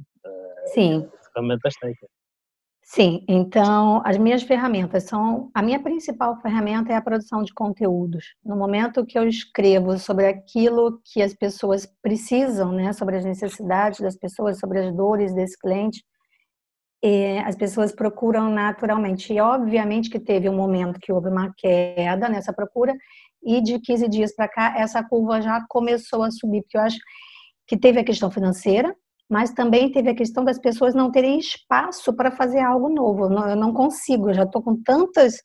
sim. 0.74 1.08
Ferramentas 1.32 1.74
técnicas. 1.80 2.10
Sim, 2.88 3.24
então 3.28 4.00
as 4.04 4.16
minhas 4.16 4.44
ferramentas 4.44 5.02
são. 5.04 5.50
A 5.52 5.60
minha 5.60 5.82
principal 5.82 6.40
ferramenta 6.40 6.92
é 6.92 6.96
a 6.96 7.02
produção 7.02 7.42
de 7.42 7.52
conteúdos. 7.52 8.36
No 8.44 8.56
momento 8.56 9.04
que 9.04 9.18
eu 9.18 9.26
escrevo 9.26 9.98
sobre 9.98 10.28
aquilo 10.28 11.00
que 11.04 11.20
as 11.20 11.34
pessoas 11.34 11.84
precisam, 12.00 12.70
né, 12.70 12.92
sobre 12.92 13.16
as 13.16 13.24
necessidades 13.24 13.98
das 13.98 14.16
pessoas, 14.16 14.60
sobre 14.60 14.78
as 14.78 14.94
dores 14.94 15.34
desse 15.34 15.58
cliente, 15.58 16.04
as 17.44 17.56
pessoas 17.56 17.94
procuram 17.94 18.50
naturalmente. 18.50 19.32
E 19.32 19.40
obviamente 19.40 20.10
que 20.10 20.18
teve 20.18 20.48
um 20.48 20.56
momento 20.56 20.98
que 21.00 21.12
houve 21.12 21.28
uma 21.28 21.52
queda 21.56 22.28
nessa 22.28 22.52
procura, 22.52 22.94
e 23.44 23.60
de 23.60 23.78
15 23.78 24.08
dias 24.08 24.34
para 24.34 24.48
cá 24.48 24.74
essa 24.76 25.02
curva 25.04 25.40
já 25.40 25.64
começou 25.68 26.22
a 26.22 26.30
subir, 26.30 26.62
porque 26.62 26.76
eu 26.76 26.80
acho 26.80 26.98
que 27.66 27.76
teve 27.76 28.00
a 28.00 28.04
questão 28.04 28.30
financeira, 28.30 28.94
mas 29.28 29.52
também 29.52 29.90
teve 29.90 30.10
a 30.10 30.14
questão 30.14 30.44
das 30.44 30.58
pessoas 30.58 30.94
não 30.94 31.10
terem 31.10 31.38
espaço 31.38 32.14
para 32.14 32.30
fazer 32.30 32.60
algo 32.60 32.88
novo. 32.88 33.24
Eu 33.24 33.56
não 33.56 33.72
consigo, 33.72 34.30
eu 34.30 34.34
já 34.34 34.44
estou 34.44 34.62
com 34.62 34.80
tantas 34.82 35.36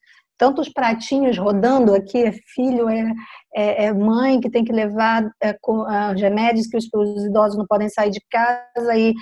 tantos 0.42 0.70
pratinhos 0.70 1.38
rodando 1.38 1.94
aqui, 1.94 2.18
é 2.18 2.32
filho, 2.32 2.90
é, 2.90 3.14
é, 3.56 3.86
é 3.86 3.94
mãe 3.94 4.42
que 4.42 4.50
tem 4.50 4.64
que 4.64 4.74
levar 4.74 5.30
é, 5.40 5.56
com, 5.62 5.82
uh, 5.82 6.16
remédios 6.18 6.66
que 6.66 6.76
os, 6.76 6.90
os, 6.92 7.26
idosos 7.26 7.60
não 7.60 7.68
podem 7.68 7.88
sair 7.90 8.10
de 8.10 8.20
casa 8.28 8.98
e 8.98 9.14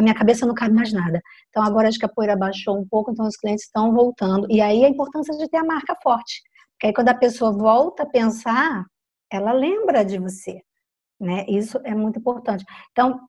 a 0.00 0.02
minha 0.02 0.14
cabeça 0.14 0.46
não 0.46 0.54
cabe 0.54 0.74
mais 0.74 0.92
nada. 0.92 1.20
Então 1.50 1.62
agora 1.62 1.88
acho 1.88 1.98
que 1.98 2.06
a 2.06 2.08
poeira 2.08 2.34
baixou 2.34 2.78
um 2.78 2.88
pouco, 2.88 3.12
então 3.12 3.26
os 3.26 3.36
clientes 3.36 3.66
estão 3.66 3.92
voltando. 3.92 4.46
E 4.50 4.60
aí 4.60 4.84
a 4.84 4.88
importância 4.88 5.36
de 5.36 5.48
ter 5.48 5.58
a 5.58 5.64
marca 5.64 5.94
forte. 6.02 6.42
Porque 6.72 6.86
aí 6.86 6.92
quando 6.94 7.10
a 7.10 7.14
pessoa 7.14 7.52
volta 7.52 8.04
a 8.04 8.06
pensar, 8.06 8.86
ela 9.30 9.52
lembra 9.52 10.02
de 10.02 10.18
você. 10.18 10.62
Né? 11.20 11.44
Isso 11.46 11.78
é 11.84 11.94
muito 11.94 12.18
importante. 12.18 12.64
Então, 12.90 13.20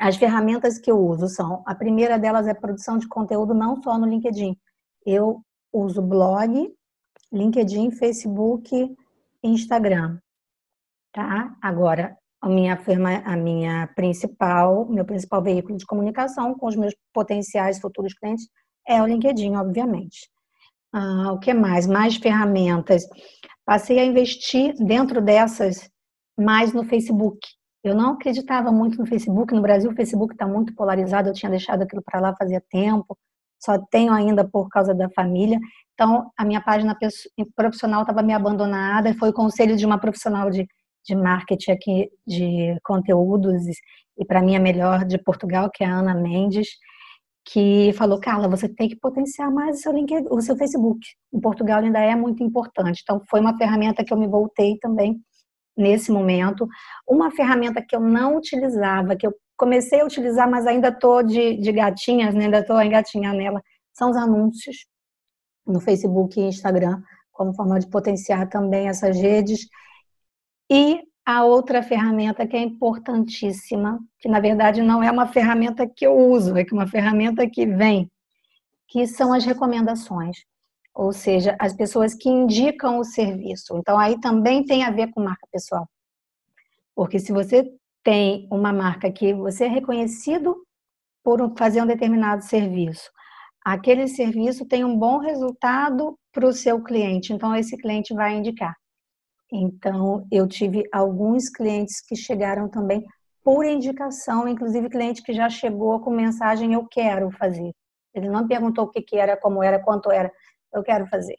as 0.00 0.16
ferramentas 0.16 0.78
que 0.78 0.90
eu 0.90 0.98
uso 0.98 1.28
são, 1.28 1.62
a 1.64 1.74
primeira 1.76 2.18
delas 2.18 2.48
é 2.48 2.54
produção 2.54 2.98
de 2.98 3.06
conteúdo 3.06 3.54
não 3.54 3.80
só 3.80 3.96
no 3.96 4.06
LinkedIn. 4.06 4.56
Eu 5.06 5.40
uso 5.72 6.02
blog, 6.02 6.74
LinkedIn, 7.32 7.92
Facebook, 7.92 8.96
Instagram. 9.44 10.18
Tá? 11.12 11.56
Agora, 11.62 12.16
a 12.40 12.48
minha 12.48 12.76
firma, 12.76 13.18
a 13.24 13.36
minha 13.36 13.88
principal, 13.94 14.86
meu 14.88 15.04
principal 15.04 15.42
veículo 15.42 15.76
de 15.76 15.84
comunicação 15.84 16.54
com 16.54 16.66
os 16.66 16.76
meus 16.76 16.94
potenciais 17.12 17.78
futuros 17.78 18.14
clientes 18.14 18.48
é 18.88 19.02
o 19.02 19.06
LinkedIn, 19.06 19.56
obviamente. 19.56 20.28
Ah, 20.92 21.32
o 21.32 21.38
que 21.38 21.52
mais? 21.52 21.86
Mais 21.86 22.16
ferramentas. 22.16 23.06
Passei 23.64 23.98
a 23.98 24.04
investir 24.04 24.74
dentro 24.78 25.20
dessas 25.20 25.88
mais 26.36 26.72
no 26.72 26.84
Facebook. 26.84 27.38
Eu 27.84 27.94
não 27.94 28.14
acreditava 28.14 28.72
muito 28.72 28.98
no 28.98 29.06
Facebook. 29.06 29.54
No 29.54 29.62
Brasil, 29.62 29.90
o 29.90 29.94
Facebook 29.94 30.34
está 30.34 30.46
muito 30.46 30.74
polarizado. 30.74 31.28
Eu 31.28 31.34
tinha 31.34 31.50
deixado 31.50 31.82
aquilo 31.82 32.02
para 32.02 32.20
lá 32.20 32.34
fazia 32.36 32.62
tempo. 32.70 33.16
Só 33.62 33.78
tenho 33.90 34.12
ainda 34.12 34.46
por 34.48 34.68
causa 34.68 34.94
da 34.94 35.08
família. 35.10 35.58
Então, 35.94 36.30
a 36.36 36.44
minha 36.44 36.60
página 36.60 36.96
profissional 37.54 38.02
estava 38.02 38.22
me 38.22 38.32
abandonada. 38.32 39.14
Foi 39.14 39.28
o 39.30 39.34
conselho 39.34 39.76
de 39.76 39.86
uma 39.86 39.98
profissional 39.98 40.50
de, 40.50 40.66
de 41.04 41.14
marketing 41.14 41.70
aqui, 41.72 42.10
de 42.26 42.76
conteúdos, 42.84 43.62
e 44.18 44.24
para 44.24 44.42
mim 44.42 44.56
a 44.56 44.60
melhor 44.60 45.04
de 45.04 45.18
Portugal, 45.18 45.70
que 45.72 45.82
é 45.82 45.86
a 45.86 45.98
Ana 45.98 46.14
Mendes, 46.14 46.68
que 47.44 47.92
falou, 47.94 48.20
Carla, 48.20 48.48
você 48.48 48.68
tem 48.68 48.88
que 48.88 48.96
potenciar 48.96 49.50
mais 49.50 49.78
o 49.78 49.80
seu, 49.80 49.92
LinkedIn, 49.92 50.28
o 50.30 50.40
seu 50.40 50.56
Facebook. 50.56 51.00
Em 51.32 51.40
Portugal 51.40 51.80
ainda 51.80 51.98
é 51.98 52.14
muito 52.14 52.42
importante. 52.42 53.00
Então, 53.02 53.20
foi 53.28 53.40
uma 53.40 53.56
ferramenta 53.56 54.04
que 54.04 54.12
eu 54.12 54.18
me 54.18 54.28
voltei 54.28 54.78
também 54.78 55.20
nesse 55.76 56.12
momento. 56.12 56.68
Uma 57.08 57.30
ferramenta 57.30 57.82
que 57.82 57.96
eu 57.96 58.00
não 58.00 58.36
utilizava, 58.36 59.16
que 59.16 59.26
eu 59.26 59.34
comecei 59.56 60.00
a 60.00 60.04
utilizar, 60.04 60.48
mas 60.50 60.66
ainda 60.66 60.88
estou 60.88 61.22
de, 61.22 61.56
de 61.56 61.72
gatinhas, 61.72 62.34
né? 62.34 62.44
ainda 62.44 62.60
estou 62.60 62.76
a 62.76 62.86
engatinhar 62.86 63.34
nela, 63.34 63.60
são 63.92 64.10
os 64.10 64.16
anúncios 64.16 64.86
no 65.66 65.80
Facebook 65.80 66.40
e 66.40 66.44
Instagram, 66.44 67.02
como 67.32 67.54
forma 67.54 67.78
de 67.78 67.88
potenciar 67.88 68.48
também 68.48 68.88
essas 68.88 69.20
redes. 69.20 69.66
E 70.70 71.02
a 71.26 71.44
outra 71.44 71.82
ferramenta 71.82 72.46
que 72.46 72.56
é 72.56 72.60
importantíssima, 72.60 73.98
que 74.18 74.28
na 74.28 74.40
verdade 74.40 74.82
não 74.82 75.02
é 75.02 75.10
uma 75.10 75.26
ferramenta 75.26 75.86
que 75.86 76.06
eu 76.06 76.16
uso, 76.16 76.56
é 76.56 76.64
uma 76.72 76.86
ferramenta 76.86 77.48
que 77.48 77.66
vem, 77.66 78.10
que 78.88 79.06
são 79.06 79.32
as 79.32 79.44
recomendações 79.44 80.38
ou 80.94 81.12
seja, 81.12 81.56
as 81.58 81.72
pessoas 81.74 82.14
que 82.14 82.28
indicam 82.28 82.98
o 82.98 83.04
serviço. 83.04 83.76
Então, 83.76 83.98
aí 83.98 84.20
também 84.20 84.64
tem 84.64 84.84
a 84.84 84.90
ver 84.90 85.10
com 85.10 85.22
marca 85.22 85.46
pessoal. 85.50 85.88
Porque 86.94 87.18
se 87.18 87.32
você 87.32 87.72
tem 88.02 88.48
uma 88.50 88.72
marca 88.72 89.10
que 89.10 89.32
você 89.32 89.64
é 89.64 89.68
reconhecido 89.68 90.56
por 91.22 91.54
fazer 91.56 91.82
um 91.82 91.86
determinado 91.86 92.42
serviço, 92.44 93.10
aquele 93.64 94.08
serviço 94.08 94.66
tem 94.66 94.84
um 94.84 94.96
bom 94.96 95.18
resultado 95.18 96.18
para 96.32 96.46
o 96.46 96.52
seu 96.52 96.82
cliente, 96.82 97.32
então 97.32 97.54
esse 97.54 97.76
cliente 97.76 98.14
vai 98.14 98.36
indicar. 98.36 98.74
Então, 99.52 100.26
eu 100.30 100.46
tive 100.46 100.84
alguns 100.92 101.48
clientes 101.48 102.00
que 102.00 102.14
chegaram 102.14 102.68
também 102.68 103.04
por 103.42 103.64
indicação, 103.64 104.46
inclusive 104.46 104.88
cliente 104.88 105.22
que 105.22 105.32
já 105.32 105.48
chegou 105.48 106.00
com 106.00 106.10
mensagem 106.10 106.72
eu 106.74 106.86
quero 106.86 107.30
fazer. 107.32 107.72
Ele 108.14 108.28
não 108.28 108.46
perguntou 108.46 108.84
o 108.84 108.90
que, 108.90 109.02
que 109.02 109.16
era, 109.16 109.36
como 109.36 109.62
era, 109.62 109.82
quanto 109.82 110.10
era 110.10 110.30
eu 110.72 110.82
quero 110.82 111.06
fazer. 111.06 111.36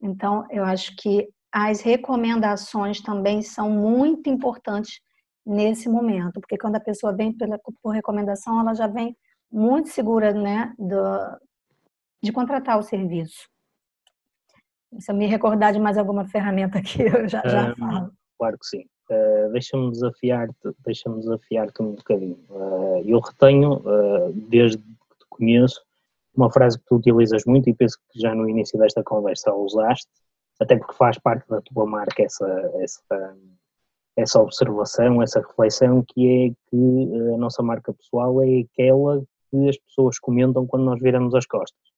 Então, 0.00 0.46
eu 0.50 0.64
acho 0.64 0.94
que 0.96 1.28
as 1.52 1.80
recomendações 1.80 3.00
também 3.00 3.42
são 3.42 3.70
muito 3.70 4.28
importantes 4.28 5.00
nesse 5.44 5.88
momento, 5.88 6.40
porque 6.40 6.56
quando 6.56 6.76
a 6.76 6.80
pessoa 6.80 7.14
vem 7.14 7.36
pela, 7.36 7.58
por 7.82 7.90
recomendação, 7.90 8.60
ela 8.60 8.74
já 8.74 8.86
vem 8.86 9.16
muito 9.50 9.88
segura 9.90 10.32
né, 10.32 10.72
do, 10.78 11.38
de 12.22 12.32
contratar 12.32 12.78
o 12.78 12.82
serviço. 12.82 13.51
Se 14.98 15.10
eu 15.10 15.16
me 15.16 15.26
recordar 15.26 15.72
de 15.72 15.78
mais 15.78 15.96
alguma 15.96 16.26
ferramenta 16.26 16.78
aqui, 16.78 17.02
eu 17.02 17.28
já, 17.28 17.42
já 17.44 17.74
falo. 17.76 18.12
Claro 18.38 18.58
que 18.58 18.66
sim. 18.66 18.84
Uh, 19.10 19.52
deixa-me 19.52 19.90
desafiar-te 19.90 20.54
deixa 20.84 21.10
desafiar 21.10 21.68
um 21.80 21.92
bocadinho. 21.92 22.38
Uh, 22.48 23.02
eu 23.04 23.20
retenho, 23.20 23.74
uh, 23.74 24.32
desde 24.48 24.78
que 24.78 24.84
te 24.84 25.26
conheço, 25.28 25.80
uma 26.34 26.50
frase 26.50 26.78
que 26.78 26.84
tu 26.86 26.96
utilizas 26.96 27.44
muito 27.44 27.68
e 27.68 27.74
penso 27.74 27.98
que 28.10 28.20
já 28.20 28.34
no 28.34 28.48
início 28.48 28.78
desta 28.78 29.02
conversa 29.02 29.50
a 29.50 29.54
usaste, 29.54 30.08
até 30.60 30.76
porque 30.76 30.94
faz 30.94 31.18
parte 31.18 31.46
da 31.48 31.60
tua 31.60 31.84
marca 31.84 32.22
essa, 32.22 32.46
essa, 32.80 33.36
essa 34.16 34.40
observação, 34.40 35.22
essa 35.22 35.40
reflexão, 35.40 36.02
que 36.06 36.26
é 36.26 36.70
que 36.70 37.34
a 37.34 37.36
nossa 37.36 37.62
marca 37.62 37.92
pessoal 37.92 38.42
é 38.42 38.60
aquela 38.60 39.22
que 39.50 39.68
as 39.68 39.76
pessoas 39.76 40.18
comentam 40.18 40.66
quando 40.66 40.84
nós 40.84 41.00
viramos 41.00 41.34
as 41.34 41.44
costas. 41.44 41.91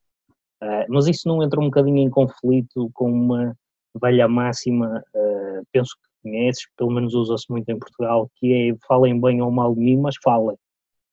Uh, 0.65 0.87
mas 0.89 1.07
isso 1.07 1.29
não 1.29 1.43
entra 1.43 1.61
um 1.61 1.65
bocadinho 1.65 1.99
em 1.99 2.09
conflito 2.09 2.91
com 2.95 3.13
uma 3.13 3.55
velha 4.01 4.27
máxima, 4.27 5.05
uh, 5.15 5.67
penso 5.71 5.95
que 5.95 6.09
conheces, 6.23 6.67
pelo 6.75 6.91
menos 6.91 7.13
usa-se 7.13 7.45
muito 7.51 7.69
em 7.69 7.79
Portugal, 7.79 8.31
que 8.37 8.71
é 8.71 8.87
falem 8.89 9.21
bem 9.21 9.43
ou 9.43 9.51
mal 9.51 9.75
de 9.75 9.81
mim, 9.81 9.99
mas 9.99 10.15
falem. 10.25 10.57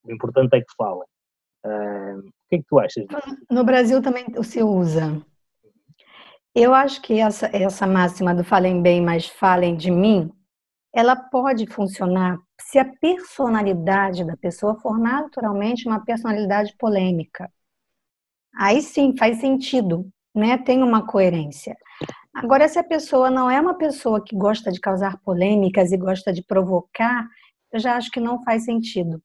O 0.05 0.11
importante 0.13 0.55
é 0.55 0.61
que 0.61 0.73
falem. 0.77 1.05
Uh, 1.65 2.19
o 2.19 2.31
que 2.49 2.55
é 2.55 2.57
que 2.59 2.65
tu 2.67 2.79
achas 2.79 3.05
disso? 3.05 3.37
No 3.49 3.65
Brasil 3.65 4.01
também 4.01 4.25
se 4.41 4.63
usa. 4.63 5.21
Eu 6.55 6.73
acho 6.73 7.01
que 7.01 7.19
essa, 7.19 7.49
essa 7.53 7.85
máxima 7.85 8.33
do 8.33 8.43
falem 8.43 8.81
bem, 8.81 9.01
mas 9.01 9.27
falem 9.27 9.75
de 9.75 9.91
mim, 9.91 10.31
ela 10.93 11.15
pode 11.15 11.67
funcionar 11.67 12.39
se 12.59 12.79
a 12.79 12.85
personalidade 12.85 14.25
da 14.25 14.37
pessoa 14.37 14.75
for 14.79 14.97
naturalmente 14.97 15.87
uma 15.87 16.03
personalidade 16.03 16.73
polêmica. 16.77 17.51
Aí 18.55 18.81
sim, 18.81 19.15
faz 19.17 19.39
sentido, 19.39 20.09
né? 20.35 20.57
Tem 20.57 20.83
uma 20.83 21.05
coerência. 21.05 21.75
Agora, 22.33 22.67
se 22.67 22.79
a 22.79 22.83
pessoa 22.83 23.29
não 23.29 23.49
é 23.49 23.59
uma 23.59 23.75
pessoa 23.77 24.23
que 24.23 24.35
gosta 24.35 24.71
de 24.71 24.79
causar 24.79 25.19
polêmicas 25.21 25.91
e 25.91 25.97
gosta 25.97 26.31
de 26.31 26.43
provocar, 26.43 27.27
eu 27.71 27.79
já 27.79 27.95
acho 27.95 28.09
que 28.11 28.19
não 28.19 28.41
faz 28.43 28.65
sentido. 28.65 29.21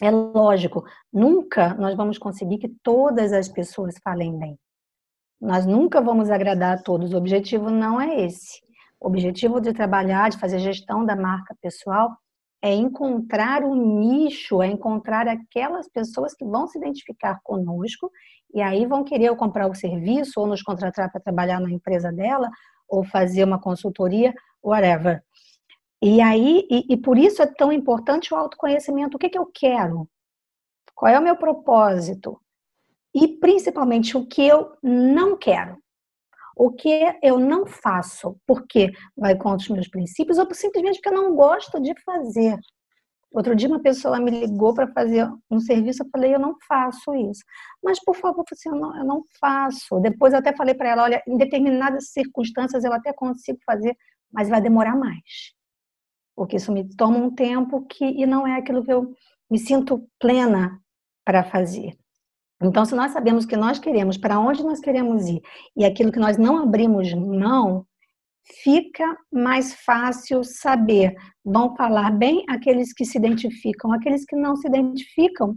É 0.00 0.10
lógico, 0.10 0.84
nunca 1.12 1.74
nós 1.74 1.94
vamos 1.96 2.18
conseguir 2.18 2.58
que 2.58 2.68
todas 2.82 3.32
as 3.32 3.48
pessoas 3.48 3.94
falem 4.02 4.36
bem. 4.38 4.58
Nós 5.40 5.66
nunca 5.66 6.00
vamos 6.00 6.30
agradar 6.30 6.78
a 6.78 6.82
todos. 6.82 7.12
O 7.12 7.16
objetivo 7.16 7.70
não 7.70 8.00
é 8.00 8.24
esse. 8.24 8.60
O 9.00 9.06
objetivo 9.06 9.60
de 9.60 9.72
trabalhar, 9.72 10.30
de 10.30 10.38
fazer 10.38 10.58
gestão 10.58 11.04
da 11.04 11.14
marca 11.14 11.54
pessoal, 11.60 12.16
é 12.64 12.72
encontrar 12.72 13.62
o 13.62 13.74
nicho, 13.74 14.62
é 14.62 14.66
encontrar 14.68 15.28
aquelas 15.28 15.86
pessoas 15.86 16.32
que 16.32 16.46
vão 16.46 16.66
se 16.66 16.78
identificar 16.78 17.38
conosco 17.44 18.10
e 18.54 18.62
aí 18.62 18.86
vão 18.86 19.04
querer 19.04 19.36
comprar 19.36 19.68
o 19.68 19.74
serviço 19.74 20.40
ou 20.40 20.46
nos 20.46 20.62
contratar 20.62 21.12
para 21.12 21.20
trabalhar 21.20 21.60
na 21.60 21.70
empresa 21.70 22.10
dela 22.10 22.48
ou 22.88 23.04
fazer 23.04 23.44
uma 23.44 23.60
consultoria, 23.60 24.32
whatever. 24.62 25.22
E 26.00 26.22
aí, 26.22 26.66
e, 26.70 26.94
e, 26.94 26.96
por 26.96 27.18
isso 27.18 27.42
é 27.42 27.46
tão 27.46 27.70
importante 27.70 28.32
o 28.32 28.36
autoconhecimento. 28.36 29.18
O 29.18 29.20
que, 29.20 29.28
que 29.28 29.38
eu 29.38 29.50
quero? 29.52 30.08
Qual 30.94 31.12
é 31.12 31.18
o 31.18 31.22
meu 31.22 31.36
propósito? 31.36 32.40
E 33.14 33.28
principalmente 33.28 34.16
o 34.16 34.26
que 34.26 34.40
eu 34.40 34.72
não 34.82 35.36
quero. 35.36 35.76
O 36.56 36.70
que 36.70 37.16
eu 37.22 37.38
não 37.38 37.66
faço, 37.66 38.36
porque 38.46 38.92
vai 39.16 39.36
contra 39.36 39.64
os 39.64 39.68
meus 39.68 39.88
princípios, 39.88 40.38
ou 40.38 40.46
simplesmente 40.54 40.96
porque 41.00 41.08
eu 41.08 41.22
não 41.22 41.34
gosto 41.34 41.80
de 41.80 41.92
fazer. 42.02 42.58
Outro 43.32 43.56
dia 43.56 43.68
uma 43.68 43.82
pessoa 43.82 44.20
me 44.20 44.30
ligou 44.30 44.74
para 44.74 44.86
fazer 44.92 45.28
um 45.50 45.58
serviço, 45.58 46.04
eu 46.04 46.08
falei, 46.10 46.34
eu 46.34 46.38
não 46.38 46.56
faço 46.68 47.14
isso. 47.16 47.42
Mas, 47.82 47.98
por 48.04 48.14
favor, 48.14 48.44
assim, 48.52 48.68
eu, 48.68 48.76
não, 48.76 48.96
eu 48.96 49.04
não 49.04 49.22
faço. 49.40 49.98
Depois 50.00 50.32
eu 50.32 50.38
até 50.38 50.54
falei 50.54 50.74
para 50.74 50.90
ela, 50.90 51.02
olha, 51.02 51.22
em 51.26 51.36
determinadas 51.36 52.10
circunstâncias 52.12 52.84
eu 52.84 52.92
até 52.92 53.12
consigo 53.12 53.58
fazer, 53.66 53.96
mas 54.32 54.48
vai 54.48 54.60
demorar 54.60 54.96
mais 54.96 55.54
porque 56.34 56.56
isso 56.56 56.72
me 56.72 56.88
toma 56.96 57.18
um 57.18 57.34
tempo 57.34 57.86
que 57.86 58.04
e 58.04 58.26
não 58.26 58.46
é 58.46 58.56
aquilo 58.58 58.84
que 58.84 58.92
eu 58.92 59.14
me 59.50 59.58
sinto 59.58 60.08
plena 60.18 60.80
para 61.24 61.44
fazer. 61.44 61.96
Então, 62.62 62.84
se 62.84 62.94
nós 62.94 63.12
sabemos 63.12 63.44
o 63.44 63.48
que 63.48 63.56
nós 63.56 63.78
queremos, 63.78 64.16
para 64.16 64.38
onde 64.38 64.62
nós 64.62 64.80
queremos 64.80 65.26
ir, 65.26 65.42
e 65.76 65.84
aquilo 65.84 66.12
que 66.12 66.18
nós 66.18 66.38
não 66.38 66.58
abrimos 66.58 67.12
mão, 67.12 67.86
fica 68.62 69.16
mais 69.32 69.74
fácil 69.74 70.44
saber. 70.44 71.14
Vão 71.44 71.74
falar 71.76 72.10
bem 72.10 72.44
aqueles 72.48 72.92
que 72.92 73.04
se 73.04 73.18
identificam, 73.18 73.92
aqueles 73.92 74.24
que 74.24 74.36
não 74.36 74.56
se 74.56 74.68
identificam. 74.68 75.56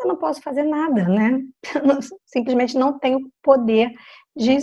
eu 0.00 0.06
não 0.06 0.16
posso 0.16 0.42
fazer 0.42 0.64
nada, 0.64 1.08
né? 1.08 1.42
Simplesmente 2.26 2.76
não 2.76 2.98
tenho 2.98 3.30
poder 3.42 3.92
de 4.36 4.58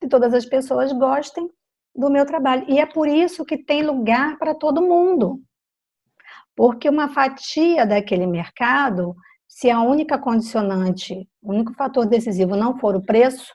que 0.00 0.08
todas 0.08 0.32
as 0.32 0.46
pessoas 0.46 0.92
gostem 0.92 1.50
do 1.94 2.10
meu 2.10 2.24
trabalho. 2.24 2.64
E 2.68 2.78
é 2.78 2.86
por 2.86 3.08
isso 3.08 3.44
que 3.44 3.58
tem 3.58 3.82
lugar 3.82 4.38
para 4.38 4.54
todo 4.54 4.82
mundo. 4.82 5.40
Porque 6.56 6.88
uma 6.88 7.08
fatia 7.08 7.86
daquele 7.86 8.26
mercado, 8.26 9.14
se 9.50 9.68
a 9.68 9.82
única 9.82 10.16
condicionante, 10.16 11.28
o 11.42 11.50
único 11.50 11.74
fator 11.74 12.06
decisivo 12.06 12.54
não 12.54 12.78
for 12.78 12.94
o 12.94 13.02
preço, 13.02 13.52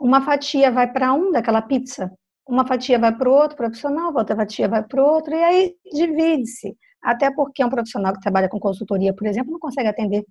uma 0.00 0.20
fatia 0.20 0.68
vai 0.68 0.92
para 0.92 1.14
um 1.14 1.30
daquela 1.30 1.62
pizza, 1.62 2.12
uma 2.46 2.66
fatia 2.66 2.98
vai 2.98 3.16
para 3.16 3.30
o 3.30 3.32
outro 3.32 3.56
profissional, 3.56 4.12
outra 4.12 4.34
fatia 4.34 4.68
vai 4.68 4.82
para 4.82 5.00
o 5.00 5.06
outro, 5.06 5.32
e 5.32 5.42
aí 5.42 5.76
divide-se. 5.94 6.76
Até 7.00 7.30
porque 7.30 7.64
um 7.64 7.70
profissional 7.70 8.12
que 8.12 8.20
trabalha 8.20 8.48
com 8.48 8.58
consultoria, 8.58 9.14
por 9.14 9.28
exemplo, 9.28 9.52
não 9.52 9.60
consegue 9.60 9.88
atender 9.88 10.26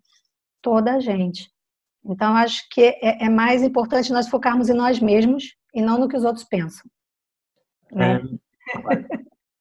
toda 0.62 0.96
a 0.96 1.00
gente. 1.00 1.50
Então, 2.04 2.36
acho 2.36 2.68
que 2.70 2.82
é, 3.02 3.26
é 3.26 3.30
mais 3.30 3.64
importante 3.64 4.12
nós 4.12 4.28
focarmos 4.28 4.68
em 4.68 4.74
nós 4.74 5.00
mesmos 5.00 5.56
e 5.74 5.82
não 5.82 5.98
no 5.98 6.10
que 6.10 6.18
os 6.18 6.26
outros 6.26 6.44
pensam. 6.44 6.84
Né? 7.90 8.22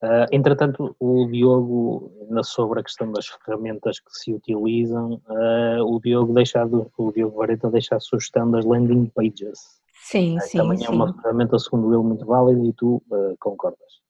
Uh, 0.02 0.24
entretanto, 0.32 0.96
o 0.98 1.26
Diogo, 1.26 2.10
sobre 2.42 2.80
a 2.80 2.82
questão 2.82 3.12
das 3.12 3.26
ferramentas 3.26 4.00
que 4.00 4.10
se 4.10 4.32
utilizam, 4.32 5.20
uh, 5.28 5.84
o 5.84 6.00
Diogo 6.00 6.32
deixa, 6.32 6.64
o 6.64 7.12
Diogo 7.12 7.36
Vareta 7.36 7.70
deixa 7.70 7.96
a 7.96 8.00
sugestão 8.00 8.50
das 8.50 8.64
landing 8.64 9.12
pages. 9.14 9.58
Sim, 10.02 10.38
uh, 10.38 10.40
sim. 10.40 10.56
Também 10.56 10.78
sim. 10.78 10.86
é 10.86 10.90
uma 10.90 11.12
ferramenta, 11.12 11.58
segundo 11.58 11.92
ele, 11.92 12.02
muito 12.02 12.24
válida 12.24 12.64
e 12.64 12.72
tu 12.72 13.02
concordas. 13.38 14.00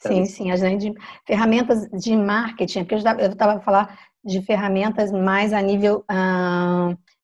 Sim, 0.00 0.26
sim, 0.26 0.50
as 0.50 0.60
landing, 0.60 0.94
ferramentas 1.26 1.88
de 1.98 2.14
marketing, 2.14 2.84
porque 2.84 2.94
eu 2.96 3.30
estava 3.30 3.54
a 3.54 3.60
falar 3.60 3.98
de 4.22 4.42
ferramentas 4.42 5.10
mais 5.10 5.54
a 5.54 5.62
nível 5.62 6.04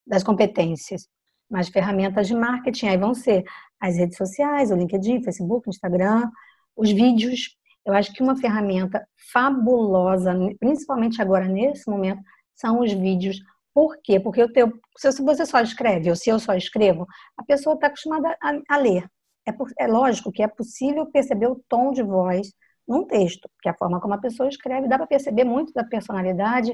das 0.07 0.25
competências, 0.25 1.07
mas 1.49 1.69
ferramentas 1.69 2.27
de 2.27 2.35
marketing 2.35 2.87
aí 2.87 2.97
vão 2.97 3.15
ser 3.15 3.45
as 3.79 3.97
redes 3.97 4.17
sociais, 4.17 4.71
o 4.71 4.77
LinkedIn, 4.77 5.23
Facebook, 5.23 5.69
Instagram, 5.69 6.31
os 6.75 6.91
vídeos. 6.91 7.55
Eu 7.85 7.93
acho 7.95 8.13
que 8.13 8.23
uma 8.23 8.37
ferramenta 8.37 9.07
fabulosa, 9.33 10.35
principalmente 10.59 11.21
agora 11.21 11.47
nesse 11.47 11.89
momento, 11.89 12.23
são 12.55 12.81
os 12.81 12.93
vídeos. 12.93 13.39
Por 13.75 13.99
quê? 14.03 14.19
Porque 14.19 14.41
eu 14.41 14.53
tenho, 14.53 14.73
se 14.97 15.23
você 15.23 15.45
só 15.45 15.61
escreve, 15.61 16.09
ou 16.09 16.17
se 16.17 16.31
eu 16.31 16.39
só 16.39 16.55
escrevo, 16.55 17.07
a 17.37 17.45
pessoa 17.45 17.75
está 17.75 17.89
acostumada 17.89 18.37
a, 18.41 18.75
a 18.75 18.77
ler. 18.79 19.09
É, 19.47 19.53
por, 19.53 19.71
é, 19.79 19.87
lógico 19.87 20.33
que 20.33 20.43
é 20.43 20.49
possível 20.49 21.07
perceber 21.07 21.49
o 21.49 21.61
tom 21.69 21.93
de 21.93 22.03
voz 22.03 22.53
num 22.89 23.05
texto, 23.07 23.49
que 23.61 23.69
a 23.69 23.75
forma 23.75 24.01
como 24.01 24.15
a 24.15 24.19
pessoa 24.19 24.49
escreve, 24.49 24.89
dá 24.89 24.97
para 24.97 25.07
perceber 25.07 25.45
muito 25.45 25.73
da 25.73 25.85
personalidade 25.85 26.73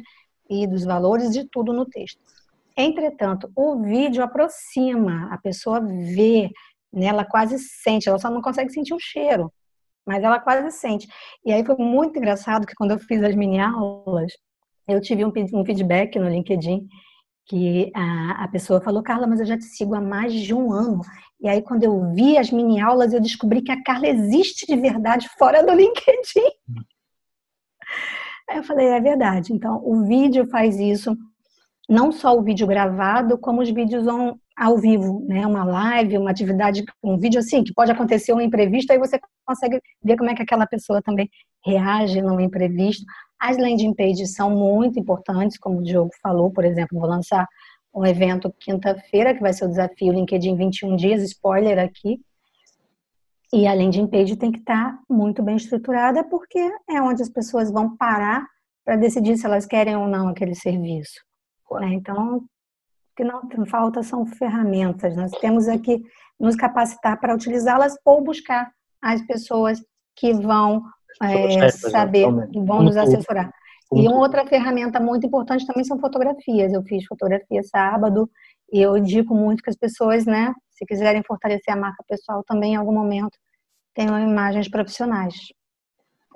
e 0.48 0.66
dos 0.66 0.84
valores 0.84 1.30
de 1.30 1.48
tudo 1.48 1.72
no 1.72 1.86
texto. 1.86 2.20
Entretanto, 2.76 3.50
o 3.56 3.80
vídeo 3.82 4.22
aproxima, 4.22 5.32
a 5.32 5.38
pessoa 5.38 5.80
vê, 5.80 6.50
né, 6.92 7.06
ela 7.06 7.24
quase 7.24 7.58
sente, 7.58 8.08
ela 8.08 8.18
só 8.18 8.30
não 8.30 8.40
consegue 8.40 8.72
sentir 8.72 8.94
o 8.94 9.00
cheiro, 9.00 9.52
mas 10.10 10.24
ela 10.24 10.40
quase 10.40 10.72
sente. 10.72 11.06
E 11.46 11.52
aí 11.52 11.64
foi 11.64 11.76
muito 11.76 12.18
engraçado 12.18 12.66
que 12.66 12.74
quando 12.74 12.90
eu 12.90 12.98
fiz 12.98 13.22
as 13.22 13.32
mini 13.36 13.60
aulas, 13.60 14.32
eu 14.88 15.00
tive 15.00 15.24
um, 15.24 15.32
um 15.54 15.64
feedback 15.64 16.18
no 16.18 16.28
LinkedIn 16.28 16.84
que 17.46 17.92
a, 17.94 18.44
a 18.44 18.48
pessoa 18.48 18.80
falou, 18.80 19.04
Carla, 19.04 19.28
mas 19.28 19.38
eu 19.38 19.46
já 19.46 19.56
te 19.56 19.64
sigo 19.64 19.94
há 19.94 20.00
mais 20.00 20.32
de 20.32 20.52
um 20.52 20.72
ano. 20.72 21.00
E 21.40 21.48
aí, 21.48 21.62
quando 21.62 21.84
eu 21.84 22.12
vi 22.12 22.36
as 22.36 22.50
mini 22.50 22.80
aulas, 22.80 23.12
eu 23.12 23.20
descobri 23.20 23.62
que 23.62 23.70
a 23.70 23.80
Carla 23.84 24.08
existe 24.08 24.66
de 24.66 24.74
verdade 24.74 25.28
fora 25.38 25.62
do 25.64 25.70
LinkedIn. 25.72 26.50
Aí 28.48 28.56
eu 28.56 28.64
falei, 28.64 28.88
é 28.88 29.00
verdade. 29.00 29.52
Então, 29.52 29.80
o 29.84 30.04
vídeo 30.06 30.48
faz 30.48 30.76
isso, 30.80 31.16
não 31.88 32.10
só 32.10 32.36
o 32.36 32.42
vídeo 32.42 32.66
gravado, 32.66 33.38
como 33.38 33.62
os 33.62 33.70
vídeos 33.70 34.08
ao 34.60 34.76
vivo, 34.76 35.24
né? 35.26 35.46
Uma 35.46 35.64
live, 35.64 36.18
uma 36.18 36.30
atividade, 36.30 36.84
um 37.02 37.16
vídeo 37.16 37.38
assim, 37.40 37.64
que 37.64 37.72
pode 37.72 37.90
acontecer 37.90 38.34
um 38.34 38.40
imprevisto, 38.42 38.90
aí 38.90 38.98
você 38.98 39.18
consegue 39.46 39.80
ver 40.04 40.18
como 40.18 40.28
é 40.28 40.34
que 40.34 40.42
aquela 40.42 40.66
pessoa 40.66 41.00
também 41.00 41.30
reage 41.64 42.20
no 42.20 42.38
imprevisto. 42.38 43.02
As 43.40 43.56
landing 43.56 43.94
pages 43.94 44.34
são 44.34 44.50
muito 44.50 45.00
importantes, 45.00 45.56
como 45.56 45.78
o 45.78 45.82
Diogo 45.82 46.10
falou, 46.22 46.50
por 46.50 46.62
exemplo, 46.62 47.00
vou 47.00 47.08
lançar 47.08 47.48
um 47.94 48.04
evento 48.04 48.54
quinta-feira, 48.60 49.34
que 49.34 49.40
vai 49.40 49.54
ser 49.54 49.64
o 49.64 49.68
desafio 49.68 50.12
LinkedIn 50.12 50.54
21 50.54 50.94
dias, 50.94 51.22
spoiler 51.22 51.78
aqui. 51.78 52.20
E 53.54 53.66
a 53.66 53.72
landing 53.72 54.08
page 54.08 54.36
tem 54.36 54.52
que 54.52 54.58
estar 54.58 54.98
muito 55.08 55.42
bem 55.42 55.56
estruturada, 55.56 56.22
porque 56.22 56.58
é 56.90 57.00
onde 57.00 57.22
as 57.22 57.30
pessoas 57.30 57.72
vão 57.72 57.96
parar 57.96 58.46
para 58.84 58.96
decidir 58.96 59.38
se 59.38 59.46
elas 59.46 59.64
querem 59.64 59.96
ou 59.96 60.06
não 60.06 60.28
aquele 60.28 60.54
serviço. 60.54 61.18
Né? 61.80 61.94
Então, 61.94 62.44
que 63.16 63.24
não 63.24 63.66
falta 63.66 64.02
são 64.02 64.24
ferramentas. 64.26 65.16
Nós 65.16 65.30
temos 65.32 65.68
aqui 65.68 66.02
nos 66.38 66.56
capacitar 66.56 67.20
para 67.20 67.34
utilizá-las 67.34 67.94
ou 68.04 68.22
buscar 68.22 68.70
as 69.02 69.20
pessoas 69.22 69.82
que 70.16 70.32
vão 70.32 70.82
é, 71.22 71.70
saber, 71.70 72.26
que 72.50 72.60
vão 72.60 72.82
nos 72.82 72.96
assessorar. 72.96 73.50
E 73.92 74.06
uma 74.06 74.18
outra 74.18 74.46
ferramenta 74.46 75.00
muito 75.00 75.26
importante 75.26 75.66
também 75.66 75.84
são 75.84 75.98
fotografias. 75.98 76.72
Eu 76.72 76.82
fiz 76.82 77.04
fotografia 77.06 77.62
sábado 77.62 78.30
e 78.72 78.80
eu 78.80 78.96
indico 78.96 79.34
muito 79.34 79.62
que 79.62 79.70
as 79.70 79.76
pessoas, 79.76 80.24
né, 80.24 80.54
se 80.70 80.86
quiserem 80.86 81.22
fortalecer 81.26 81.74
a 81.74 81.76
marca 81.76 82.04
pessoal, 82.08 82.44
também 82.46 82.74
em 82.74 82.76
algum 82.76 82.92
momento 82.92 83.36
tenham 83.94 84.18
imagens 84.18 84.68
profissionais. 84.68 85.34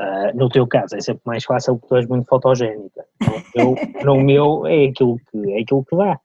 Uh, 0.00 0.36
no 0.36 0.48
teu 0.48 0.66
caso 0.66 0.96
é 0.96 1.00
sempre 1.00 1.22
mais 1.24 1.44
fácil 1.44 1.76
porque 1.76 1.86
tu 1.86 1.96
és 1.96 2.08
muito 2.08 2.26
fotogénica. 2.26 3.04
No 3.20 3.36
meu, 3.54 4.04
no 4.04 4.20
meu 4.20 4.66
é, 4.66 4.86
aquilo 4.86 5.16
que, 5.30 5.52
é 5.52 5.60
aquilo 5.60 5.84
que 5.84 5.96
dá. 5.96 6.18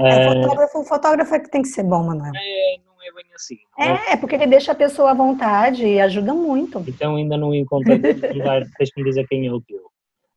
É, 0.00 0.32
fotógrafo, 0.32 0.84
fotógrafo 0.84 1.34
é 1.34 1.40
que 1.40 1.50
tem 1.50 1.62
que 1.62 1.68
ser 1.68 1.82
bom, 1.82 2.04
Manuel. 2.04 2.32
É, 2.34 2.76
não 2.84 2.94
é 3.02 3.12
bem 3.12 3.24
assim. 3.34 3.58
É, 3.78 4.12
é, 4.12 4.16
porque 4.16 4.34
ele 4.34 4.46
deixa 4.46 4.72
a 4.72 4.74
pessoa 4.74 5.10
à 5.10 5.14
vontade 5.14 5.86
e 5.86 6.00
ajuda 6.00 6.34
muito. 6.34 6.84
Então 6.86 7.16
ainda 7.16 7.36
não 7.36 7.54
encontrei, 7.54 7.98
tens-me 7.98 9.04
dizer 9.04 9.26
quem 9.26 9.46
é 9.46 9.52
o 9.52 9.60
teu. 9.60 9.86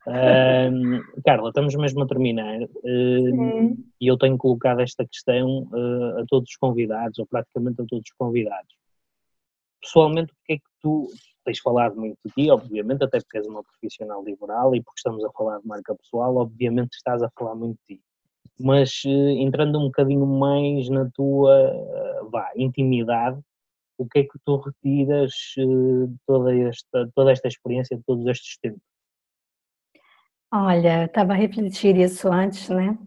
Uh, 0.08 1.22
Carla, 1.24 1.50
estamos 1.50 1.76
mesmo 1.76 2.02
a 2.02 2.08
terminar 2.08 2.62
uh, 2.64 3.78
e 4.02 4.08
eu 4.08 4.18
tenho 4.18 4.38
colocado 4.38 4.80
esta 4.80 5.06
questão 5.06 5.68
uh, 5.72 6.20
a 6.20 6.26
todos 6.28 6.50
os 6.50 6.56
convidados, 6.56 7.20
ou 7.20 7.28
praticamente 7.28 7.82
a 7.82 7.86
todos 7.86 8.06
os 8.10 8.16
convidados. 8.18 8.76
Pessoalmente, 9.82 10.32
o 10.32 10.36
que 10.46 10.54
é 10.54 10.58
que 10.58 10.64
tu 10.82 11.08
tens 11.46 11.60
falado 11.60 11.96
muito 11.96 12.18
de 12.26 12.32
ti, 12.32 12.50
obviamente, 12.50 13.04
até 13.04 13.20
porque 13.20 13.38
és 13.38 13.48
uma 13.48 13.64
profissional 13.64 14.24
liberal 14.24 14.74
e 14.76 14.82
porque 14.82 15.00
estamos 15.00 15.24
a 15.24 15.32
falar 15.32 15.60
de 15.60 15.68
marca 15.68 15.96
pessoal, 15.96 16.38
obviamente 16.38 16.94
estás 16.94 17.22
a 17.22 17.30
falar 17.38 17.56
muito 17.56 17.78
de 17.88 17.96
ti. 17.96 18.02
Mas 18.60 19.02
eh, 19.06 19.10
entrando 19.42 19.80
um 19.80 19.86
bocadinho 19.86 20.26
mais 20.26 20.90
na 20.90 21.10
tua 21.14 21.72
vá, 22.32 22.52
intimidade, 22.56 23.40
o 23.98 24.08
que 24.08 24.20
é 24.20 24.24
que 24.24 24.40
tu 24.46 24.58
retiras 24.58 25.32
de 25.58 26.16
toda 26.26 26.56
esta, 26.56 27.10
toda 27.14 27.32
esta 27.32 27.48
experiência, 27.48 27.98
de 27.98 28.04
todos 28.04 28.26
estes 28.28 28.58
tempos? 28.60 28.82
Olha, 30.52 31.06
estava 31.06 31.34
a 31.34 31.36
refletir 31.36 31.96
isso 31.98 32.28
antes, 32.32 32.70
né? 32.70 32.98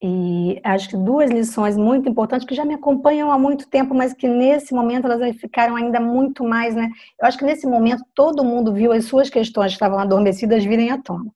E 0.00 0.60
acho 0.62 0.88
que 0.88 0.96
duas 0.96 1.28
lições 1.28 1.76
muito 1.76 2.08
importantes 2.08 2.46
que 2.46 2.54
já 2.54 2.64
me 2.64 2.74
acompanham 2.74 3.32
há 3.32 3.38
muito 3.38 3.68
tempo, 3.68 3.92
mas 3.92 4.14
que 4.14 4.28
nesse 4.28 4.72
momento 4.72 5.06
elas 5.06 5.36
ficaram 5.36 5.74
ainda 5.74 6.00
muito 6.00 6.44
mais, 6.44 6.74
né? 6.74 6.88
Eu 7.20 7.26
acho 7.26 7.36
que 7.36 7.44
nesse 7.44 7.66
momento 7.66 8.04
todo 8.14 8.44
mundo 8.44 8.72
viu 8.72 8.92
as 8.92 9.06
suas 9.06 9.28
questões 9.28 9.72
que 9.72 9.74
estavam 9.74 9.98
adormecidas 9.98 10.64
virem 10.64 10.90
à 10.90 11.02
tona. 11.02 11.30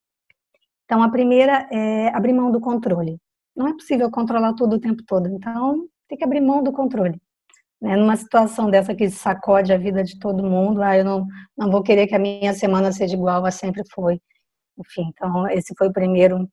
Então, 0.93 1.03
a 1.03 1.09
primeira 1.09 1.67
é 1.73 2.09
abrir 2.09 2.35
mão 2.35 2.53
do 2.53 2.61
controle. 2.61 3.19
Não 3.57 3.67
é 3.67 3.73
possível 3.73 4.11
controlar 4.11 4.53
tudo 4.53 4.77
o 4.77 4.79
tempo 4.79 5.03
todo, 5.07 5.27
então 5.27 5.89
tem 6.07 6.19
que 6.19 6.25
abrir 6.25 6.43
mão 6.43 6.63
do 6.63 6.71
controle. 6.71 7.19
Né? 7.81 7.97
Numa 7.97 8.15
situação 8.15 8.69
dessa 8.71 8.95
que 8.95 9.09
sacode 9.09 9.73
a 9.73 9.79
vida 9.79 10.05
de 10.05 10.19
todo 10.19 10.45
mundo, 10.45 10.83
ah, 10.83 10.95
eu 10.95 11.03
não, 11.03 11.27
não 11.57 11.71
vou 11.71 11.83
querer 11.83 12.07
que 12.07 12.15
a 12.15 12.19
minha 12.19 12.53
semana 12.53 12.93
seja 12.93 13.15
igual 13.15 13.47
a 13.47 13.51
sempre 13.51 13.83
foi. 13.91 14.21
Enfim, 14.79 15.09
então 15.09 15.49
esse 15.49 15.75
foi 15.79 15.89
o 15.89 15.93
primeiro 15.95 16.47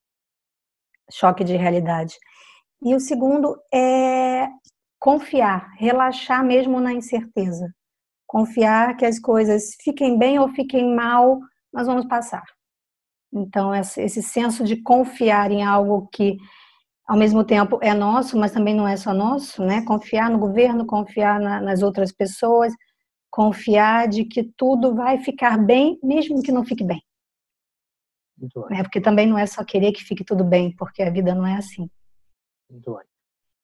choque 1.11 1.43
de 1.43 1.57
realidade. 1.57 2.15
E 2.81 2.95
o 2.95 2.99
segundo 3.01 3.57
é 3.73 4.47
confiar, 4.97 5.69
relaxar 5.77 6.45
mesmo 6.45 6.79
na 6.79 6.93
incerteza. 6.93 7.69
Confiar 8.25 8.95
que 8.95 9.05
as 9.05 9.19
coisas 9.19 9.75
fiquem 9.83 10.17
bem 10.17 10.39
ou 10.39 10.47
fiquem 10.47 10.95
mal, 10.95 11.41
nós 11.73 11.87
vamos 11.87 12.05
passar. 12.05 12.43
Então, 13.31 13.73
esse 13.75 14.23
senso 14.23 14.63
de 14.63 14.81
confiar 14.81 15.51
em 15.51 15.63
algo 15.63 16.07
que, 16.11 16.37
ao 17.07 17.17
mesmo 17.17 17.43
tempo, 17.43 17.79
é 17.81 17.93
nosso, 17.93 18.37
mas 18.37 18.51
também 18.51 18.75
não 18.75 18.87
é 18.87 18.97
só 18.97 19.13
nosso, 19.13 19.63
né? 19.63 19.83
Confiar 19.85 20.29
no 20.29 20.39
governo, 20.39 20.85
confiar 20.85 21.39
na, 21.39 21.61
nas 21.61 21.83
outras 21.83 22.11
pessoas, 22.11 22.73
confiar 23.29 24.07
de 24.07 24.25
que 24.25 24.43
tudo 24.43 24.95
vai 24.95 25.19
ficar 25.19 25.57
bem, 25.63 25.99
mesmo 26.03 26.41
que 26.41 26.51
não 26.51 26.65
fique 26.65 26.83
bem. 26.83 27.01
Muito 28.37 28.61
bem. 28.67 28.77
Né? 28.77 28.83
Porque 28.83 28.99
também 28.99 29.27
não 29.27 29.37
é 29.37 29.45
só 29.45 29.63
querer 29.63 29.91
que 29.91 30.03
fique 30.03 30.23
tudo 30.23 30.43
bem, 30.43 30.75
porque 30.75 31.03
a 31.03 31.11
vida 31.11 31.35
não 31.35 31.45
é 31.45 31.55
assim. 31.55 31.87
Muito 32.69 32.95
bem. 32.95 33.05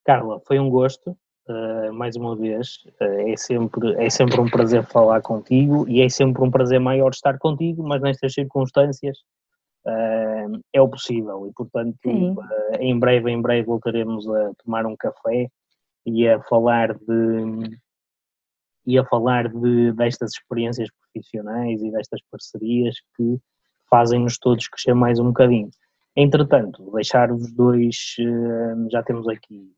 Carla, 0.03 0.39
foi 0.45 0.59
um 0.59 0.70
gosto, 0.70 1.18
uh, 1.49 1.91
mais 1.91 2.16
uma 2.16 2.36
vez. 2.36 2.84
Uh, 3.01 3.32
é, 3.32 3.38
sempre, 3.38 3.95
é 4.03 4.09
sempre 4.11 4.39
um 4.39 4.49
prazer 4.49 4.86
falar 4.86 5.22
contigo 5.22 5.88
e 5.89 6.01
é 6.01 6.09
sempre 6.09 6.43
um 6.43 6.51
prazer 6.51 6.80
maior 6.80 7.09
estar 7.09 7.39
contigo, 7.39 7.82
mas 7.82 8.01
nestas 8.01 8.34
circunstâncias 8.34 9.18
uh, 9.86 10.62
é 10.74 10.82
o 10.82 10.90
possível 10.90 11.48
e, 11.48 11.54
portanto, 11.54 11.98
uh, 12.06 12.76
em 12.80 12.98
breve, 12.98 13.32
em 13.32 13.42
breve 13.42 13.64
voltaremos 13.64 14.28
a 14.28 14.52
tomar 14.64 14.86
um 14.86 14.96
café 14.96 15.50
e 16.06 16.28
a 16.28 16.42
falar 16.44 16.94
de 16.94 17.78
e 18.88 19.00
a 19.00 19.06
falar 19.06 19.50
de, 19.50 19.92
destas 19.94 20.34
experiências 20.34 20.90
profissionais 21.02 21.82
e 21.82 21.92
destas 21.92 22.20
parcerias 22.30 22.96
que 23.18 23.40
fazem-nos 23.90 24.38
todos 24.38 24.68
crescer 24.68 24.94
mais 24.94 25.20
um 25.20 25.28
bocadinho. 25.28 25.70
Entretanto, 26.16 26.92
deixar 26.94 27.32
os 27.32 27.52
dois, 27.52 28.16
já 28.92 29.02
temos 29.02 29.28
aqui 29.28 29.74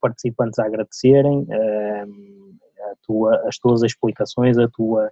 participantes 0.00 0.60
a 0.60 0.64
agradecerem 0.64 1.44
a 1.50 2.94
tua, 3.04 3.36
as 3.48 3.58
tuas 3.58 3.82
explicações, 3.82 4.56
a 4.58 4.68
tua 4.68 5.10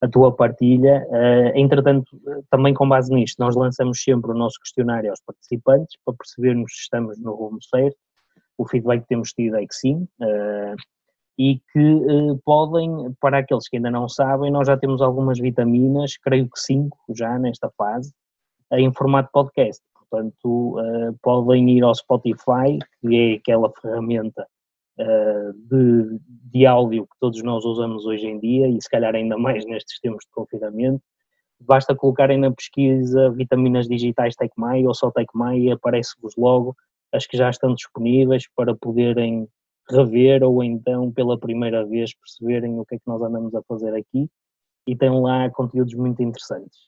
a 0.00 0.08
tua 0.08 0.34
partilha. 0.34 1.06
Uh, 1.08 1.52
entretanto, 1.54 2.10
também 2.50 2.72
com 2.72 2.88
base 2.88 3.12
nisto, 3.12 3.38
nós 3.38 3.54
lançamos 3.54 4.02
sempre 4.02 4.30
o 4.30 4.34
nosso 4.34 4.58
questionário 4.60 5.10
aos 5.10 5.20
participantes 5.20 5.96
para 6.04 6.14
percebermos 6.16 6.72
se 6.72 6.82
estamos 6.82 7.18
no 7.18 7.34
rumo 7.34 7.58
certo. 7.62 7.96
O 8.56 8.66
feedback 8.66 9.02
que 9.02 9.08
temos 9.08 9.32
tido 9.32 9.56
é 9.56 9.66
que 9.66 9.74
sim. 9.74 10.06
Uh, 10.20 10.76
e 11.38 11.60
que 11.72 11.94
uh, 11.94 12.38
podem, 12.44 13.14
para 13.20 13.38
aqueles 13.38 13.68
que 13.68 13.76
ainda 13.76 13.90
não 13.90 14.08
sabem, 14.08 14.50
nós 14.50 14.66
já 14.66 14.76
temos 14.76 15.00
algumas 15.00 15.38
vitaminas, 15.38 16.16
creio 16.18 16.44
que 16.44 16.60
cinco 16.60 16.98
já 17.14 17.38
nesta 17.38 17.70
fase, 17.76 18.12
em 18.72 18.92
formato 18.92 19.30
podcast. 19.32 19.82
Portanto, 20.10 20.74
podem 21.22 21.70
ir 21.70 21.84
ao 21.84 21.94
Spotify, 21.94 22.80
que 23.00 23.16
é 23.16 23.34
aquela 23.36 23.70
ferramenta 23.80 24.44
de, 25.68 26.20
de 26.52 26.66
áudio 26.66 27.04
que 27.04 27.18
todos 27.20 27.42
nós 27.42 27.64
usamos 27.64 28.04
hoje 28.04 28.26
em 28.26 28.38
dia 28.38 28.68
e 28.68 28.80
se 28.80 28.88
calhar 28.88 29.14
ainda 29.14 29.36
mais 29.38 29.64
nestes 29.66 29.98
tempos 30.00 30.24
de 30.24 30.30
confinamento, 30.32 31.02
basta 31.60 31.94
colocarem 31.94 32.38
na 32.38 32.50
pesquisa 32.50 33.30
vitaminas 33.30 33.86
digitais 33.86 34.34
TecMai 34.34 34.86
ou 34.86 34.94
só 34.94 35.10
TecMai 35.10 35.58
e 35.58 35.70
aparece-vos 35.70 36.34
logo 36.36 36.74
as 37.12 37.26
que 37.26 37.36
já 37.36 37.50
estão 37.50 37.74
disponíveis 37.74 38.44
para 38.54 38.74
poderem 38.74 39.48
rever 39.88 40.44
ou 40.44 40.62
então 40.62 41.10
pela 41.10 41.38
primeira 41.38 41.84
vez 41.84 42.14
perceberem 42.14 42.78
o 42.78 42.84
que 42.84 42.94
é 42.94 42.98
que 42.98 43.06
nós 43.06 43.20
andamos 43.22 43.54
a 43.54 43.62
fazer 43.62 43.94
aqui 43.94 44.28
e 44.86 44.96
tem 44.96 45.10
lá 45.10 45.50
conteúdos 45.50 45.94
muito 45.94 46.22
interessantes. 46.22 46.78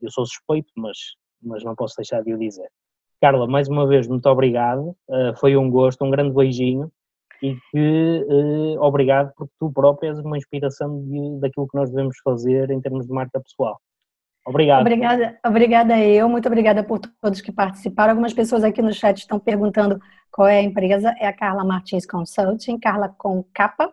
Eu 0.00 0.10
sou 0.10 0.24
suspeito, 0.26 0.72
mas, 0.76 0.96
mas 1.42 1.64
não 1.64 1.74
posso 1.74 1.96
deixar 1.96 2.22
de 2.22 2.32
o 2.32 2.38
dizer. 2.38 2.68
Carla, 3.20 3.46
mais 3.46 3.68
uma 3.68 3.86
vez, 3.86 4.06
muito 4.06 4.26
obrigado. 4.28 4.96
Uh, 5.08 5.34
foi 5.36 5.56
um 5.56 5.70
gosto, 5.70 6.04
um 6.04 6.10
grande 6.10 6.34
beijinho 6.34 6.90
e 7.42 7.56
que 7.70 8.26
eh, 8.28 8.78
obrigado 8.78 9.32
porque 9.36 9.52
tu 9.58 9.72
próprio 9.72 10.10
és 10.10 10.18
uma 10.18 10.36
inspiração 10.36 11.02
de, 11.02 11.40
daquilo 11.40 11.68
que 11.68 11.76
nós 11.76 11.90
devemos 11.90 12.16
fazer 12.22 12.70
em 12.70 12.80
termos 12.80 13.06
de 13.06 13.12
marca 13.12 13.40
pessoal. 13.40 13.78
Obrigado. 14.46 14.82
Obrigada, 14.82 15.38
obrigada 15.44 15.98
eu, 15.98 16.28
muito 16.28 16.46
obrigada 16.46 16.84
por 16.84 16.98
todos 16.98 17.40
que 17.40 17.50
participaram. 17.50 18.10
Algumas 18.10 18.34
pessoas 18.34 18.62
aqui 18.62 18.82
no 18.82 18.92
chat 18.92 19.18
estão 19.18 19.38
perguntando 19.38 19.98
qual 20.30 20.48
é 20.48 20.58
a 20.58 20.62
empresa, 20.62 21.14
é 21.18 21.26
a 21.26 21.32
Carla 21.32 21.64
Martins 21.64 22.04
Consulting, 22.04 22.78
Carla 22.78 23.08
com 23.16 23.42
capa. 23.54 23.90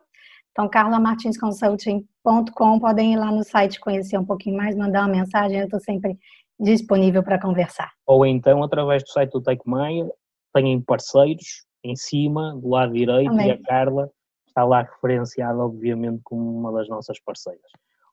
Então, 0.52 0.68
carlamartinsconsulting.com, 0.68 2.80
podem 2.80 3.14
ir 3.14 3.18
lá 3.18 3.32
no 3.32 3.44
site 3.44 3.80
conhecer 3.80 4.18
um 4.18 4.26
pouquinho 4.26 4.58
mais, 4.58 4.76
mandar 4.76 5.06
uma 5.06 5.16
mensagem, 5.16 5.60
eu 5.60 5.64
estou 5.64 5.80
sempre 5.80 6.20
disponível 6.60 7.24
para 7.24 7.40
conversar. 7.40 7.90
Ou 8.06 8.26
então, 8.26 8.62
através 8.62 9.02
do 9.04 9.10
site 9.10 9.32
do 9.32 9.42
TecMaia, 9.42 10.06
têm 10.54 10.82
parceiros, 10.82 11.66
em 11.84 11.96
cima, 11.96 12.56
do 12.56 12.70
lado 12.70 12.94
direito, 12.94 13.32
Amém. 13.32 13.48
e 13.48 13.52
a 13.52 13.62
Carla 13.62 14.10
está 14.48 14.64
lá 14.64 14.82
referenciada, 14.82 15.58
obviamente, 15.58 16.22
como 16.24 16.60
uma 16.60 16.72
das 16.72 16.88
nossas 16.90 17.20
parceiras. 17.20 17.62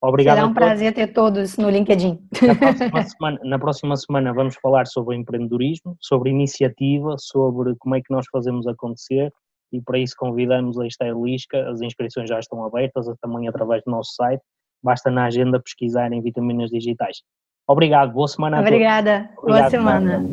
Obrigado. 0.00 0.36
Será 0.36 0.46
um 0.46 0.54
prazer 0.54 0.94
ter 0.94 1.08
todos 1.08 1.56
no 1.56 1.68
LinkedIn. 1.68 2.18
Na 2.42 2.54
próxima, 2.54 3.02
semana, 3.02 3.40
na 3.42 3.58
próxima 3.58 3.96
semana 3.96 4.32
vamos 4.32 4.54
falar 4.56 4.86
sobre 4.86 5.16
empreendedorismo, 5.16 5.96
sobre 6.00 6.30
iniciativa, 6.30 7.16
sobre 7.18 7.74
como 7.76 7.96
é 7.96 8.00
que 8.00 8.12
nós 8.12 8.26
fazemos 8.30 8.66
acontecer 8.68 9.32
e 9.72 9.80
para 9.80 9.98
isso 9.98 10.14
convidamos 10.16 10.78
a 10.78 10.86
Esther 10.86 11.14
Lisca, 11.16 11.68
as 11.68 11.80
inscrições 11.80 12.28
já 12.28 12.38
estão 12.38 12.64
abertas, 12.64 13.06
também 13.20 13.48
através 13.48 13.82
do 13.84 13.90
nosso 13.90 14.14
site, 14.14 14.42
basta 14.82 15.10
na 15.10 15.26
agenda 15.26 15.60
pesquisar 15.60 16.12
em 16.12 16.22
vitaminas 16.22 16.70
digitais. 16.70 17.18
Obrigado, 17.66 18.12
boa 18.12 18.28
semana 18.28 18.60
Obrigada, 18.60 19.28
boa 19.42 19.68
semana. 19.68 20.24